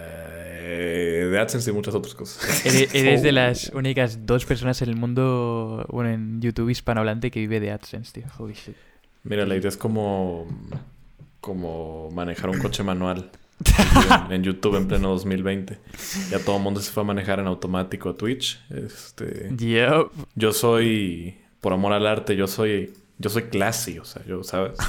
eh, 0.04 1.28
de 1.32 1.40
AdSense 1.40 1.70
y 1.72 1.74
muchas 1.74 1.96
otras 1.96 2.14
cosas. 2.16 2.66
Eres, 2.66 2.94
eres 2.94 3.22
de 3.24 3.30
Oh. 3.30 3.34
las 3.34 3.70
únicas 3.74 4.26
dos 4.26 4.46
personas 4.46 4.82
en 4.82 4.90
el 4.90 4.96
mundo, 4.96 5.86
bueno, 5.90 6.10
en 6.12 6.42
YouTube 6.42 6.70
hispanohablante 6.70 7.32
que 7.32 7.40
vive 7.40 7.60
de 7.60 7.72
AdSense, 7.72 8.12
tío. 8.14 8.26
Holy 8.38 8.54
shit. 8.54 8.76
Mira, 9.24 9.46
la 9.46 9.56
idea 9.56 9.70
es 9.70 9.78
como, 9.78 10.48
como 11.40 12.10
manejar 12.12 12.50
un 12.50 12.60
coche 12.60 12.84
manual 12.84 13.32
en, 14.28 14.32
en 14.34 14.44
YouTube 14.44 14.76
en 14.78 14.88
pleno 14.88 15.10
2020. 15.10 15.78
Ya 16.30 16.40
todo 16.40 16.58
el 16.58 16.64
mundo 16.64 16.80
se 16.82 16.92
fue 16.92 17.04
a 17.04 17.06
manejar 17.06 17.40
en 17.40 17.48
automático 17.48 18.10
a 18.10 18.18
Twitch. 18.18 18.60
Este, 18.70 19.50
Yup. 19.56 20.12
yo 20.36 20.54
soy, 20.54 21.38
por 21.60 21.74
amor 21.74 21.94
al 21.94 22.06
arte, 22.08 22.36
yo 22.36 22.48
soy, 22.48 22.94
yo 23.18 23.30
soy 23.30 23.44
classy, 23.44 24.00
o 24.00 24.06
sea, 24.06 24.24
yo, 24.26 24.44
¿sabes? 24.44 24.78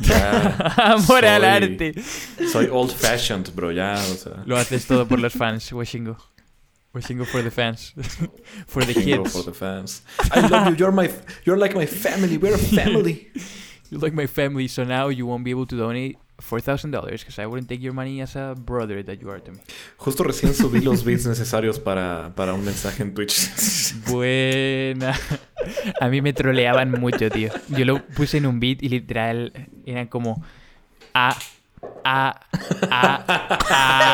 Ya 0.00 0.56
Amor 0.76 1.24
al 1.24 1.40
soy- 1.42 1.48
arte. 1.50 1.94
Soy 2.50 2.68
old 2.70 2.92
fashioned, 2.92 3.52
bro, 3.54 3.72
ya, 3.72 3.94
o 3.94 4.14
sea. 4.16 4.42
Lo 4.46 4.56
haces 4.56 4.86
todo 4.86 5.06
por 5.08 5.18
los 5.18 5.32
fans, 5.32 5.72
Washingo. 5.72 6.16
Washingo 6.94 7.24
for 7.24 7.42
the 7.42 7.50
fans. 7.50 7.92
for 8.66 8.84
the 8.84 8.94
kids. 8.94 9.32
for 9.32 9.42
the 9.44 9.52
fans. 9.52 10.02
I 10.34 10.40
love 10.46 10.70
you. 10.70 10.76
You're 10.76 10.92
my, 10.92 11.10
you're 11.44 11.56
like 11.58 11.74
my 11.74 11.86
family. 11.86 12.36
We're 12.38 12.54
a 12.54 12.58
family. 12.58 13.32
You're 13.90 14.00
like 14.00 14.14
my 14.14 14.26
family, 14.26 14.68
so 14.68 14.84
now 14.84 15.08
you 15.08 15.26
won't 15.26 15.42
be 15.44 15.50
able 15.50 15.66
to 15.66 15.76
donate 15.76 16.18
$4,000 16.38 17.10
because 17.10 17.38
I 17.38 17.46
wouldn't 17.46 17.68
take 17.68 17.80
your 17.80 17.92
money 17.92 18.20
as 18.20 18.36
a 18.36 18.54
brother 18.56 19.02
that 19.04 19.20
you 19.20 19.30
are 19.30 19.40
to 19.40 19.52
me. 19.52 19.58
Justo 19.96 20.24
recién 20.24 20.54
subí 20.54 20.80
los 20.80 21.04
bits 21.06 21.26
necesarios 21.26 21.78
para, 21.78 22.32
para 22.34 22.54
un 22.54 22.64
mensaje 22.64 23.02
en 23.02 23.14
Twitch. 23.14 23.50
Buena. 24.10 25.14
A 26.00 26.08
mí 26.08 26.20
me 26.20 26.32
troleaban 26.32 26.90
mucho, 26.90 27.30
tío. 27.30 27.50
Yo 27.68 27.84
lo 27.84 28.04
puse 28.06 28.38
en 28.38 28.46
un 28.46 28.58
beat 28.60 28.82
y 28.82 28.88
literal 28.88 29.52
eran 29.86 30.08
como 30.08 30.42
a 31.14 31.36
a 32.04 32.40
a 32.84 33.24
a 33.70 34.12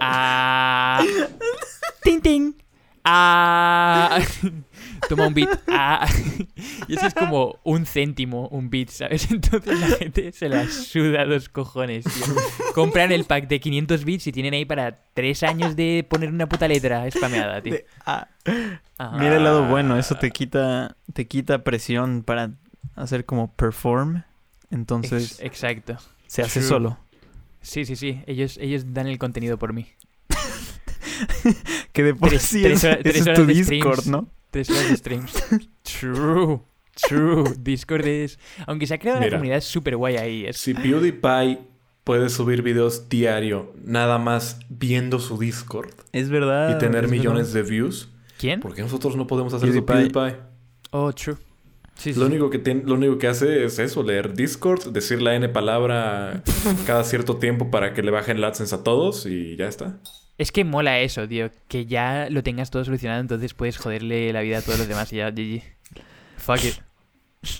a 0.00 1.04
ting 2.02 2.20
ting 2.20 2.54
a 3.04 4.18
toma 5.08 5.26
un 5.26 5.34
beat 5.34 5.48
a 5.68 6.06
y 6.88 6.94
eso 6.94 7.06
es 7.06 7.14
como 7.14 7.58
un 7.64 7.86
céntimo 7.86 8.48
un 8.48 8.70
beat, 8.70 8.88
¿sabes? 8.90 9.30
Entonces 9.30 9.78
la 9.80 9.86
gente 9.96 10.32
se 10.32 10.48
la 10.48 10.66
suda 10.68 11.24
dos 11.24 11.48
cojones, 11.48 12.04
tío. 12.04 12.34
Compran 12.74 13.12
el 13.12 13.24
pack 13.24 13.48
de 13.48 13.60
500 13.60 14.04
bits 14.04 14.26
y 14.28 14.32
tienen 14.32 14.54
ahí 14.54 14.64
para 14.64 14.98
tres 15.14 15.42
años 15.42 15.76
de 15.76 16.06
poner 16.08 16.28
una 16.30 16.48
puta 16.48 16.66
letra 16.68 17.10
spameada, 17.10 17.60
tío. 17.62 17.74
De- 17.74 17.86
ah, 18.06 18.28
Ajá. 18.98 19.16
Mira 19.18 19.36
el 19.36 19.44
lado 19.44 19.66
bueno, 19.68 19.98
eso 19.98 20.14
te 20.16 20.30
quita, 20.30 20.96
te 21.12 21.26
quita 21.26 21.64
presión 21.64 22.22
para 22.22 22.52
hacer 22.94 23.24
como 23.24 23.52
perform. 23.52 24.22
Entonces 24.70 25.40
Ex- 25.40 25.64
exacto. 25.64 25.96
se 26.26 26.42
hace 26.42 26.60
true. 26.60 26.68
solo. 26.68 26.98
Sí, 27.62 27.84
sí, 27.86 27.96
sí. 27.96 28.22
Ellos, 28.26 28.58
ellos 28.60 28.92
dan 28.92 29.06
el 29.06 29.18
contenido 29.18 29.58
por 29.58 29.72
mí. 29.72 29.86
Que 31.92 32.02
de 32.02 32.14
por 32.14 32.28
Tres- 32.30 32.42
sí 32.42 32.62
tres 32.62 32.78
es, 32.78 32.84
horas- 32.84 32.98
tres 33.02 33.26
es 33.26 33.34
tu 33.34 33.46
Discord, 33.46 34.00
streams. 34.00 34.06
¿no? 34.08 34.28
Tres 34.54 34.70
horas 34.70 34.88
de 34.88 34.96
streams. 34.96 35.32
True. 35.82 36.60
True. 37.08 37.42
Discord 37.58 38.06
es... 38.06 38.38
Aunque 38.68 38.86
se 38.86 38.94
ha 38.94 38.98
creado 38.98 39.18
una 39.18 39.26
Mira. 39.26 39.38
comunidad 39.38 39.60
súper 39.62 39.96
guay 39.96 40.16
ahí. 40.16 40.46
Es... 40.46 40.58
Si 40.58 40.74
PewDiePie 40.74 41.58
puede 42.04 42.28
subir 42.28 42.62
videos 42.62 43.08
diario 43.08 43.72
nada 43.84 44.18
más 44.18 44.60
viendo 44.68 45.18
su 45.18 45.38
Discord 45.38 45.90
Es 46.12 46.28
verdad. 46.30 46.76
y 46.76 46.78
tener 46.78 47.06
es 47.06 47.10
millones 47.10 47.52
verdad. 47.52 47.64
de 47.68 47.70
views, 47.74 48.08
¿Quién? 48.38 48.60
¿por 48.60 48.74
qué 48.74 48.82
nosotros 48.82 49.16
no 49.16 49.26
podemos 49.26 49.52
hacer 49.54 49.70
eso 49.70 49.84
PewDiePie. 49.84 50.12
PewDiePie? 50.12 50.40
Oh, 50.92 51.12
true. 51.12 51.36
Sí, 51.96 52.10
Lo 52.12 52.26
sí. 52.26 52.32
único, 52.32 52.48
que 52.50 52.60
tiene, 52.60 52.84
lo 52.84 52.94
único 52.94 53.18
que 53.18 53.26
hace 53.26 53.64
es 53.64 53.80
eso, 53.80 54.04
leer 54.04 54.34
Discord, 54.34 54.92
decir 54.92 55.20
la 55.20 55.34
N 55.34 55.48
palabra 55.48 56.44
cada 56.86 57.02
cierto 57.02 57.38
tiempo 57.38 57.72
para 57.72 57.92
que 57.92 58.02
le 58.04 58.12
bajen 58.12 58.36
el 58.36 58.44
AdSense 58.44 58.74
a 58.74 58.84
todos 58.84 59.26
y 59.26 59.56
ya 59.56 59.66
está. 59.66 59.98
Es 60.36 60.50
que 60.52 60.64
mola 60.64 61.00
eso, 61.00 61.28
tío. 61.28 61.50
Que 61.68 61.86
ya 61.86 62.28
lo 62.30 62.42
tengas 62.42 62.70
todo 62.70 62.84
solucionado, 62.84 63.20
entonces 63.20 63.54
puedes 63.54 63.76
joderle 63.76 64.32
la 64.32 64.40
vida 64.40 64.58
a 64.58 64.62
todos 64.62 64.78
los 64.78 64.88
demás 64.88 65.12
y 65.12 65.16
ya, 65.16 65.30
GG. 65.30 65.62
Fuck 66.38 66.64
it. 66.64 66.74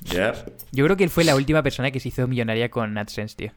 Ya. 0.05 0.32
Yo 0.72 0.84
creo 0.84 0.96
que 0.96 1.05
él 1.05 1.11
fue 1.11 1.24
la 1.24 1.36
última 1.36 1.62
persona 1.62 1.90
que 1.90 2.01
se 2.01 2.09
hizo 2.09 2.26
millonaria 2.26 2.70
con 2.70 2.96
AdSense, 2.96 3.36
tío. 3.36 3.53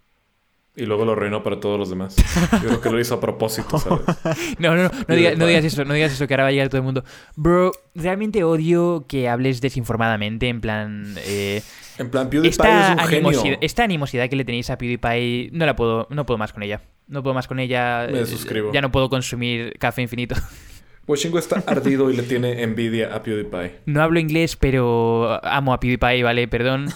Y 0.76 0.86
luego 0.86 1.06
lo 1.06 1.14
arruinó 1.14 1.42
para 1.42 1.60
todos 1.60 1.80
los 1.80 1.90
demás. 1.90 2.16
Yo 2.62 2.68
creo 2.68 2.82
que 2.82 2.90
lo 2.92 3.00
hizo 3.00 3.16
a 3.16 3.20
propósito, 3.20 3.80
¿sabes? 3.80 4.06
No, 4.60 4.76
no, 4.76 4.84
no, 4.84 4.92
no 5.08 5.16
digas 5.16 5.66
eso, 5.66 5.84
no 5.86 5.96
digas 5.96 6.12
eso, 6.12 6.28
que 6.28 6.36
ahora 6.36 6.44
va 6.44 6.50
a 6.50 6.52
llegar 6.52 6.70
todo 6.70 6.78
el 6.78 6.84
mundo. 6.84 7.04
Bro, 7.36 7.72
realmente 7.96 8.44
odio 8.44 9.06
que 9.08 9.28
hables 9.28 9.60
desinformadamente, 9.60 10.48
en 10.48 10.62
plan... 10.62 11.16
Eh, 11.26 11.64
En 11.98 12.10
plan, 12.10 12.30
PewDiePie 12.30 12.50
esta, 12.50 12.94
es 12.94 13.02
un 13.02 13.08
genio. 13.08 13.30
animosidad, 13.30 13.58
esta 13.62 13.84
animosidad 13.84 14.30
que 14.30 14.36
le 14.36 14.46
tenéis 14.46 14.70
a 14.70 14.78
PewDiePie, 14.78 15.50
no 15.52 15.66
la 15.66 15.76
puedo, 15.76 16.08
no 16.10 16.26
puedo 16.26 16.38
más 16.38 16.54
con 16.54 16.64
ella. 16.64 16.82
No 17.08 17.24
puedo 17.24 17.34
más 17.34 17.48
con 17.48 17.60
ella. 17.60 18.08
Me 18.12 18.22
eh, 18.22 18.26
suscribo. 18.26 18.72
Ya 18.74 18.82
no 18.82 18.92
puedo 18.92 19.10
consumir 19.10 19.74
café 19.80 20.02
infinito. 20.02 20.36
Washingo 21.08 21.40
está 21.40 21.64
ardido 21.66 22.12
y 22.12 22.18
le 22.18 22.24
tiene 22.24 22.64
envidia 22.64 23.16
a 23.16 23.24
PewDiePie. 23.24 23.80
No 23.86 24.02
hablo 24.02 24.20
inglés, 24.20 24.58
pero 24.58 25.40
amo 25.44 25.74
a 25.74 25.80
PewDiePie, 25.80 26.24
¿vale? 26.24 26.48
Perdón. 26.48 26.90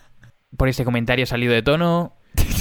Por 0.56 0.68
este 0.68 0.84
comentario 0.84 1.26
salido 1.26 1.52
de 1.52 1.62
tono. 1.62 2.16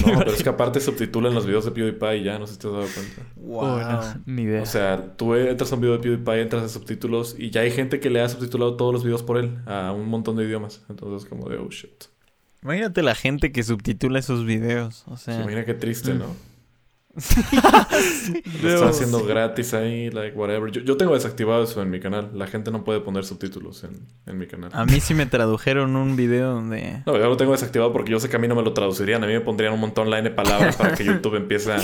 No, 0.06 0.14
pero 0.20 0.32
es 0.32 0.44
que 0.44 0.50
aparte 0.50 0.80
subtitulan 0.80 1.34
los 1.34 1.46
videos 1.46 1.66
de 1.66 1.72
PewDiePie 1.72 2.18
y 2.18 2.24
ya, 2.24 2.40
no 2.40 2.48
sé 2.48 2.54
si 2.54 2.60
te 2.60 2.68
has 2.68 2.74
dado 2.74 2.86
cuenta. 2.94 3.22
Wow. 3.36 3.64
Oh, 3.64 3.80
no, 3.80 4.22
ni 4.26 4.44
idea. 4.44 4.62
O 4.62 4.66
sea, 4.66 5.16
tú 5.16 5.36
entras 5.36 5.72
a 5.72 5.76
un 5.76 5.82
video 5.82 5.98
de 5.98 6.00
PewDiePie, 6.00 6.42
entras 6.42 6.64
a 6.64 6.70
subtítulos 6.70 7.36
y 7.38 7.50
ya 7.50 7.62
hay 7.62 7.72
gente 7.72 8.00
que 8.00 8.10
le 8.10 8.22
ha 8.22 8.30
subtitulado 8.30 8.76
todos 8.76 8.94
los 8.94 9.04
videos 9.04 9.24
por 9.24 9.38
él 9.38 9.58
a 9.66 9.92
un 9.92 10.08
montón 10.08 10.36
de 10.36 10.46
idiomas. 10.46 10.82
Entonces, 10.90 11.28
como 11.28 11.50
de, 11.50 11.58
oh 11.58 11.70
shit. 11.70 12.06
Imagínate 12.62 13.04
la 13.04 13.16
gente 13.16 13.52
que 13.52 13.64
subtitula 13.64 14.20
esos 14.20 14.46
videos. 14.46 15.04
O 15.08 15.18
Se 15.18 15.26
sea, 15.26 15.42
imagina 15.42 15.66
qué 15.66 15.74
triste, 15.74 16.14
¿no? 16.14 16.28
Lo 18.64 18.70
No. 18.70 18.76
está 18.76 18.90
haciendo 18.90 19.24
gratis 19.26 19.74
ahí, 19.74 20.10
like 20.10 20.36
whatever. 20.36 20.72
Yo, 20.72 20.82
yo 20.82 20.98
tengo 20.98 21.14
desactivado 21.14 21.64
eso 21.64 21.82
en 21.82 21.90
mi 21.92 22.00
canal. 22.00 22.32
La 22.34 22.48
gente 22.48 22.72
no 22.72 22.84
puede 22.84 23.02
poner 23.02 23.24
subtítulos 23.24 23.84
en, 23.84 24.08
en 24.26 24.38
mi 24.38 24.48
canal. 24.48 24.72
a 24.74 24.86
mí 24.86 25.00
sí 25.00 25.14
me 25.14 25.26
tradujeron 25.26 25.96
un 25.96 26.16
video 26.16 26.52
donde... 26.54 27.04
No, 27.06 27.14
yo 27.18 27.28
lo 27.30 27.38
tengo 27.38 27.52
desactivado 27.52 27.94
porque 27.94 28.12
yo 28.12 28.20
sé 28.20 28.30
que 28.30 28.36
a 28.36 28.40
mí 28.40 28.48
no 28.48 28.56
me 28.56 28.64
lo 28.64 28.74
traducirían. 28.74 29.24
A 29.24 29.28
mí 29.28 29.34
me 29.34 29.42
pondrían 29.42 29.74
un 29.74 29.80
montón 29.80 30.10
line 30.10 30.24
de 30.24 30.32
palabras 30.32 30.76
para 30.76 30.96
que 30.96 31.04
YouTube 31.06 31.36
empiece 31.36 31.72
a 31.74 31.82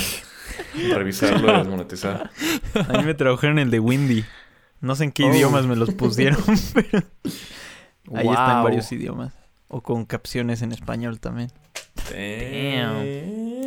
revisarlo 0.96 1.54
y 1.54 1.58
desmonetizar. 1.58 2.32
A 2.88 2.98
mí 2.98 3.04
me 3.06 3.14
tradujeron 3.14 3.60
el 3.60 3.70
de 3.70 3.80
Windy. 3.80 4.26
No 4.82 4.96
sé 4.96 5.04
en 5.06 5.12
qué 5.12 5.26
Oh. 5.26 5.32
idiomas 5.34 5.66
me 5.68 5.76
los 5.76 5.94
pusieron, 5.94 6.42
pero 6.74 7.04
ahí 8.16 8.28
está 8.28 8.48
en 8.52 8.56
Wow. 8.56 8.64
varios 8.64 8.92
idiomas. 8.92 9.34
O 9.68 9.82
con 9.82 10.06
capciones 10.06 10.64
en 10.64 10.72
español 10.72 11.20
también. 11.20 11.52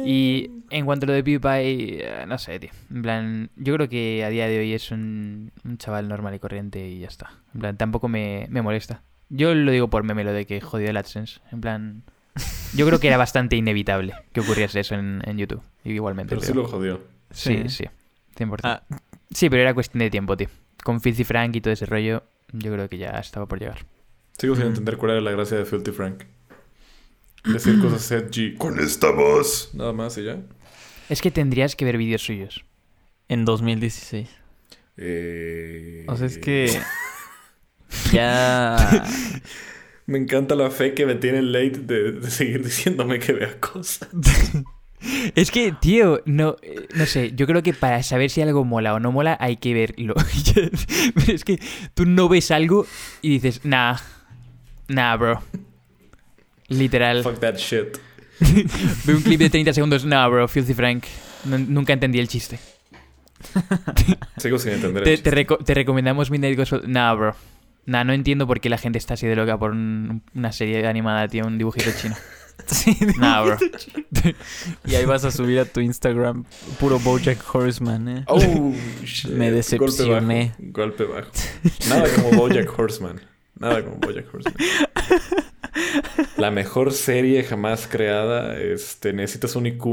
Y 0.05 0.51
en 0.73 0.85
cuanto 0.87 1.05
a 1.05 1.09
lo 1.09 1.13
de 1.13 1.23
PewDiePie, 1.23 1.99
eh, 2.05 2.27
no 2.27 2.39
sé, 2.39 2.59
tío. 2.61 2.71
En 2.91 3.03
plan, 3.03 3.51
yo 3.57 3.75
creo 3.75 3.89
que 3.89 4.25
a 4.25 4.29
día 4.31 4.49
de 4.49 4.59
hoy 4.59 4.73
es 4.73 4.91
un, 4.91 5.53
un 5.65 5.79
chaval 5.79 6.09
normal 6.09 6.35
y 6.35 6.39
corriente 6.39 6.87
y 6.89 7.01
ya 7.01 7.09
está. 7.09 7.31
En 7.55 7.61
plan, 7.61 7.77
tampoco 7.77 8.09
me, 8.09 8.47
me 8.51 8.63
molesta. 8.63 9.03
Yo 9.29 9.55
lo 9.55 9.71
digo 9.73 9.89
por 9.89 10.03
meme 10.05 10.25
lo 10.25 10.33
de 10.33 10.47
que 10.47 10.61
jodió 10.61 10.91
el 10.91 10.97
AdSense. 10.97 11.41
En 11.53 11.61
plan, 11.61 12.03
yo 12.77 12.87
creo 12.87 12.99
que 13.01 13.09
era 13.09 13.17
bastante 13.17 13.57
inevitable 13.57 14.15
que 14.33 14.41
ocurriese 14.41 14.81
eso 14.81 14.95
en, 14.95 15.23
en 15.25 15.39
YouTube. 15.39 15.63
Igualmente. 15.85 16.31
Pero 16.35 16.41
sí 16.43 16.49
pero- 16.53 16.63
lo 16.63 16.69
jodió. 16.69 17.01
Sí, 17.31 17.63
Sí. 17.69 17.69
sí. 17.69 17.85
100%. 18.45 18.61
Ah. 18.65 18.83
Sí, 19.31 19.49
pero 19.51 19.63
era 19.63 19.73
cuestión 19.75 20.01
de 20.01 20.11
tiempo, 20.11 20.37
tío. 20.37 20.49
Con 20.85 21.01
Filthy 21.01 21.25
Frank 21.25 21.55
y 21.57 21.61
todo 21.61 21.73
ese 21.73 21.87
rollo, 21.87 22.23
yo 22.53 22.73
creo 22.73 22.89
que 22.89 22.99
ya 22.99 23.11
estaba 23.13 23.47
por 23.47 23.59
llegar. 23.59 23.79
Sigo 24.39 24.55
sin 24.57 24.65
Mm. 24.65 24.69
entender 24.69 24.97
cuál 24.99 25.13
era 25.13 25.21
la 25.21 25.31
gracia 25.31 25.57
de 25.57 25.65
Filthy 25.65 25.93
Frank. 25.93 26.25
Decir 27.45 27.81
cosas 27.81 28.11
edgy 28.13 28.55
con 28.57 28.79
esta 28.79 29.11
voz. 29.11 29.71
Nada 29.75 29.93
más 29.93 30.17
y 30.19 30.25
ya. 30.25 30.39
Es 31.13 31.21
que 31.21 31.31
tendrías 31.31 31.77
que 31.77 31.85
ver 31.85 31.99
vídeos 31.99 32.23
suyos. 32.23 32.65
En 33.29 33.45
2016. 33.45 34.31
Eh... 34.97 36.07
O 36.09 36.17
sea, 36.17 36.27
es 36.27 36.39
que... 36.39 36.81
Ya... 38.13 39.05
Me 40.07 40.17
encanta 40.17 40.55
la 40.55 40.71
fe 40.71 40.95
que 40.95 41.05
me 41.05 41.15
tiene 41.15 41.43
Late 41.43 41.81
de, 41.81 42.13
de 42.13 42.31
seguir 42.31 42.65
diciéndome 42.65 43.19
que 43.19 43.35
vea 43.35 43.61
cosas. 43.61 44.09
Es 45.35 45.51
que, 45.51 45.73
tío, 45.73 46.23
no, 46.25 46.57
eh, 46.63 46.87
no 46.95 47.07
sé, 47.07 47.33
yo 47.35 47.47
creo 47.49 47.63
que 47.63 47.75
para 47.75 48.05
saber 48.05 48.31
si 48.31 48.41
algo 48.41 48.65
mola 48.65 48.95
o 48.95 49.01
no 49.01 49.11
mola 49.11 49.37
hay 49.41 49.57
que 49.57 49.75
verlo. 49.75 50.15
Pero 50.55 51.33
es 51.33 51.45
que 51.45 51.59
tú 51.95 52.07
no 52.07 52.29
ves 52.29 52.53
algo 52.53 52.87
y 53.21 53.31
dices, 53.31 53.65
nah, 53.65 53.97
nah, 54.87 55.17
bro. 55.17 55.43
Literal. 56.69 57.25
Fuck 57.25 57.41
that 57.41 57.57
shit. 57.57 57.99
Veo 59.05 59.17
un 59.17 59.23
clip 59.23 59.41
de 59.41 59.51
30 59.51 59.73
segundos, 59.73 60.05
nah, 60.05 60.27
bro, 60.29 60.49
Filthy 60.49 60.75
Frank. 60.75 61.05
No- 61.45 61.59
nunca 61.59 61.93
entendí 61.93 62.19
el 62.19 62.29
chiste. 62.29 62.59
Sigo 64.39 64.59
sin 64.59 64.73
entender 64.73 65.03
Te, 65.05 65.15
el 65.15 65.23
te 65.23 65.31
reco- 65.33 65.65
te 65.65 65.75
recomendamos 65.75 66.31
Midnight 66.31 66.57
Gospel. 66.57 66.83
Nah, 66.87 67.13
bro. 67.15 67.35
Nah, 67.87 68.05
no 68.05 68.13
entiendo 68.13 68.47
por 68.47 68.61
qué 68.61 68.69
la 68.69 68.79
gente 68.79 68.99
está 68.99 69.15
así 69.15 69.27
de 69.27 69.35
loca 69.37 69.59
por 69.59 69.73
un- 69.73 70.23
una 70.35 70.53
serie 70.53 70.87
animada, 70.87 71.27
tío, 71.29 71.47
un 71.47 71.59
dibujito 71.59 71.91
chino. 72.01 72.15
Sí, 72.67 72.97
Nah, 73.19 73.43
bro. 73.43 73.57
y 74.85 74.95
ahí 74.95 75.05
vas 75.07 75.25
a 75.25 75.33
subir 75.33 75.59
a 75.59 75.65
tu 75.65 75.81
Instagram 75.81 76.45
puro 76.79 77.01
Bojack 77.01 77.43
Horseman, 77.53 78.09
¿eh? 78.09 78.25
Oh, 78.29 78.73
shit. 79.03 79.31
Me 79.33 79.51
decepcioné. 79.51 80.53
Golpe 80.59 81.05
bajo. 81.05 81.31
Golpe 81.33 81.39
bajo. 81.75 81.89
Nada 81.89 82.09
como 82.15 82.31
Bojack 82.39 82.79
Horseman. 82.79 83.21
Nada 83.59 83.83
como 83.83 83.97
Bojack 83.97 84.33
Horseman. 84.33 84.55
La 86.37 86.51
mejor 86.51 86.93
serie 86.93 87.43
jamás 87.45 87.87
creada. 87.87 88.59
Este, 88.59 89.13
necesitas 89.13 89.57
un 89.57 89.67
IQ 89.67 89.85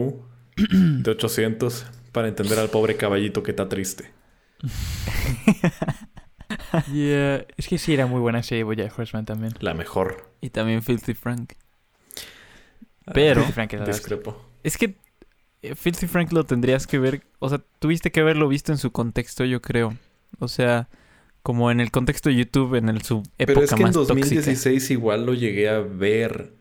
de 0.58 1.12
800 1.12 1.86
para 2.12 2.28
entender 2.28 2.60
al 2.60 2.70
pobre 2.70 2.96
caballito 2.98 3.44
que 3.44 3.52
está 3.52 3.70
triste. 3.70 4.12
Yeah. 6.92 7.46
Es 7.58 7.68
que 7.68 7.78
sí, 7.78 7.94
era 7.94 8.08
muy 8.08 8.20
buena 8.20 8.42
serie 8.42 8.64
Bojack 8.64 8.98
Horseman 8.98 9.26
también. 9.26 9.54
La 9.60 9.74
mejor. 9.74 10.30
Y 10.42 10.50
también 10.50 10.82
Filthy 10.82 11.14
Frank. 11.14 11.54
Pero- 13.14 13.42
Filthy 13.42 13.54
Frank 13.54 13.74
era 13.74 13.84
la 13.86 13.92
hostia. 13.92 14.02
Discrepo. 14.16 14.46
Es 14.64 14.78
que 14.78 14.96
eh, 15.62 15.76
Filthy 15.76 16.08
Frank 16.08 16.32
lo 16.32 16.46
tendrías 16.46 16.88
que 16.88 16.98
ver, 17.00 17.22
o 17.40 17.50
sea, 17.50 17.62
tuviste 17.80 18.12
que 18.12 18.22
haberlo 18.22 18.48
visto 18.48 18.72
en 18.72 18.78
su 18.78 18.92
contexto, 18.92 19.46
yo 19.46 19.62
creo. 19.62 19.96
O 20.40 20.48
sea, 20.48 20.90
como 21.44 21.72
en 21.72 21.80
el 21.80 21.92
contexto 21.92 22.30
de 22.30 22.36
YouTube, 22.36 22.76
en 22.76 22.90
el, 22.90 23.02
su 23.02 23.24
época 23.38 23.46
Pero 23.46 23.62
es 23.64 23.70
que 23.70 23.76
en 23.76 23.82
más 23.84 23.94
tóxica. 23.94 24.14
2016 24.16 24.92
igual 24.92 25.26
lo 25.26 25.34
llegué 25.34 25.70
a 25.70 25.80
ver. 25.80 26.54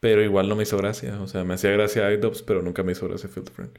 Pero 0.00 0.22
igual 0.22 0.48
no 0.48 0.56
me 0.56 0.64
hizo 0.64 0.76
gracia. 0.76 1.20
O 1.20 1.28
sea, 1.28 1.44
me 1.44 1.54
hacía 1.54 1.70
gracia 1.70 2.12
iDubbbz, 2.12 2.42
pero 2.42 2.62
nunca 2.62 2.82
me 2.82 2.92
hizo 2.92 3.08
gracia 3.08 3.28
Filthy 3.28 3.52
Frank. 3.52 3.78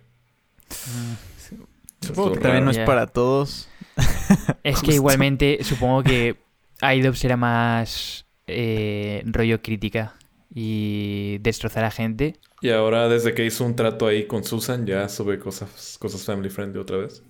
Supongo 2.00 2.34
que 2.34 2.40
también 2.40 2.66
no 2.66 2.72
es 2.72 2.80
para 2.80 3.08
todos. 3.08 3.70
Es 4.64 4.82
que 4.82 4.94
igualmente 4.96 5.60
supongo 5.64 6.04
que 6.04 6.38
iDubbbz 6.82 7.24
era 7.26 7.38
más 7.38 8.26
eh, 8.48 9.22
rollo 9.26 9.62
crítica 9.62 10.16
y 10.54 11.38
destrozar 11.40 11.84
a 11.84 11.92
gente. 11.92 12.38
Y 12.62 12.70
ahora, 12.70 13.10
desde 13.10 13.34
que 13.34 13.46
hizo 13.46 13.66
un 13.66 13.76
trato 13.76 14.08
ahí 14.08 14.26
con 14.26 14.44
Susan, 14.44 14.86
ya 14.86 15.10
sube 15.10 15.38
cosas, 15.40 15.98
cosas 16.00 16.24
family 16.24 16.50
friendly 16.50 16.80
otra 16.80 16.98
vez. 16.98 17.24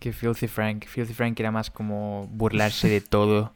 Que 0.00 0.12
Filthy 0.12 0.48
Frank. 0.48 0.86
Filthy 0.86 1.14
Frank 1.14 1.38
era 1.38 1.52
más 1.52 1.70
como 1.70 2.26
burlarse 2.32 2.88
de 2.88 3.00
todo 3.00 3.54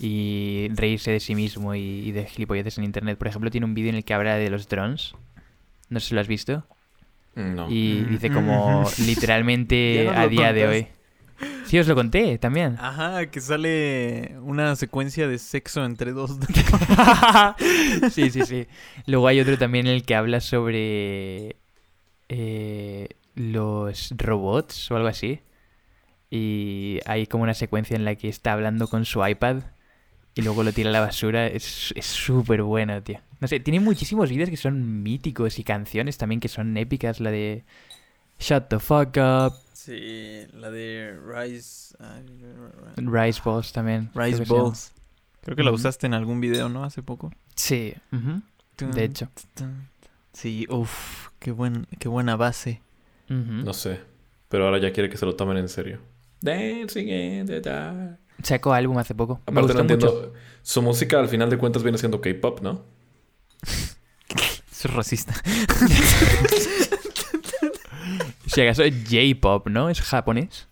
y 0.00 0.68
reírse 0.74 1.10
de 1.12 1.20
sí 1.20 1.34
mismo 1.34 1.74
y, 1.74 1.80
y 1.80 2.12
de 2.12 2.26
gilipolleces 2.26 2.76
en 2.78 2.84
internet. 2.84 3.16
Por 3.16 3.28
ejemplo, 3.28 3.50
tiene 3.50 3.64
un 3.64 3.74
vídeo 3.74 3.88
en 3.90 3.96
el 3.96 4.04
que 4.04 4.12
habla 4.14 4.36
de 4.36 4.50
los 4.50 4.68
drones. 4.68 5.14
No 5.88 5.98
sé 6.00 6.08
si 6.08 6.14
lo 6.14 6.20
has 6.20 6.28
visto. 6.28 6.66
No. 7.34 7.70
Y 7.70 8.02
Mm. 8.06 8.10
dice 8.10 8.30
como 8.30 8.84
literalmente 9.06 10.08
a 10.14 10.26
día 10.28 10.52
de 10.52 10.66
hoy. 10.66 10.86
Sí, 11.66 11.78
os 11.78 11.86
lo 11.86 11.94
conté 11.94 12.36
también. 12.38 12.76
Ajá, 12.80 13.26
que 13.26 13.40
sale 13.40 14.34
una 14.42 14.74
secuencia 14.74 15.28
de 15.28 15.38
sexo 15.38 15.84
entre 15.84 16.10
dos. 16.12 16.32
sí, 18.10 18.30
sí, 18.30 18.42
sí. 18.44 18.66
Luego 19.06 19.28
hay 19.28 19.38
otro 19.40 19.56
también 19.58 19.86
en 19.86 19.94
el 19.94 20.02
que 20.02 20.14
habla 20.16 20.40
sobre 20.40 21.56
eh, 22.28 23.08
los 23.36 24.12
robots 24.16 24.90
o 24.90 24.96
algo 24.96 25.08
así. 25.08 25.40
Y 26.30 27.00
hay 27.06 27.26
como 27.26 27.44
una 27.44 27.54
secuencia 27.54 27.96
en 27.96 28.04
la 28.04 28.14
que 28.14 28.28
está 28.28 28.52
hablando 28.52 28.88
con 28.88 29.04
su 29.04 29.26
iPad 29.26 29.62
y 30.34 30.42
luego 30.42 30.62
lo 30.62 30.72
tira 30.72 30.90
a 30.90 30.92
la 30.92 31.00
basura. 31.00 31.46
Es 31.46 31.92
es 31.96 32.06
súper 32.06 32.62
bueno, 32.62 33.02
tío. 33.02 33.20
No 33.40 33.48
sé, 33.48 33.60
tiene 33.60 33.80
muchísimos 33.80 34.30
vídeos 34.30 34.50
que 34.50 34.56
son 34.56 35.02
míticos 35.02 35.58
y 35.58 35.64
canciones 35.64 36.18
también 36.18 36.40
que 36.40 36.48
son 36.48 36.76
épicas. 36.76 37.20
La 37.20 37.30
de 37.30 37.64
Shut 38.38 38.68
the 38.68 38.78
fuck 38.78 39.16
up, 39.16 39.54
Sí, 39.88 40.46
la 40.52 40.70
de 40.70 41.16
Rise. 41.24 41.96
Rice 42.96 43.40
Balls 43.42 43.72
también. 43.72 44.10
Rise. 44.14 44.44
Balls. 44.44 44.92
Creo 45.40 45.56
que 45.56 45.62
la 45.62 45.70
usaste 45.70 46.06
en 46.06 46.12
algún 46.12 46.40
video, 46.40 46.68
¿no? 46.68 46.84
Hace 46.84 47.02
poco. 47.02 47.32
Sí, 47.54 47.94
de 48.76 49.04
hecho. 49.04 49.30
Sí, 50.32 50.66
uff, 50.68 51.28
qué, 51.38 51.52
buen, 51.52 51.86
qué 51.98 52.08
buena 52.08 52.36
base. 52.36 52.82
No 53.28 53.72
sé. 53.72 54.00
Pero 54.48 54.66
ahora 54.66 54.78
ya 54.78 54.92
quiere 54.92 55.08
que 55.08 55.16
se 55.16 55.24
lo 55.24 55.36
tomen 55.36 55.56
en 55.56 55.68
serio. 55.70 56.00
Dancing 56.40 57.08
in 57.08 57.46
the 57.46 57.60
dark. 57.60 58.18
Sacó 58.42 58.72
álbum 58.72 58.98
hace 58.98 59.14
poco. 59.14 59.40
Me 59.46 59.52
Aparte, 59.52 59.74
no 59.74 59.80
entiendo. 59.80 60.06
mucho. 60.06 60.32
Su 60.62 60.82
música, 60.82 61.18
al 61.18 61.28
final 61.28 61.50
de 61.50 61.58
cuentas, 61.58 61.82
viene 61.82 61.98
siendo 61.98 62.20
K-pop, 62.20 62.60
¿no? 62.60 62.84
Eso 63.62 63.96
es 64.88 64.94
racista. 64.94 65.34
Si 68.46 68.62
acaso 68.62 68.82
es 68.82 68.94
J-pop, 69.04 69.68
¿no? 69.68 69.90
Es 69.90 70.00
japonés. 70.00 70.68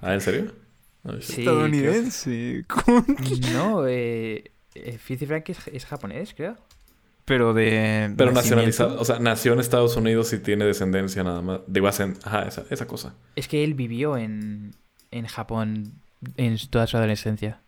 Ah, 0.00 0.14
¿en 0.14 0.20
serio? 0.20 0.52
Shit. 1.04 1.22
Sí, 1.22 1.40
Estadounidense. 1.42 2.64
No, 3.52 3.86
eh, 3.86 4.50
eh, 4.74 4.98
Frank 4.98 5.48
es, 5.48 5.58
es 5.68 5.86
japonés, 5.86 6.34
creo. 6.34 6.56
Pero 7.24 7.54
de. 7.54 8.12
Pero 8.16 8.32
nacionalizado. 8.32 9.00
O 9.00 9.04
sea, 9.04 9.18
nació 9.20 9.52
en 9.52 9.60
Estados 9.60 9.96
Unidos 9.96 10.32
y 10.32 10.38
tiene 10.38 10.64
descendencia 10.64 11.22
nada 11.22 11.40
más. 11.42 11.60
Digo, 11.66 11.86
hacen. 11.88 12.14
Ajá, 12.24 12.42
esa, 12.42 12.64
esa 12.70 12.86
cosa. 12.86 13.14
Es 13.36 13.46
que 13.48 13.62
él 13.64 13.74
vivió 13.74 14.16
en, 14.16 14.74
en 15.12 15.26
Japón 15.26 15.92
en 16.36 16.56
toda 16.70 16.86
su 16.86 16.96
adolescencia. 16.96 17.60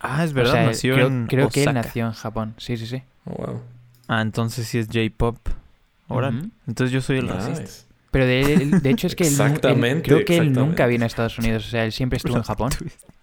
Ah, 0.00 0.24
es 0.24 0.30
O 0.32 0.34
verdad, 0.34 0.52
sea, 0.52 0.66
nació 0.66 0.94
creo, 0.94 1.06
en. 1.08 1.26
creo 1.26 1.48
que 1.50 1.64
él 1.64 1.74
nació 1.74 2.06
en 2.06 2.12
Japón. 2.12 2.54
Sí, 2.56 2.76
sí, 2.78 2.86
sí. 2.86 3.02
Oh, 3.26 3.32
wow. 3.46 3.60
Ah, 4.08 4.22
entonces 4.22 4.66
sí 4.66 4.78
es 4.78 4.86
J-pop. 4.86 5.36
Ujú. 6.08 6.50
Entonces 6.66 6.90
yo 6.92 7.00
soy 7.00 7.18
el 7.18 7.28
racista. 7.28 7.60
Nice. 7.60 7.84
Pero 8.10 8.26
de, 8.26 8.42
él- 8.54 8.82
de 8.82 8.90
hecho 8.90 9.06
es 9.06 9.14
que 9.14 9.24
él, 9.24 9.28
él- 9.34 9.40
Exactamente, 9.40 10.02
creo 10.10 10.24
que 10.24 10.36
él 10.36 10.52
nunca 10.52 10.86
vino 10.86 11.04
a 11.04 11.06
Estados 11.06 11.38
Unidos. 11.38 11.66
O 11.66 11.70
sea, 11.70 11.84
él 11.84 11.92
siempre 11.92 12.18
estuvo 12.18 12.36
en 12.36 12.42
Japón. 12.52 12.70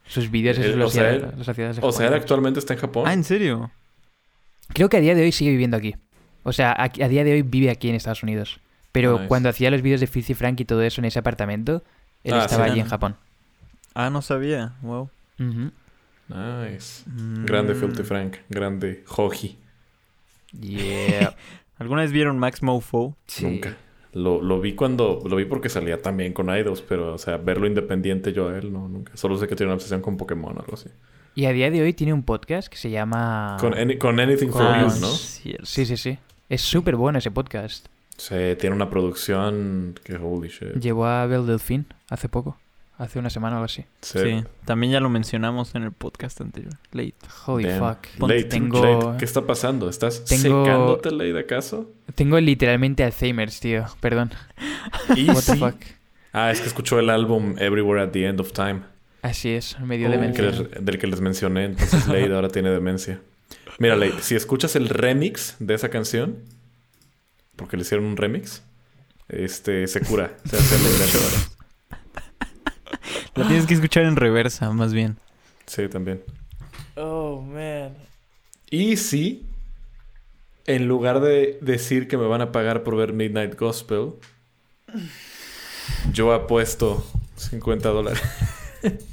Sus 0.08 0.32
vídeos 0.32 0.58
Eh, 0.58 0.62
esos 0.62 0.74
o 0.74 0.78
los 0.78 0.94
sea, 0.94 1.04
hacía- 1.10 1.16
él- 1.16 1.34
los 1.38 1.50
hacía 1.50 1.68
desde 1.68 1.82
O 1.86 1.92
sea, 1.92 2.08
él 2.08 2.14
actualmente 2.16 2.60
está 2.60 2.74
en 2.74 2.80
Japón. 2.80 3.04
Ah, 3.08 3.14
¿en 3.14 3.24
serio? 3.24 3.70
Creo 4.74 4.90
que 4.90 4.98
a 4.98 5.02
día 5.02 5.16
de 5.16 5.22
hoy 5.24 5.32
sigue 5.32 5.52
viviendo 5.52 5.78
aquí. 5.78 5.96
O 6.44 6.54
sea, 6.54 6.72
a, 6.72 6.84
a 6.86 7.08
día 7.08 7.24
de 7.24 7.34
hoy 7.34 7.42
vive 7.42 7.70
aquí 7.70 7.90
en 7.90 7.96
Estados 7.96 8.24
Unidos. 8.24 8.60
Pero 8.92 9.14
Nice. 9.18 9.28
cuando 9.28 9.50
hacía 9.50 9.70
los 9.72 9.82
vídeos 9.82 10.00
de 10.02 10.08
Fizzy 10.08 10.34
Frank 10.34 10.60
y 10.60 10.66
todo 10.66 10.82
eso 10.82 11.02
en 11.02 11.06
ese 11.06 11.20
apartamento, 11.20 11.84
él 12.24 12.34
Ah, 12.34 12.46
estaba 12.46 12.66
sí. 12.66 12.72
allí 12.72 12.80
en 12.80 12.88
Japón. 12.88 13.16
Ah, 13.94 14.10
no 14.10 14.22
sabía. 14.22 14.74
Wow. 14.82 15.10
Ujú. 15.40 15.72
Nice. 16.30 17.04
Mm. 17.10 17.46
Grande 17.46 17.76
Filthy 17.76 18.04
Frank. 18.04 18.38
Grande 18.50 19.04
Hoji. 19.16 19.58
Yeah. 20.60 21.36
¿Alguna 21.78 22.02
vez 22.02 22.12
vieron 22.12 22.38
Max 22.40 22.62
Mofo? 22.64 23.16
Sí. 23.28 23.46
Nunca. 23.46 23.78
Lo, 24.14 24.42
lo 24.42 24.60
vi 24.60 24.74
cuando... 24.74 25.22
Lo 25.28 25.36
vi 25.36 25.46
porque 25.46 25.70
salía 25.70 26.02
también 26.02 26.34
con 26.34 26.50
Idols, 26.56 26.82
pero, 26.82 27.14
o 27.14 27.18
sea, 27.18 27.38
verlo 27.38 27.68
independiente 27.68 28.34
yo 28.34 28.50
a 28.50 28.58
él, 28.58 28.74
no, 28.74 28.88
nunca. 28.88 29.16
Solo 29.16 29.38
sé 29.38 29.48
que 29.48 29.56
tiene 29.56 29.70
una 29.70 29.76
obsesión 29.76 30.02
con 30.02 30.18
Pokémon 30.18 30.58
o 30.58 30.60
algo 30.62 30.74
así. 30.74 30.90
Y 31.40 31.46
a 31.46 31.54
día 31.54 31.72
de 31.72 31.82
hoy 31.82 31.94
tiene 31.94 32.12
un 32.12 32.24
podcast 32.24 32.68
que 32.68 32.76
se 32.76 32.90
llama... 32.90 33.56
Con, 33.62 33.74
any- 33.74 33.98
con 33.98 34.20
Anything 34.20 34.50
for 34.50 34.78
You, 34.78 35.00
¿no? 35.00 35.08
Sí, 35.08 35.56
sí, 35.86 35.96
sí. 35.96 36.18
Es 36.50 36.60
súper 36.60 36.98
bueno 36.98 37.20
ese 37.20 37.32
podcast. 37.32 37.86
Sí, 38.18 38.36
tiene 38.60 38.76
una 38.76 38.90
producción 38.90 39.98
que 40.04 40.18
holy 40.18 40.50
shit. 40.50 40.74
Llevó 40.82 41.06
a 41.06 41.26
Bel 41.28 41.46
Delfín 41.48 41.86
hace 42.10 42.28
poco. 42.28 42.58
Hace 42.98 43.20
una 43.20 43.30
semana 43.30 43.56
o 43.56 43.60
algo 43.60 43.66
así. 43.68 43.86
Sí. 44.02 44.20
Sí. 44.20 44.44
También 44.66 44.92
ya 44.92 45.00
lo 45.00 45.10
mencionamos 45.10 45.74
en 45.76 45.84
el 45.84 45.94
podcast 45.94 46.42
anterior. 46.42 46.74
Late. 46.92 47.16
Holy 47.46 47.64
Damn. 47.70 47.80
fuck. 47.96 48.08
Late, 48.20 48.44
tengo, 48.44 48.84
Late, 48.84 49.18
¿qué 49.20 49.24
está 49.24 49.42
pasando? 49.48 49.88
¿Estás 49.90 50.26
Tengo- 50.26 50.66
secándote, 50.66 51.10
Late, 51.12 51.40
acaso? 51.40 51.90
tengo 52.16 52.38
literalmente 52.42 53.06
Alzheimer's, 53.06 53.62
tío. 53.62 53.86
Perdón. 54.02 54.32
Y 55.16 55.30
What 55.30 55.44
the 55.46 55.56
fuck. 55.56 55.76
Ah, 56.34 56.52
es 56.52 56.60
que 56.60 56.68
escuchó 56.68 57.00
el 57.00 57.10
álbum 57.10 57.56
Everywhere 57.60 58.02
at 58.04 58.10
the 58.10 58.26
End 58.26 58.42
of 58.42 58.52
Time. 58.52 58.82
Así 59.22 59.50
es, 59.50 59.80
me 59.80 59.98
dio 59.98 60.08
Oh. 60.08 60.12
que 60.12 60.18
demencia. 60.18 60.44
les- 60.44 60.86
del 60.86 60.98
que 61.00 61.08
les 61.08 61.22
mencioné. 61.22 61.66
Entonces 61.66 62.08
Late 62.08 62.34
ahora 62.34 62.50
tiene 62.50 62.70
demencia. 62.70 63.20
Mira, 63.80 63.96
Late, 63.96 64.22
si 64.22 64.36
escuchas 64.36 64.76
el 64.76 64.90
remix 64.90 65.56
de 65.60 65.74
esa 65.74 65.90
canción, 65.90 66.38
porque 67.56 67.78
le 67.78 67.82
hicieron 67.84 68.06
un 68.06 68.18
remix, 68.18 68.62
este, 69.28 69.88
se 69.88 70.02
cura. 70.02 70.36
Se 70.50 70.58
hace 70.58 70.76
alegre 70.76 71.04
ahora. 71.14 71.38
La 73.36 73.48
tienes 73.48 73.66
que 73.66 73.74
escuchar 73.74 74.04
en 74.04 74.16
reversa, 74.16 74.72
más 74.72 74.94
bien. 74.94 75.18
Sí, 75.66 75.88
también. 75.88 76.22
Oh, 76.96 77.42
man. 77.42 77.94
Y 78.70 78.98
si, 78.98 79.46
en 80.66 80.88
lugar 80.88 81.22
de 81.22 81.58
decir 81.62 82.08
que 82.08 82.18
me 82.18 82.26
van 82.26 82.42
a 82.42 82.52
pagar 82.52 82.84
por 82.84 82.96
ver 82.98 83.14
Midnight 83.14 83.56
Gospel, 83.58 84.14
yo 86.12 86.34
apuesto 86.34 87.06
50 87.38 87.90
dólares 87.90 88.22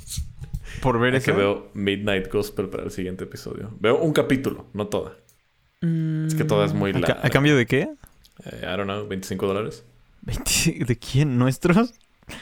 Por 0.80 0.98
ver 1.00 1.14
a 1.14 1.18
eso. 1.18 1.24
que 1.26 1.32
veo 1.32 1.70
Midnight 1.74 2.30
Gospel 2.32 2.68
para 2.68 2.84
el 2.84 2.90
siguiente 2.90 3.24
episodio. 3.24 3.70
Veo 3.80 3.98
un 3.98 4.12
capítulo, 4.12 4.66
no 4.72 4.86
toda. 4.88 5.16
Es 5.80 6.34
que 6.34 6.44
toda 6.44 6.66
es 6.66 6.72
muy 6.72 6.90
¿A, 6.90 6.94
ca- 6.94 6.98
larga. 7.00 7.20
a 7.26 7.30
cambio 7.30 7.56
de 7.56 7.66
qué? 7.66 7.88
Eh, 8.44 8.60
I 8.62 8.66
don't 8.76 8.84
know, 8.84 9.06
25 9.06 9.46
dólares. 9.46 9.84
20 10.22 10.84
¿De 10.84 10.96
quién? 10.98 11.38
¿Nuestros? 11.38 11.94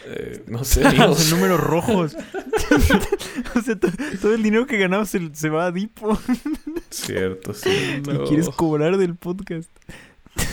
Eh, 0.07 0.43
no 0.47 0.65
sé, 0.65 0.83
Los 0.97 1.31
números 1.31 1.61
rojos. 1.61 2.17
o 3.55 3.61
sea, 3.61 3.79
to- 3.79 3.89
todo 4.21 4.35
el 4.35 4.43
dinero 4.43 4.67
que 4.67 4.79
ganamos 4.79 5.09
se, 5.11 5.35
se 5.35 5.49
va 5.51 5.67
a 5.67 5.73
Dipo. 5.73 6.19
Cierto, 6.91 7.53
sí. 7.53 7.71
Y 7.99 8.19
quieres 8.29 8.49
cobrar 8.51 8.97
del 8.97 9.15
podcast. 9.17 9.71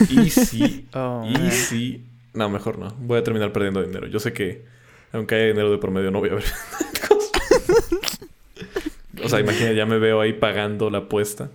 Y 0.09 0.29
sí, 0.29 0.87
Oh, 0.93 1.25
y 1.27 1.51
sí. 1.51 2.05
No, 2.33 2.49
mejor 2.49 2.77
no. 2.77 2.93
Voy 2.99 3.19
a 3.19 3.23
terminar 3.23 3.51
perdiendo 3.53 3.81
dinero. 3.83 4.07
Yo 4.07 4.19
sé 4.19 4.33
que, 4.33 4.65
aunque 5.13 5.35
haya 5.35 5.45
dinero 5.47 5.71
de 5.71 5.77
promedio, 5.77 6.11
no 6.11 6.19
voy 6.19 6.29
a 6.29 6.35
ver. 6.35 6.43
O 9.23 9.29
sea, 9.29 9.39
imagina, 9.39 9.71
ya 9.73 9.85
me 9.85 9.97
veo 9.99 10.21
ahí 10.21 10.33
pagando 10.33 10.89
la 10.89 10.99
apuesta. 10.99 11.49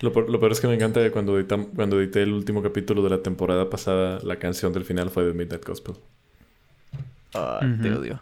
Lo, 0.00 0.12
peor- 0.12 0.30
lo 0.30 0.40
peor 0.40 0.52
es 0.52 0.60
que 0.60 0.66
me 0.66 0.74
encanta 0.74 1.00
que 1.02 1.10
cuando, 1.10 1.38
editam- 1.38 1.68
cuando 1.74 2.00
edité 2.00 2.22
el 2.22 2.32
último 2.32 2.62
capítulo 2.62 3.02
de 3.02 3.10
la 3.10 3.22
temporada 3.22 3.68
pasada, 3.68 4.18
la 4.22 4.36
canción 4.36 4.72
del 4.72 4.84
final 4.84 5.10
fue 5.10 5.24
de 5.24 5.34
Midnight 5.34 5.64
Gospel. 5.64 5.94
Ah, 7.34 7.60
Ujú. 7.62 7.82
Te 7.82 7.92
odio. 7.92 8.20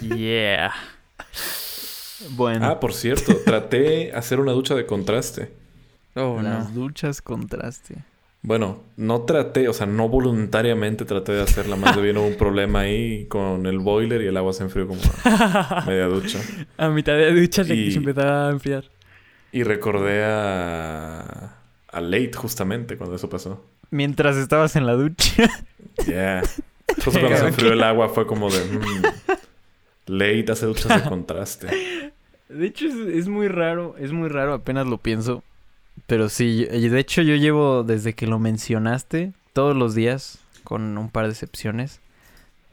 Yeah. 0.00 0.72
Bueno, 2.30 2.66
Ah, 2.66 2.80
por 2.80 2.92
cierto, 2.92 3.34
traté 3.44 4.12
hacer 4.12 4.40
una 4.40 4.52
ducha 4.52 4.74
de 4.74 4.86
contraste. 4.86 5.52
Oh, 6.14 6.40
las 6.42 6.72
no. 6.72 6.80
duchas 6.82 7.22
contraste. 7.22 7.96
Bueno, 8.42 8.82
no 8.96 9.22
traté, 9.22 9.68
o 9.68 9.72
sea, 9.74 9.86
no 9.86 10.08
voluntariamente 10.08 11.04
traté 11.04 11.32
de 11.32 11.42
hacerla. 11.42 11.76
Más 11.76 12.00
bien 12.00 12.16
hubo 12.16 12.26
un 12.26 12.36
problema 12.36 12.80
ahí 12.80 13.26
con 13.26 13.66
el 13.66 13.78
boiler 13.80 14.22
y 14.22 14.26
el 14.28 14.36
agua 14.38 14.52
se 14.54 14.62
enfrió 14.64 14.86
como 14.88 15.00
a 15.24 15.84
media 15.86 16.06
ducha. 16.06 16.38
A 16.78 16.88
mitad 16.88 17.12
de 17.14 17.38
ducha 17.38 17.64
se, 17.64 17.74
Y- 17.74 17.90
se 17.92 17.98
empezaba 17.98 18.48
a 18.48 18.50
enfriar. 18.50 18.84
Y 19.52 19.62
recordé 19.62 20.24
a... 20.24 21.56
A 21.92 22.00
Late 22.00 22.30
justamente 22.34 22.96
cuando 22.96 23.16
eso 23.16 23.28
pasó. 23.28 23.64
Mientras 23.90 24.36
estabas 24.36 24.76
en 24.76 24.86
la 24.86 24.94
ducha. 24.94 25.48
Yeah. 26.06 26.42
Justo 27.04 27.20
cuando 27.20 27.36
se 27.36 27.48
enfrió 27.48 27.72
el 27.74 27.82
agua 27.82 28.08
fue 28.08 28.26
como 28.26 28.48
de... 28.50 28.58
mm, 28.64 29.02
Late 30.06 30.52
hace 30.52 30.66
duchas 30.66 31.02
de 31.02 31.08
contraste. 31.08 31.66
De 32.48 32.66
hecho, 32.66 32.86
es, 32.86 32.94
es 32.94 33.28
muy 33.28 33.48
raro. 33.48 33.96
Es 33.98 34.12
muy 34.12 34.28
raro, 34.28 34.54
apenas 34.54 34.86
lo 34.86 34.96
pienso. 34.98 35.42
Pero 36.06 36.28
sí, 36.28 36.64
de 36.64 36.98
hecho 36.98 37.22
yo 37.22 37.36
llevo 37.36 37.82
desde 37.82 38.14
que 38.14 38.26
lo 38.26 38.38
mencionaste, 38.38 39.32
todos 39.52 39.76
los 39.76 39.94
días, 39.94 40.38
con 40.64 40.98
un 40.98 41.08
par 41.08 41.26
de 41.26 41.32
excepciones, 41.32 42.00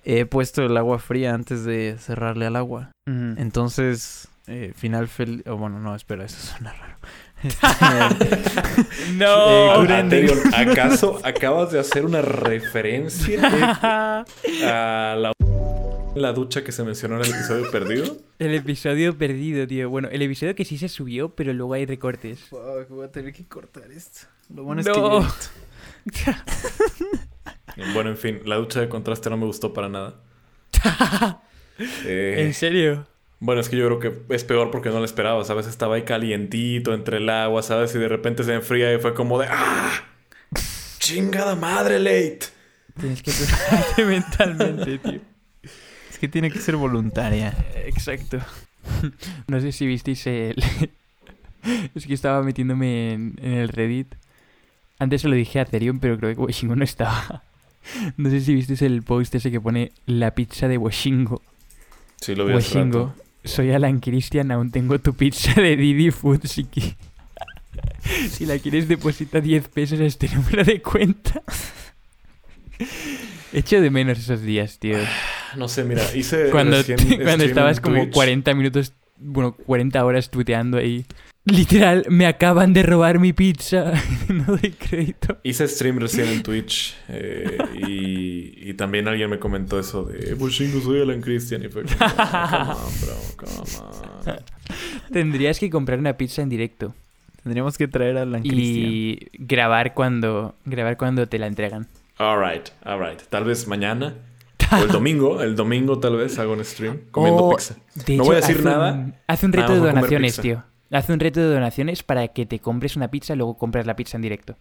he 0.03 0.25
puesto 0.25 0.63
el 0.63 0.77
agua 0.77 0.99
fría 0.99 1.33
antes 1.33 1.65
de 1.65 1.97
cerrarle 1.99 2.45
al 2.45 2.55
agua. 2.55 2.91
Entonces, 3.05 4.27
eh, 4.47 4.73
final 4.75 5.07
feliz... 5.07 5.43
Oh, 5.47 5.57
bueno, 5.57 5.79
no, 5.79 5.95
espera, 5.95 6.25
eso 6.25 6.37
suena 6.39 6.73
raro. 6.73 6.97
Este, 7.43 9.13
No. 9.13 9.83
Eh, 9.83 9.99
ending. 9.99 10.25
Aterion, 10.25 10.55
¿acaso 10.55 11.19
acabas 11.23 11.71
de 11.71 11.79
hacer 11.79 12.05
una 12.05 12.21
referencia 12.21 13.39
a 14.63 15.15
la... 15.15 15.31
la 16.21 16.33
ducha 16.33 16.63
que 16.63 16.71
se 16.71 16.83
mencionó 16.83 17.15
en 17.17 17.25
el 17.25 17.29
episodio 17.31 17.71
perdido? 17.71 18.17
El 18.39 18.53
episodio 18.55 19.17
perdido, 19.17 19.67
tío. 19.67 19.89
Bueno, 19.89 20.09
el 20.11 20.21
episodio 20.21 20.55
que 20.55 20.65
sí 20.65 20.77
se 20.77 20.89
subió, 20.89 21.29
pero 21.35 21.53
luego 21.53 21.73
hay 21.73 21.85
recortes. 21.85 22.39
Fuck, 22.49 22.89
voy 22.89 23.05
a 23.05 23.11
tener 23.11 23.33
que 23.33 23.45
cortar 23.45 23.91
esto. 23.91 24.27
Lo 24.53 24.63
bueno 24.63 24.81
es 24.81 24.87
que 24.87 24.93
No. 24.99 25.27
ya 26.05 26.45
Bueno, 27.93 28.09
en 28.09 28.17
fin, 28.17 28.39
la 28.45 28.55
ducha 28.55 28.79
de 28.79 28.89
contraste 28.89 29.29
no 29.29 29.37
me 29.37 29.45
gustó 29.45 29.73
para 29.73 29.89
nada. 29.89 30.15
Eh, 32.05 32.37
¿En 32.39 32.55
serio? 32.55 33.05
Bueno, 33.39 33.61
es 33.61 33.69
que 33.69 33.77
yo 33.77 33.85
creo 33.85 33.99
que 33.99 34.33
es 34.33 34.43
peor 34.43 34.71
porque 34.71 34.89
no 34.89 34.97
lo 34.97 35.05
esperaba, 35.05 35.43
¿sabes? 35.43 35.67
Estaba 35.67 35.93
ahí 35.95 36.01
calientito 36.01 36.91
entre 36.91 37.17
el 37.17 37.29
agua, 37.29 37.61
¿sabes? 37.61 37.93
Y 37.93 37.99
de 37.99 38.07
repente 38.07 38.43
se 38.43 38.55
enfría 38.55 38.91
y 38.95 38.99
fue 38.99 39.13
como 39.13 39.37
de 39.37 39.45
¡Ah! 39.47 39.91
¡Chingada 40.97 41.55
madre, 41.55 41.99
Late! 41.99 42.39
Tienes 42.99 43.21
que 43.21 43.31
prepararte 43.31 44.05
mentalmente, 44.05 44.97
tío. 44.97 45.21
Es 46.17 46.19
que 46.21 46.27
tiene 46.27 46.49
que 46.49 46.57
ser 46.59 46.75
voluntaria. 46.77 47.53
Exacto. 47.85 48.39
No 49.47 49.61
sé 49.61 49.71
si 49.71 49.85
visteis 49.85 50.25
el... 50.25 50.55
es 51.93 52.07
que 52.07 52.13
estaba 52.15 52.41
metiéndome 52.41 53.13
en, 53.13 53.35
en 53.39 53.51
el 53.53 53.67
Reddit. 53.69 54.15
Antes 54.97 55.21
se 55.21 55.27
lo 55.27 55.35
dije 55.35 55.59
a 55.59 55.65
Therion, 55.65 55.99
pero 55.99 56.17
creo 56.17 56.33
que 56.33 56.41
Washingo 56.41 56.75
no 56.75 56.83
estaba. 56.83 57.43
No 58.17 58.31
sé 58.31 58.41
si 58.41 58.55
visteis 58.55 58.81
el 58.81 59.03
post 59.03 59.35
ese 59.35 59.51
que 59.51 59.61
pone 59.61 59.91
la 60.07 60.31
pizza 60.31 60.67
de 60.67 60.79
Washingo. 60.79 61.43
Sí, 62.19 62.33
lo 62.33 62.47
vi 62.47 62.53
Washingo, 62.55 63.13
soy 63.43 63.71
Alan 63.71 63.99
Christian, 63.99 64.49
aún 64.51 64.71
tengo 64.71 64.97
tu 64.99 65.13
pizza 65.13 65.53
de 65.61 65.75
Didi 65.77 66.09
Food 66.09 66.45
si, 66.47 66.63
qui- 66.63 66.95
si 68.31 68.47
la 68.47 68.57
quieres 68.57 68.87
deposita 68.87 69.39
10 69.39 69.67
pesos 69.67 69.99
a 69.99 70.05
este 70.05 70.27
número 70.33 70.63
de 70.63 70.81
cuenta. 70.81 71.43
Echo 73.53 73.81
de 73.81 73.89
menos 73.89 74.17
esos 74.19 74.41
días, 74.41 74.79
tío. 74.79 74.97
No 75.55 75.69
sé, 75.69 75.85
mira, 75.85 76.03
hice 76.13 76.49
Cuando, 76.51 76.75
recién 76.77 76.99
cuando 77.23 77.45
estabas 77.45 77.79
como 77.79 78.01
Twitch. 78.03 78.13
40 78.13 78.53
minutos, 78.53 78.93
bueno, 79.17 79.55
40 79.55 80.03
horas 80.03 80.29
tuiteando 80.29 80.77
ahí. 80.77 81.05
Literal, 81.45 82.05
me 82.09 82.25
acaban 82.25 82.73
de 82.73 82.83
robar 82.83 83.19
mi 83.19 83.31
pizza. 83.31 83.93
no 84.27 84.43
doy 84.43 84.71
crédito. 84.71 85.37
Hice 85.43 85.67
stream 85.69 85.99
recién 85.99 86.27
en 86.27 86.43
Twitch 86.43 86.95
eh, 87.07 87.57
y, 87.87 88.69
y 88.69 88.73
también 88.73 89.07
alguien 89.07 89.29
me 89.29 89.39
comentó 89.39 89.79
eso 89.79 90.03
de 90.03 90.33
Bushingo 90.33 90.81
soy 90.81 91.01
Alan 91.01 91.21
Christian 91.21 91.63
y 91.63 91.69
fue 91.69 91.83
como, 91.83 91.95
"Oh, 91.95 92.09
come 92.49 92.71
on, 92.71 93.01
bro, 93.01 93.15
come 93.37 94.35
on". 94.35 94.39
Tendrías 95.13 95.59
que 95.59 95.69
comprar 95.69 95.97
una 95.99 96.17
pizza 96.17 96.41
en 96.41 96.49
directo 96.49 96.93
Tendríamos 97.47 97.77
que 97.77 97.87
traer 97.87 98.17
a 98.17 98.23
Alan 98.23 98.41
Christian. 98.41 98.91
y 98.91 99.19
grabar 99.39 99.93
cuando 99.93 100.55
grabar 100.65 100.97
cuando 100.97 101.27
te 101.27 101.39
la 101.39 101.47
entregan. 101.47 101.87
Alright, 102.19 102.69
alright. 102.83 103.21
Tal 103.29 103.43
vez 103.43 103.67
mañana 103.67 104.15
o 104.71 104.77
el 104.83 104.87
domingo, 104.89 105.41
el 105.41 105.55
domingo 105.55 105.99
tal 105.99 106.17
vez 106.17 106.37
hago 106.39 106.53
un 106.53 106.63
stream 106.65 107.01
comiendo 107.11 107.43
Oh, 107.45 107.55
pizza. 107.55 107.75
No 107.95 108.03
hecho, 108.13 108.23
voy 108.23 108.33
a 108.33 108.39
decir 108.39 108.63
nada, 108.63 108.93
Un, 108.93 109.15
haz 109.27 109.43
un 109.43 109.51
nada 109.51 109.63
reto 109.67 109.73
de 109.75 109.79
donaciones, 109.91 110.31
pizza. 110.33 110.41
tío. 110.41 110.63
Haz 110.91 111.09
un 111.09 111.19
reto 111.19 111.39
de 111.41 111.53
donaciones 111.53 112.03
para 112.03 112.27
que 112.29 112.45
te 112.45 112.59
compres 112.59 112.95
una 112.95 113.09
pizza 113.09 113.33
y 113.33 113.37
luego 113.37 113.57
compras 113.57 113.85
la 113.85 113.95
pizza 113.95 114.17
en 114.17 114.21
directo. 114.21 114.55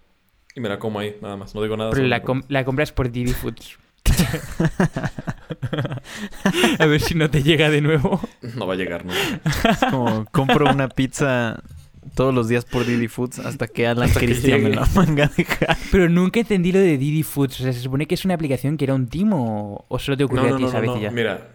Y 0.55 0.61
me 0.61 0.69
la 0.69 0.79
como 0.79 0.99
ahí, 0.99 1.17
nada 1.23 1.37
más. 1.37 1.55
No 1.55 1.63
digo 1.63 1.77
nada. 1.77 1.91
Pero 1.93 2.07
la, 2.07 2.23
com- 2.23 2.43
compras 2.65 2.93
por 2.93 3.11
Didi 3.11 3.33
Foods. 3.33 3.79
A 6.79 6.87
ver 6.87 7.01
si 7.01 7.15
no 7.15 7.31
te 7.31 7.43
llega 7.43 7.71
de 7.71 7.81
nuevo. 7.81 8.21
No 8.55 8.67
va 8.67 8.75
a 8.75 8.77
llegar 8.77 9.05
nunca. 9.05 9.41
Es 9.71 9.79
como 9.91 10.25
compro 10.27 10.71
una 10.71 10.89
pizza 10.89 11.61
todos 12.15 12.35
los 12.35 12.49
días 12.49 12.65
por 12.65 12.87
Didi 12.87 13.09
Foods 13.09 13.39
hasta 13.41 13.67
que 13.67 13.87
Alan 13.87 14.09
Hasta 14.09 14.21
que 14.21 14.27
Christian 14.27 14.63
me 14.63 14.71
la 14.71 14.87
manga 14.95 15.31
de 15.37 15.45
hack. 15.45 15.79
Pero 15.91 16.09
nunca 16.09 16.41
entendí 16.41 16.73
lo 16.73 16.79
de 16.79 16.99
Didi 16.99 17.23
Foods. 17.23 17.61
O 17.61 17.63
sea, 17.65 17.73
¿se 17.73 17.81
supone 17.81 18.07
que 18.07 18.15
es 18.15 18.25
una 18.25 18.35
aplicación 18.35 18.77
que 18.77 18.85
era 18.85 18.95
un 18.95 19.09
timo 19.09 19.85
o, 19.89 19.99
solo 19.99 20.17
te 20.17 20.25
ocurrió 20.25 20.51
No, 20.51 20.55
a 20.55 20.57
ti 20.57 20.63
no, 20.63 20.69
esa 20.69 20.81
no, 20.81 21.01
ya? 21.01 21.11
Mira. 21.11 21.49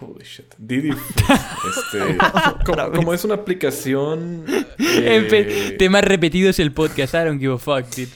Holy 0.00 0.24
shit. 0.24 0.54
Didi 0.58 0.92
Foods, 0.92 1.76
este, 1.76 2.18
como, 2.64 2.92
como 2.92 3.14
es 3.14 3.24
una 3.24 3.34
aplicación. 3.34 4.44
Eh, 4.94 5.76
temas 5.78 6.04
repetidos 6.04 6.58
el 6.58 6.72
podcast. 6.72 7.14
I 7.14 7.18
don't 7.18 7.40
give 7.40 7.54
a 7.54 7.58
fuck, 7.58 7.88
dude. 7.94 8.08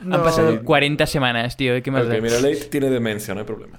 Han 0.00 0.22
pasado 0.22 0.62
40 0.62 1.06
semanas, 1.06 1.56
tío. 1.56 1.82
¿Qué 1.82 1.90
más 1.90 2.08
da? 2.08 2.20
mira, 2.20 2.36
Late 2.40 2.66
tiene 2.70 2.90
demencia, 2.90 3.34
no 3.34 3.40
hay 3.40 3.46
problema. 3.46 3.76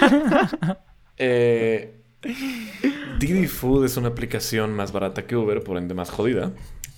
eh, 1.16 1.97
Didi 3.18 3.46
Food 3.46 3.84
es 3.84 3.96
una 3.96 4.08
aplicación 4.08 4.74
más 4.74 4.92
barata 4.92 5.26
que 5.26 5.36
Uber, 5.36 5.62
por 5.62 5.76
ende 5.76 5.94
más 5.94 6.10
jodida. 6.10 6.52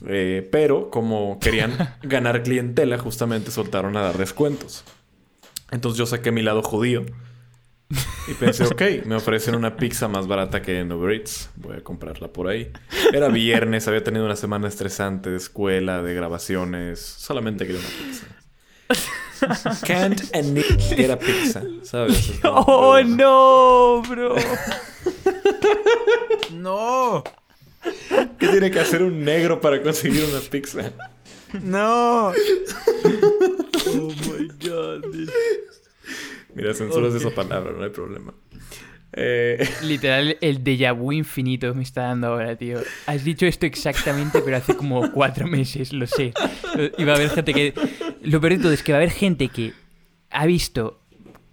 Eh, 0.06 0.48
pero 0.50 0.90
como 0.90 1.38
querían 1.40 1.76
ganar 2.02 2.42
clientela, 2.42 2.98
justamente 2.98 3.50
soltaron 3.50 3.96
a 3.96 4.02
dar 4.02 4.18
descuentos. 4.18 4.84
Entonces 5.70 5.98
yo 5.98 6.06
saqué 6.06 6.32
mi 6.32 6.42
lado 6.42 6.62
judío. 6.62 7.04
Y 8.28 8.34
pensé, 8.34 8.64
ok, 8.64 9.04
me 9.06 9.16
ofrecen 9.16 9.56
una 9.56 9.76
pizza 9.76 10.06
más 10.06 10.28
barata 10.28 10.62
que 10.62 10.78
en 10.78 10.92
Uber 10.92 11.12
Eats. 11.12 11.50
Voy 11.56 11.76
a 11.76 11.80
comprarla 11.82 12.28
por 12.28 12.46
ahí. 12.46 12.70
Era 13.12 13.28
viernes, 13.28 13.88
había 13.88 14.04
tenido 14.04 14.24
una 14.24 14.36
semana 14.36 14.68
estresante 14.68 15.30
de 15.30 15.36
escuela, 15.36 16.00
de 16.00 16.14
grabaciones. 16.14 17.00
Solamente 17.00 17.66
quería 17.66 17.80
una 17.80 17.88
pizza. 17.88 18.26
Can't 19.84 20.30
and 20.34 20.54
need 20.54 20.78
get 20.96 21.10
a 21.10 21.16
pizza, 21.16 21.62
¿sabes? 21.82 22.32
¡Oh, 22.44 23.00
no, 23.02 24.02
bro! 24.02 24.36
¡No! 26.52 27.24
¿Qué 28.38 28.48
tiene 28.48 28.70
que 28.70 28.80
hacer 28.80 29.02
un 29.02 29.24
negro 29.24 29.60
para 29.60 29.82
conseguir 29.82 30.24
una 30.24 30.40
pizza? 30.40 30.92
¡No! 31.62 32.28
¡Oh, 32.28 34.12
my 34.28 34.48
God! 34.68 35.04
Mira, 36.54 36.74
censuras 36.74 37.14
esa 37.14 37.30
palabra, 37.30 37.72
no 37.72 37.84
hay 37.84 37.90
problema. 37.90 38.34
Eh, 39.12 39.68
Literal, 39.82 40.36
el 40.40 40.62
déjà 40.62 40.92
vu 40.92 41.12
infinito 41.12 41.74
me 41.74 41.82
está 41.82 42.02
dando 42.02 42.28
ahora, 42.28 42.56
tío. 42.56 42.78
Has 43.06 43.24
dicho 43.24 43.46
esto 43.46 43.66
exactamente, 43.66 44.40
pero 44.42 44.56
hace 44.56 44.76
como 44.76 45.10
cuatro 45.12 45.46
meses, 45.46 45.92
lo 45.92 46.06
sé. 46.06 46.32
Y 46.98 47.04
va 47.04 47.12
a 47.12 47.16
haber 47.16 47.30
gente 47.30 47.52
que... 47.52 47.74
Lo 48.22 48.40
peor 48.40 48.54
de 48.54 48.62
todo 48.62 48.72
es 48.72 48.82
que 48.82 48.92
va 48.92 48.98
a 48.98 49.00
haber 49.00 49.10
gente 49.10 49.48
que 49.48 49.72
ha 50.30 50.46
visto 50.46 51.00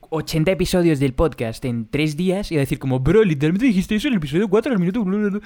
80 0.10 0.52
episodios 0.52 1.00
del 1.00 1.14
podcast 1.14 1.64
en 1.66 1.90
tres 1.90 2.16
días 2.16 2.52
y 2.52 2.56
va 2.56 2.60
a 2.60 2.64
decir 2.64 2.80
como, 2.80 3.00
bro, 3.00 3.24
literalmente 3.24 3.66
dijiste 3.66 3.96
eso 3.96 4.08
en 4.08 4.14
el 4.14 4.18
episodio 4.18 4.48
4 4.48 4.72
al 4.74 4.80
minuto... 4.80 5.04
bla, 5.04 5.18
bla, 5.18 5.30
bla". 5.30 5.42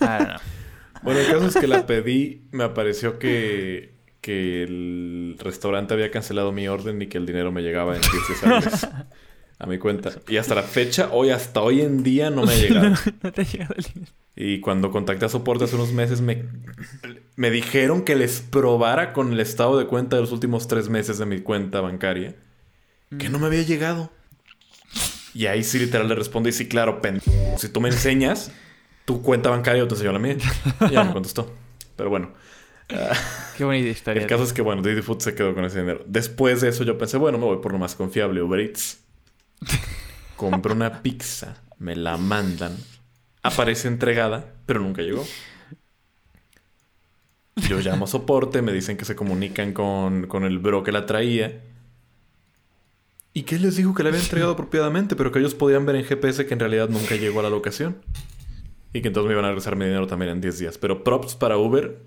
Ah, 0.00 0.40
no. 0.42 1.02
bueno, 1.02 1.20
el 1.20 1.26
caso 1.26 1.46
es 1.46 1.56
que 1.56 1.66
la 1.66 1.86
pedí, 1.86 2.48
me 2.50 2.64
apareció 2.64 3.18
que, 3.18 3.94
que 4.20 4.62
el 4.62 5.36
restaurante 5.38 5.94
había 5.94 6.10
cancelado 6.10 6.50
mi 6.50 6.66
orden 6.66 7.00
y 7.02 7.06
que 7.06 7.18
el 7.18 7.26
dinero 7.26 7.52
me 7.52 7.62
llegaba 7.62 7.94
en 7.94 8.00
15 8.00 8.46
días 8.46 8.88
a 9.58 9.66
mi 9.66 9.78
cuenta. 9.78 10.12
Y 10.28 10.36
hasta 10.36 10.54
la 10.54 10.62
fecha, 10.62 11.10
hoy, 11.12 11.30
hasta 11.30 11.60
hoy 11.60 11.80
en 11.80 12.02
día, 12.02 12.30
no 12.30 12.44
me 12.44 12.52
ha 12.52 12.56
llegado. 12.60 12.90
No 13.22 13.32
te 13.32 13.42
ha 13.42 13.44
llegado 13.44 13.74
el 13.76 13.84
dinero. 13.84 14.12
Y 14.36 14.60
cuando 14.60 14.92
contacté 14.92 15.24
a 15.24 15.28
soporte 15.28 15.64
hace 15.64 15.74
unos 15.74 15.92
meses, 15.92 16.20
me, 16.20 16.44
me 17.34 17.50
dijeron 17.50 18.02
que 18.04 18.14
les 18.14 18.40
probara 18.40 19.12
con 19.12 19.32
el 19.32 19.40
estado 19.40 19.76
de 19.78 19.86
cuenta 19.86 20.14
de 20.16 20.22
los 20.22 20.30
últimos 20.30 20.68
tres 20.68 20.88
meses 20.88 21.18
de 21.18 21.26
mi 21.26 21.40
cuenta 21.40 21.80
bancaria 21.80 22.36
que 23.18 23.28
no 23.30 23.38
me 23.38 23.46
había 23.46 23.62
llegado. 23.62 24.12
Y 25.34 25.46
ahí 25.46 25.64
sí 25.64 25.78
literal 25.78 26.08
le 26.08 26.14
respondí, 26.14 26.52
sí, 26.52 26.68
claro, 26.68 27.00
pendejo. 27.00 27.30
Si 27.58 27.68
tú 27.68 27.80
me 27.80 27.88
enseñas 27.88 28.52
tu 29.06 29.22
cuenta 29.22 29.50
bancaria, 29.50 29.80
yo 29.80 29.88
te 29.88 29.94
enseño 29.94 30.12
la 30.12 30.18
mía. 30.18 30.36
Y 30.88 30.92
ya 30.92 31.04
me 31.04 31.12
contestó. 31.12 31.52
Pero 31.96 32.10
bueno. 32.10 32.32
ah, 32.90 33.12
Qué 33.56 33.64
bonita 33.64 33.88
historia. 33.88 34.22
el 34.22 34.28
caso 34.28 34.44
es 34.44 34.52
que, 34.52 34.62
bueno, 34.62 34.82
Didi 34.82 35.02
Food 35.02 35.20
se 35.20 35.34
quedó 35.34 35.54
con 35.54 35.64
ese 35.64 35.80
dinero. 35.80 36.04
Después 36.06 36.60
de 36.60 36.68
eso 36.68 36.84
yo 36.84 36.96
pensé, 36.98 37.16
bueno, 37.16 37.38
me 37.38 37.44
voy 37.44 37.58
por 37.58 37.72
lo 37.72 37.78
más 37.78 37.94
confiable, 37.94 38.40
Uber 38.42 38.60
Eats. 38.60 39.00
Compré 40.36 40.72
una 40.72 41.02
pizza, 41.02 41.62
me 41.78 41.96
la 41.96 42.16
mandan, 42.16 42.76
aparece 43.42 43.88
entregada, 43.88 44.54
pero 44.66 44.80
nunca 44.80 45.02
llegó. 45.02 45.24
Yo 47.68 47.80
llamo 47.80 48.04
a 48.04 48.08
soporte, 48.08 48.62
me 48.62 48.72
dicen 48.72 48.96
que 48.96 49.04
se 49.04 49.16
comunican 49.16 49.72
con, 49.72 50.26
con 50.26 50.44
el 50.44 50.58
bro 50.58 50.82
que 50.84 50.92
la 50.92 51.06
traía. 51.06 51.60
¿Y 53.32 53.42
qué 53.42 53.58
les 53.58 53.76
dijo 53.76 53.94
que 53.94 54.02
la 54.02 54.10
había 54.10 54.20
entregado 54.20 54.52
apropiadamente, 54.52 55.16
pero 55.16 55.32
que 55.32 55.38
ellos 55.38 55.54
podían 55.54 55.86
ver 55.86 55.96
en 55.96 56.04
GPS 56.04 56.46
que 56.46 56.54
en 56.54 56.60
realidad 56.60 56.88
nunca 56.88 57.16
llegó 57.16 57.40
a 57.40 57.42
la 57.42 57.50
locación? 57.50 57.96
Y 58.92 59.02
que 59.02 59.08
entonces 59.08 59.28
me 59.28 59.34
iban 59.34 59.44
a 59.44 59.48
regresar 59.48 59.76
mi 59.76 59.84
dinero 59.84 60.06
también 60.06 60.32
en 60.32 60.40
10 60.40 60.58
días. 60.58 60.78
Pero 60.78 61.04
props 61.04 61.34
para 61.34 61.58
Uber, 61.58 61.98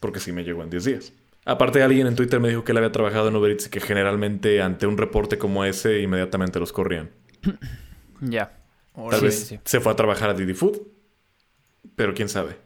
porque 0.00 0.20
sí 0.20 0.32
me 0.32 0.44
llegó 0.44 0.62
en 0.62 0.70
10 0.70 0.84
días. 0.84 1.12
Aparte, 1.46 1.82
alguien 1.82 2.06
en 2.08 2.16
Twitter 2.16 2.40
me 2.40 2.48
dijo 2.48 2.64
que 2.64 2.72
él 2.72 2.78
había 2.78 2.92
trabajado 2.92 3.28
en 3.28 3.36
Uber 3.36 3.52
Eats 3.52 3.68
y 3.68 3.70
que 3.70 3.80
generalmente 3.80 4.60
ante 4.60 4.86
un 4.86 4.98
reporte 4.98 5.38
como 5.38 5.64
ese, 5.64 6.00
inmediatamente 6.00 6.58
los 6.60 6.72
corrían. 6.72 7.10
Ya. 8.20 8.50
Tal 8.94 9.18
Sí, 9.20 9.24
vez 9.26 9.38
sí. 9.46 9.60
se 9.64 9.78
fue 9.80 9.92
a 9.92 9.94
trabajar 9.96 10.30
a 10.30 10.34
Didi 10.34 10.54
Food, 10.54 10.78
pero 11.96 12.14
quién 12.14 12.28
sabe. 12.30 12.56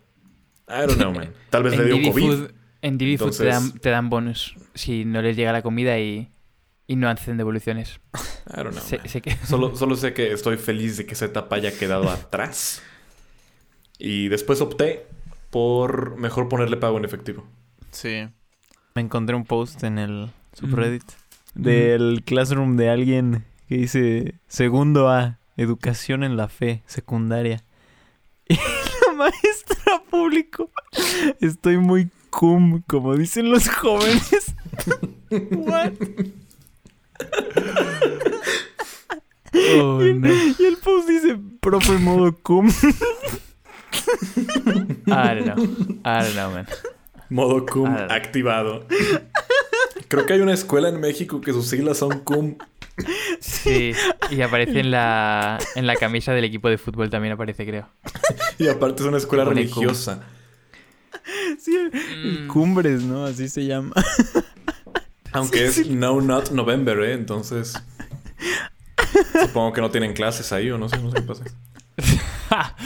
I 0.68 0.86
don't 0.86 0.94
know, 0.96 1.12
man. 1.12 1.32
Tal 1.50 1.64
vez 1.64 1.76
le 1.76 1.84
dio 1.86 1.96
Didi 1.96 2.10
COVID. 2.12 2.22
Food, 2.24 2.50
en 2.82 2.96
Didi 2.96 3.16
Food 3.16 3.36
te, 3.36 3.44
dan, 3.46 3.72
te 3.80 3.90
dan 3.90 4.08
bonus 4.10 4.54
si 4.74 5.04
no 5.04 5.20
les 5.22 5.36
llega 5.36 5.50
la 5.52 5.62
comida 5.62 5.98
y, 5.98 6.30
y 6.86 6.94
no 6.94 7.08
hacen 7.08 7.36
devoluciones. 7.36 8.00
I 8.46 8.58
don't 8.62 8.70
know, 8.70 8.80
Sé- 8.80 8.98
man. 8.98 9.08
sé 9.08 9.20
que- 9.20 9.36
Solo, 9.44 9.74
solo 9.74 9.96
sé 9.96 10.14
que 10.14 10.32
estoy 10.32 10.56
feliz 10.56 10.96
de 10.96 11.04
que 11.04 11.14
esa 11.14 11.24
etapa 11.24 11.56
haya 11.56 11.76
quedado 11.76 12.08
atrás. 12.10 12.80
Y 13.98 14.28
después 14.28 14.60
opté 14.60 15.04
por 15.50 16.16
mejor 16.16 16.48
ponerle 16.48 16.76
pago 16.76 16.96
en 16.96 17.04
efectivo. 17.04 17.44
Sí. 17.90 18.28
Me 18.94 19.02
encontré 19.02 19.36
un 19.36 19.44
post 19.44 19.84
en 19.84 19.98
el 19.98 20.30
subreddit 20.52 21.04
del 21.54 22.22
classroom 22.24 22.76
de 22.76 22.90
alguien 22.90 23.44
que 23.68 23.76
dice 23.76 24.34
segundo 24.48 25.08
A, 25.08 25.38
educación 25.56 26.24
en 26.24 26.36
la 26.36 26.48
fe, 26.48 26.82
secundaria. 26.86 27.64
Y 28.48 28.54
la 28.54 29.12
maestra 29.14 30.02
público, 30.10 30.70
estoy 31.40 31.78
muy 31.78 32.10
cum, 32.30 32.82
como 32.86 33.16
dicen 33.16 33.50
los 33.50 33.68
jóvenes. 33.68 34.54
What? 35.52 35.92
Oh, 39.78 40.00
no. 40.00 40.28
Y 40.28 40.64
el 40.64 40.76
post 40.82 41.08
dice, 41.08 41.38
profe 41.60 41.98
modo 41.98 42.36
cum. 42.42 42.68
I 45.06 45.34
don't 45.34 45.44
know. 45.44 45.56
I 46.04 46.22
don't 46.22 46.34
know, 46.34 46.50
man. 46.52 46.66
Modo 47.30 47.64
cum 47.66 47.86
activado. 48.08 48.86
Creo 50.08 50.26
que 50.26 50.32
hay 50.34 50.40
una 50.40 50.52
escuela 50.52 50.88
en 50.88 51.00
México 51.00 51.40
que 51.40 51.52
sus 51.52 51.68
siglas 51.68 51.98
son 51.98 52.20
cum. 52.20 52.56
Sí, 53.40 53.92
y 54.30 54.42
aparece 54.42 54.80
en 54.80 54.90
la, 54.90 55.58
en 55.74 55.86
la 55.86 55.96
camisa 55.96 56.32
del 56.34 56.44
equipo 56.44 56.68
de 56.68 56.76
fútbol 56.76 57.08
también 57.08 57.32
aparece, 57.32 57.64
creo. 57.64 57.88
Y 58.58 58.68
aparte 58.68 59.02
es 59.02 59.08
una 59.08 59.16
escuela 59.18 59.44
Pone 59.44 59.68
cum. 59.68 59.82
religiosa. 59.84 60.24
Sí, 61.58 61.76
Mm. 62.24 62.48
cumbres, 62.48 63.02
¿no? 63.02 63.24
Así 63.24 63.48
se 63.48 63.64
llama. 63.64 63.94
Aunque 65.32 65.64
es 65.66 65.86
No 65.88 66.20
Not 66.20 66.50
November, 66.50 66.98
¿eh? 67.00 67.12
Entonces... 67.14 67.74
Supongo 69.42 69.72
que 69.72 69.80
no 69.80 69.90
tienen 69.90 70.12
clases 70.12 70.52
ahí 70.52 70.70
o 70.70 70.78
no 70.78 70.88
sé, 70.88 70.98
no 70.98 71.10
sé 71.10 71.16
qué 71.16 71.22
pasa. 71.22 71.44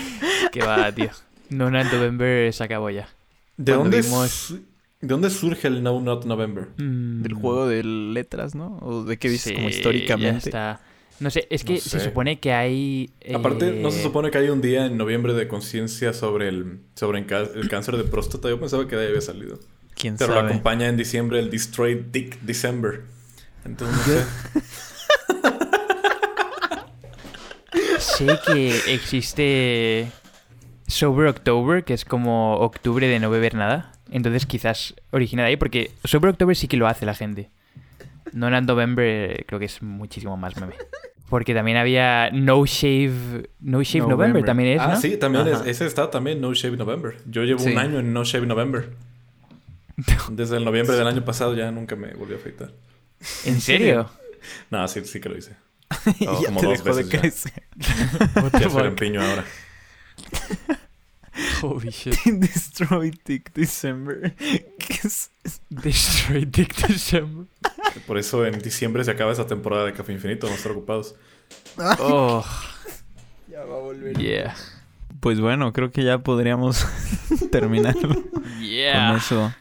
Que 0.52 0.60
va, 0.60 0.92
tío. 0.92 1.10
No, 1.50 1.70
no, 1.70 1.80
en 1.80 1.86
November 1.90 2.52
se 2.52 2.62
acabó 2.64 2.90
ya. 2.90 3.08
¿De 3.56 3.72
dónde, 3.72 4.00
vimos- 4.02 4.54
¿De 5.00 5.08
dónde 5.08 5.30
surge 5.30 5.68
el 5.68 5.82
No 5.82 6.00
Not 6.00 6.24
November? 6.24 6.68
Mm. 6.76 7.22
Del 7.22 7.34
juego 7.34 7.66
de 7.66 7.84
letras, 7.84 8.54
¿no? 8.54 8.78
O 8.80 9.04
de 9.04 9.16
qué 9.18 9.28
dices 9.28 9.52
como 9.52 9.68
históricamente. 9.68 10.50
ya 10.50 10.78
está. 10.78 10.80
No 11.20 11.30
sé, 11.30 11.46
es 11.48 11.62
que 11.62 11.74
No 11.74 11.78
se 11.80 12.00
supone 12.00 12.40
que 12.40 12.52
hay... 12.52 13.10
Aparte, 13.34 13.70
¿no 13.70 13.90
se 13.92 14.00
eh, 14.00 14.02
supone 14.02 14.30
que 14.32 14.38
hay 14.38 14.48
un 14.48 14.60
día 14.60 14.86
en 14.86 14.96
noviembre 14.96 15.32
de 15.32 15.46
conciencia 15.46 16.12
sobre 16.12 16.48
el 16.48 16.80
sobre 16.96 17.20
el, 17.20 17.68
cáncer 17.68 17.96
de 17.96 18.04
próstata? 18.04 18.48
Yo 18.48 18.58
pensaba 18.58 18.88
que 18.88 18.96
de 18.96 19.02
ahí 19.02 19.08
había 19.08 19.20
salido. 19.20 19.60
¿Quién 19.94 20.16
Pero 20.16 20.34
lo 20.34 20.40
sabe? 20.40 20.48
acompaña 20.50 20.88
en 20.88 20.96
diciembre 20.96 21.38
el 21.38 21.50
Destroy 21.50 22.04
Dick 22.10 22.40
December. 22.40 23.02
Entonces, 23.64 24.26
no 24.54 24.60
sé. 24.62 24.74
Sé 27.98 28.38
que 28.46 28.94
existe 28.94 30.10
Sober 30.86 31.26
October, 31.28 31.84
que 31.84 31.94
es 31.94 32.04
como 32.04 32.56
octubre 32.58 33.06
de 33.08 33.18
no 33.20 33.30
beber 33.30 33.54
nada. 33.54 33.92
Entonces 34.10 34.46
quizás 34.46 34.94
origina 35.10 35.42
de 35.42 35.48
ahí, 35.50 35.56
porque 35.56 35.90
Sober 36.04 36.30
October 36.30 36.54
sí 36.56 36.68
que 36.68 36.76
lo 36.76 36.86
hace 36.86 37.06
la 37.06 37.14
gente. 37.14 37.50
No 38.32 38.48
en 38.54 38.66
November 38.66 39.44
creo 39.46 39.58
que 39.58 39.66
es 39.66 39.82
muchísimo 39.82 40.36
más 40.36 40.56
meme. 40.56 40.74
Porque 41.30 41.54
también 41.54 41.78
había 41.78 42.30
No 42.32 42.64
Shave... 42.66 43.48
No 43.60 43.82
Shave 43.82 44.00
November, 44.02 44.18
November. 44.28 44.44
también 44.44 44.68
es, 44.76 44.80
Ah, 44.80 44.88
¿no? 44.88 45.00
sí, 45.00 45.16
también 45.16 45.48
es- 45.48 45.62
ese 45.66 45.86
está 45.86 46.10
también 46.10 46.40
No 46.40 46.52
Shave 46.52 46.76
November. 46.76 47.16
Yo 47.26 47.42
llevo 47.44 47.60
Sí. 47.60 47.70
un 47.72 47.78
año 47.78 47.98
en 48.00 48.12
No 48.12 48.24
Shave 48.24 48.46
November. 48.46 48.90
Desde 50.30 50.56
el 50.58 50.64
noviembre 50.64 50.96
del 50.96 51.06
año 51.06 51.24
pasado 51.24 51.54
ya 51.54 51.70
nunca 51.70 51.96
me 51.96 52.12
volví 52.14 52.34
a 52.34 52.36
afeitar. 52.36 52.72
¿En 53.46 53.60
serio? 53.60 54.10
No, 54.70 54.86
sí, 54.88 55.04
sí 55.04 55.20
que 55.20 55.28
lo 55.28 55.38
hice. 55.38 55.56
Ya 56.20 56.26
como 56.46 56.60
dos 56.62 56.72
dejó 56.84 56.94
de 56.96 57.02
veces 57.04 57.10
ya. 57.12 57.20
crecer. 57.20 57.62
What 58.42 58.50
the 58.98 59.10
Ya 59.12 59.30
ahora. 59.30 59.44
Holy 61.62 61.90
shit. 61.90 62.14
Destroy 62.26 63.12
Dick 63.24 63.52
December. 63.54 64.34
¿Qué 64.38 64.98
es? 65.04 65.30
Destroy 65.68 66.44
Dick 66.44 66.74
December. 66.86 67.46
Por 68.06 68.18
eso 68.18 68.44
en 68.46 68.58
diciembre 68.60 69.04
se 69.04 69.10
acaba 69.10 69.32
esa 69.32 69.46
temporada 69.46 69.84
de 69.86 69.92
Café 69.92 70.12
Infinito, 70.12 70.46
vamos 70.46 70.58
a 70.58 70.60
estar 70.60 70.72
ocupados. 70.72 71.14
Oh, 72.00 72.44
Ya 73.50 73.64
va 73.64 73.76
a 73.76 73.80
volver. 73.80 74.16
yeah. 74.18 74.54
Pues 75.20 75.40
bueno, 75.40 75.72
creo 75.72 75.90
que 75.90 76.04
ya 76.04 76.18
podríamos 76.18 76.86
terminar 77.50 77.94
con 78.00 78.24
Yeah. 78.60 79.16
eso. 79.16 79.52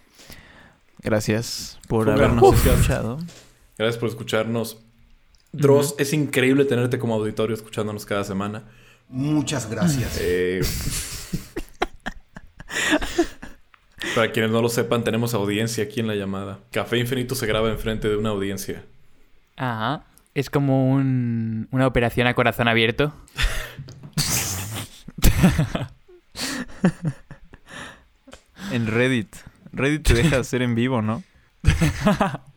Gracias 0.99 1.79
por 1.87 2.09
habernos 2.09 2.53
escuchado. 2.65 3.19
Gracias 3.77 3.97
por 3.99 4.09
escucharnos. 4.09 4.77
Dross, 5.51 5.95
es 5.99 6.13
increíble 6.13 6.65
tenerte 6.65 6.97
como 6.99 7.13
auditorio 7.15 7.55
escuchándonos 7.55 8.05
cada 8.05 8.23
semana. 8.23 8.63
Muchas 9.09 9.69
gracias. 9.69 10.17
Eh, 10.19 10.61
para 14.15 14.31
quienes 14.31 14.51
no 14.51 14.61
lo 14.61 14.69
sepan, 14.69 15.03
tenemos 15.03 15.33
audiencia 15.33 15.83
aquí 15.83 15.99
en 15.99 16.07
la 16.07 16.15
llamada. 16.15 16.59
Café 16.71 16.97
Infinito 16.97 17.35
se 17.35 17.45
graba 17.45 17.69
enfrente 17.69 18.09
de 18.09 18.17
una 18.17 18.29
audiencia. 18.29 18.83
Ajá. 19.57 20.05
Es 20.33 20.49
como 20.49 20.89
un, 20.91 21.67
una 21.71 21.85
operación 21.85 22.27
a 22.27 22.33
corazón 22.33 22.67
abierto. 22.67 23.13
En 28.71 28.87
Reddit. 28.87 29.35
Reddit 29.71 30.07
te 30.07 30.13
deja 30.15 30.39
hacer 30.39 30.61
en 30.63 30.73
vivo, 30.73 31.01
¿no? 31.01 31.23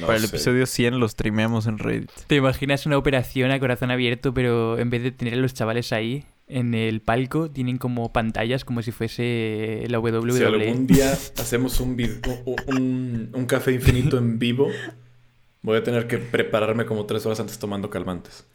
No 0.00 0.06
Para 0.06 0.18
el 0.18 0.26
sé. 0.26 0.34
episodio 0.36 0.66
100 0.66 0.98
los 0.98 1.12
streameamos 1.12 1.66
en 1.66 1.78
Reddit. 1.78 2.10
¿Te 2.26 2.36
imaginas 2.36 2.84
una 2.86 2.98
operación 2.98 3.50
a 3.52 3.60
corazón 3.60 3.90
abierto, 3.90 4.34
pero 4.34 4.78
en 4.78 4.90
vez 4.90 5.02
de 5.02 5.12
tener 5.12 5.34
a 5.34 5.36
los 5.36 5.54
chavales 5.54 5.92
ahí 5.92 6.24
en 6.48 6.74
el 6.74 7.00
palco, 7.00 7.50
tienen 7.50 7.78
como 7.78 8.12
pantallas 8.12 8.64
como 8.64 8.82
si 8.82 8.90
fuese 8.90 9.84
la? 9.88 10.00
WWE? 10.00 10.32
Si 10.38 10.44
algún 10.44 10.86
día 10.86 11.12
hacemos 11.12 11.78
un, 11.80 11.90
un, 11.90 12.76
un- 12.76 13.30
un 13.34 13.46
café 13.46 13.72
infinito 13.72 14.18
en 14.18 14.38
vivo, 14.38 14.68
voy 15.62 15.76
a 15.76 15.84
tener 15.84 16.08
que 16.08 16.18
prepararme 16.18 16.84
como 16.84 17.06
tres 17.06 17.24
horas 17.26 17.38
antes 17.38 17.58
tomando 17.58 17.88
calmantes. 17.90 18.46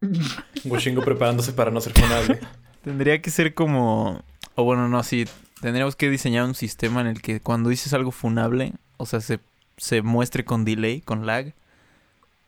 Gushingo 0.64 1.02
preparándose 1.02 1.52
para 1.52 1.70
no 1.70 1.80
ser 1.80 1.92
funable. 1.92 2.38
Tendría 2.84 3.20
que 3.20 3.30
ser 3.30 3.54
como... 3.54 4.22
O 4.54 4.64
bueno, 4.64 4.88
no, 4.88 5.02
sí. 5.02 5.24
Tendríamos 5.60 5.96
que 5.96 6.08
diseñar 6.10 6.44
un 6.44 6.54
sistema 6.54 7.00
en 7.00 7.08
el 7.08 7.20
que 7.22 7.40
cuando 7.40 7.68
dices 7.70 7.92
algo 7.92 8.10
funable, 8.12 8.74
o 8.96 9.06
sea, 9.06 9.20
se, 9.20 9.40
se 9.78 10.02
muestre 10.02 10.44
con 10.44 10.64
delay, 10.64 11.00
con 11.00 11.24
lag. 11.26 11.54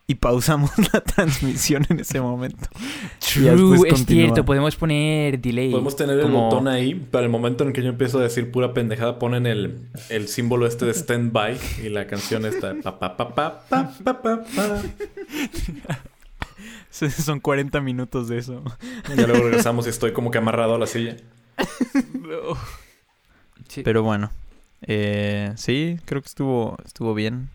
Y 0.06 0.16
pausamos 0.16 0.72
la 0.92 1.00
transmisión 1.02 1.86
en 1.88 2.00
ese 2.00 2.20
momento. 2.20 2.68
True, 3.20 3.76
es 3.76 3.94
continúa. 3.94 4.04
cierto, 4.04 4.44
podemos 4.44 4.74
poner 4.74 5.40
delay. 5.40 5.70
Podemos 5.70 5.94
tener 5.94 6.18
el 6.18 6.32
botón 6.32 6.66
ahí. 6.66 6.94
Para 6.94 7.24
el 7.24 7.30
momento 7.30 7.62
en 7.62 7.72
que 7.72 7.80
yo 7.80 7.90
empiezo 7.90 8.18
a 8.18 8.22
decir 8.22 8.50
pura 8.50 8.74
pendejada, 8.74 9.20
ponen 9.20 9.46
el, 9.46 9.88
el 10.08 10.26
símbolo 10.26 10.66
este 10.66 10.84
de 10.84 10.94
stand-by 10.94 11.58
y 11.84 11.90
la 11.90 12.08
canción 12.08 12.44
está. 12.44 12.74
Pa, 12.82 12.98
pa, 12.98 13.16
pa, 13.16 13.34
pa, 13.34 13.64
pa, 13.68 13.94
pa, 14.02 14.22
pa, 14.22 14.44
pa. 14.44 14.82
Son 16.90 17.38
40 17.38 17.80
minutos 17.80 18.26
de 18.26 18.38
eso. 18.38 18.64
Ya 19.16 19.28
luego 19.28 19.44
regresamos 19.44 19.86
y 19.86 19.90
estoy 19.90 20.12
como 20.12 20.32
que 20.32 20.38
amarrado 20.38 20.74
a 20.74 20.78
la 20.78 20.86
silla. 20.88 21.16
Sí. 23.68 23.82
Pero 23.84 24.02
bueno. 24.02 24.32
Eh, 24.82 25.52
sí, 25.56 25.98
creo 26.04 26.20
que 26.22 26.28
estuvo, 26.28 26.76
estuvo 26.84 27.14
bien. 27.14 27.50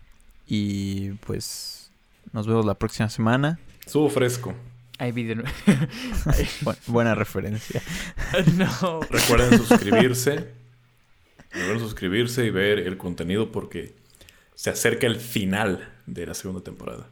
Y 0.46 1.10
pues 1.26 1.90
nos 2.32 2.46
vemos 2.46 2.64
la 2.64 2.74
próxima 2.74 3.08
semana. 3.08 3.58
Estuvo 3.84 4.08
fresco. 4.08 4.54
Hay 4.98 5.12
video. 5.12 5.42
Bu- 6.62 6.76
buena 6.86 7.14
referencia. 7.14 7.82
no. 8.56 9.00
Recuerden 9.10 9.58
suscribirse. 9.58 10.50
Recuerden 11.50 11.80
suscribirse 11.80 12.44
y 12.44 12.50
ver 12.50 12.78
el 12.78 12.96
contenido 12.96 13.50
porque 13.52 13.94
se 14.54 14.70
acerca 14.70 15.06
el 15.06 15.16
final 15.16 15.92
de 16.06 16.26
la 16.26 16.34
segunda 16.34 16.62
temporada. 16.62 17.08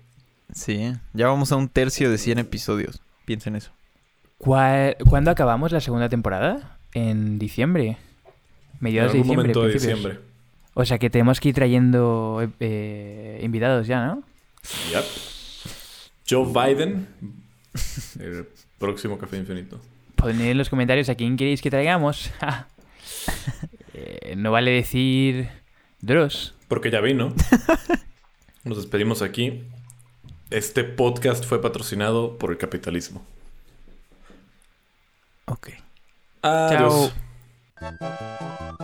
Sí, 0.55 0.93
ya 1.13 1.27
vamos 1.29 1.51
a 1.53 1.57
un 1.57 1.69
tercio 1.69 2.11
de 2.11 2.19
100 2.19 2.39
episodios. 2.39 3.03
Piensen 3.25 3.57
eso. 3.57 3.73
¿Cuál- 4.39 4.97
¿Cuándo 5.09 5.31
acabamos 5.31 5.73
la 5.73 5.81
segunda 5.81 6.09
temporada? 6.09 6.79
En 6.93 7.39
diciembre. 7.39 7.97
Mediados 8.85 9.13
de 9.13 9.19
diciembre. 9.19 9.37
momento 9.37 9.63
de 9.63 9.71
principios. 9.71 9.99
diciembre. 9.99 10.25
O 10.75 10.85
sea 10.85 10.99
que 10.99 11.09
tenemos 11.09 11.41
que 11.41 11.49
ir 11.49 11.55
trayendo 11.55 12.47
eh, 12.61 13.41
invitados 13.43 13.87
ya, 13.87 14.05
¿no? 14.05 14.23
Yep. 14.91 15.05
Joe 16.29 16.47
Biden. 16.53 17.09
El 18.21 18.47
próximo 18.79 19.17
Café 19.17 19.39
Infinito. 19.39 19.81
Poned 20.17 20.51
en 20.51 20.59
los 20.59 20.69
comentarios 20.69 21.09
a 21.09 21.15
quién 21.15 21.37
queréis 21.37 21.63
que 21.63 21.71
traigamos. 21.71 22.31
Eh, 23.97 24.35
no 24.37 24.51
vale 24.51 24.73
decir 24.73 25.49
Dross. 26.01 26.53
Porque 26.67 26.91
ya 26.91 27.01
vino. 27.01 27.33
Nos 28.65 28.77
despedimos 28.77 29.23
aquí. 29.23 29.63
Este 30.51 30.83
podcast 30.83 31.45
fue 31.45 31.63
patrocinado 31.63 32.37
por 32.37 32.51
el 32.51 32.59
capitalismo. 32.59 33.25
Ok. 35.47 35.69
Adiós. 36.43 37.13
Chao. 37.13 37.24
Thank 37.85 38.81
you. 38.81 38.84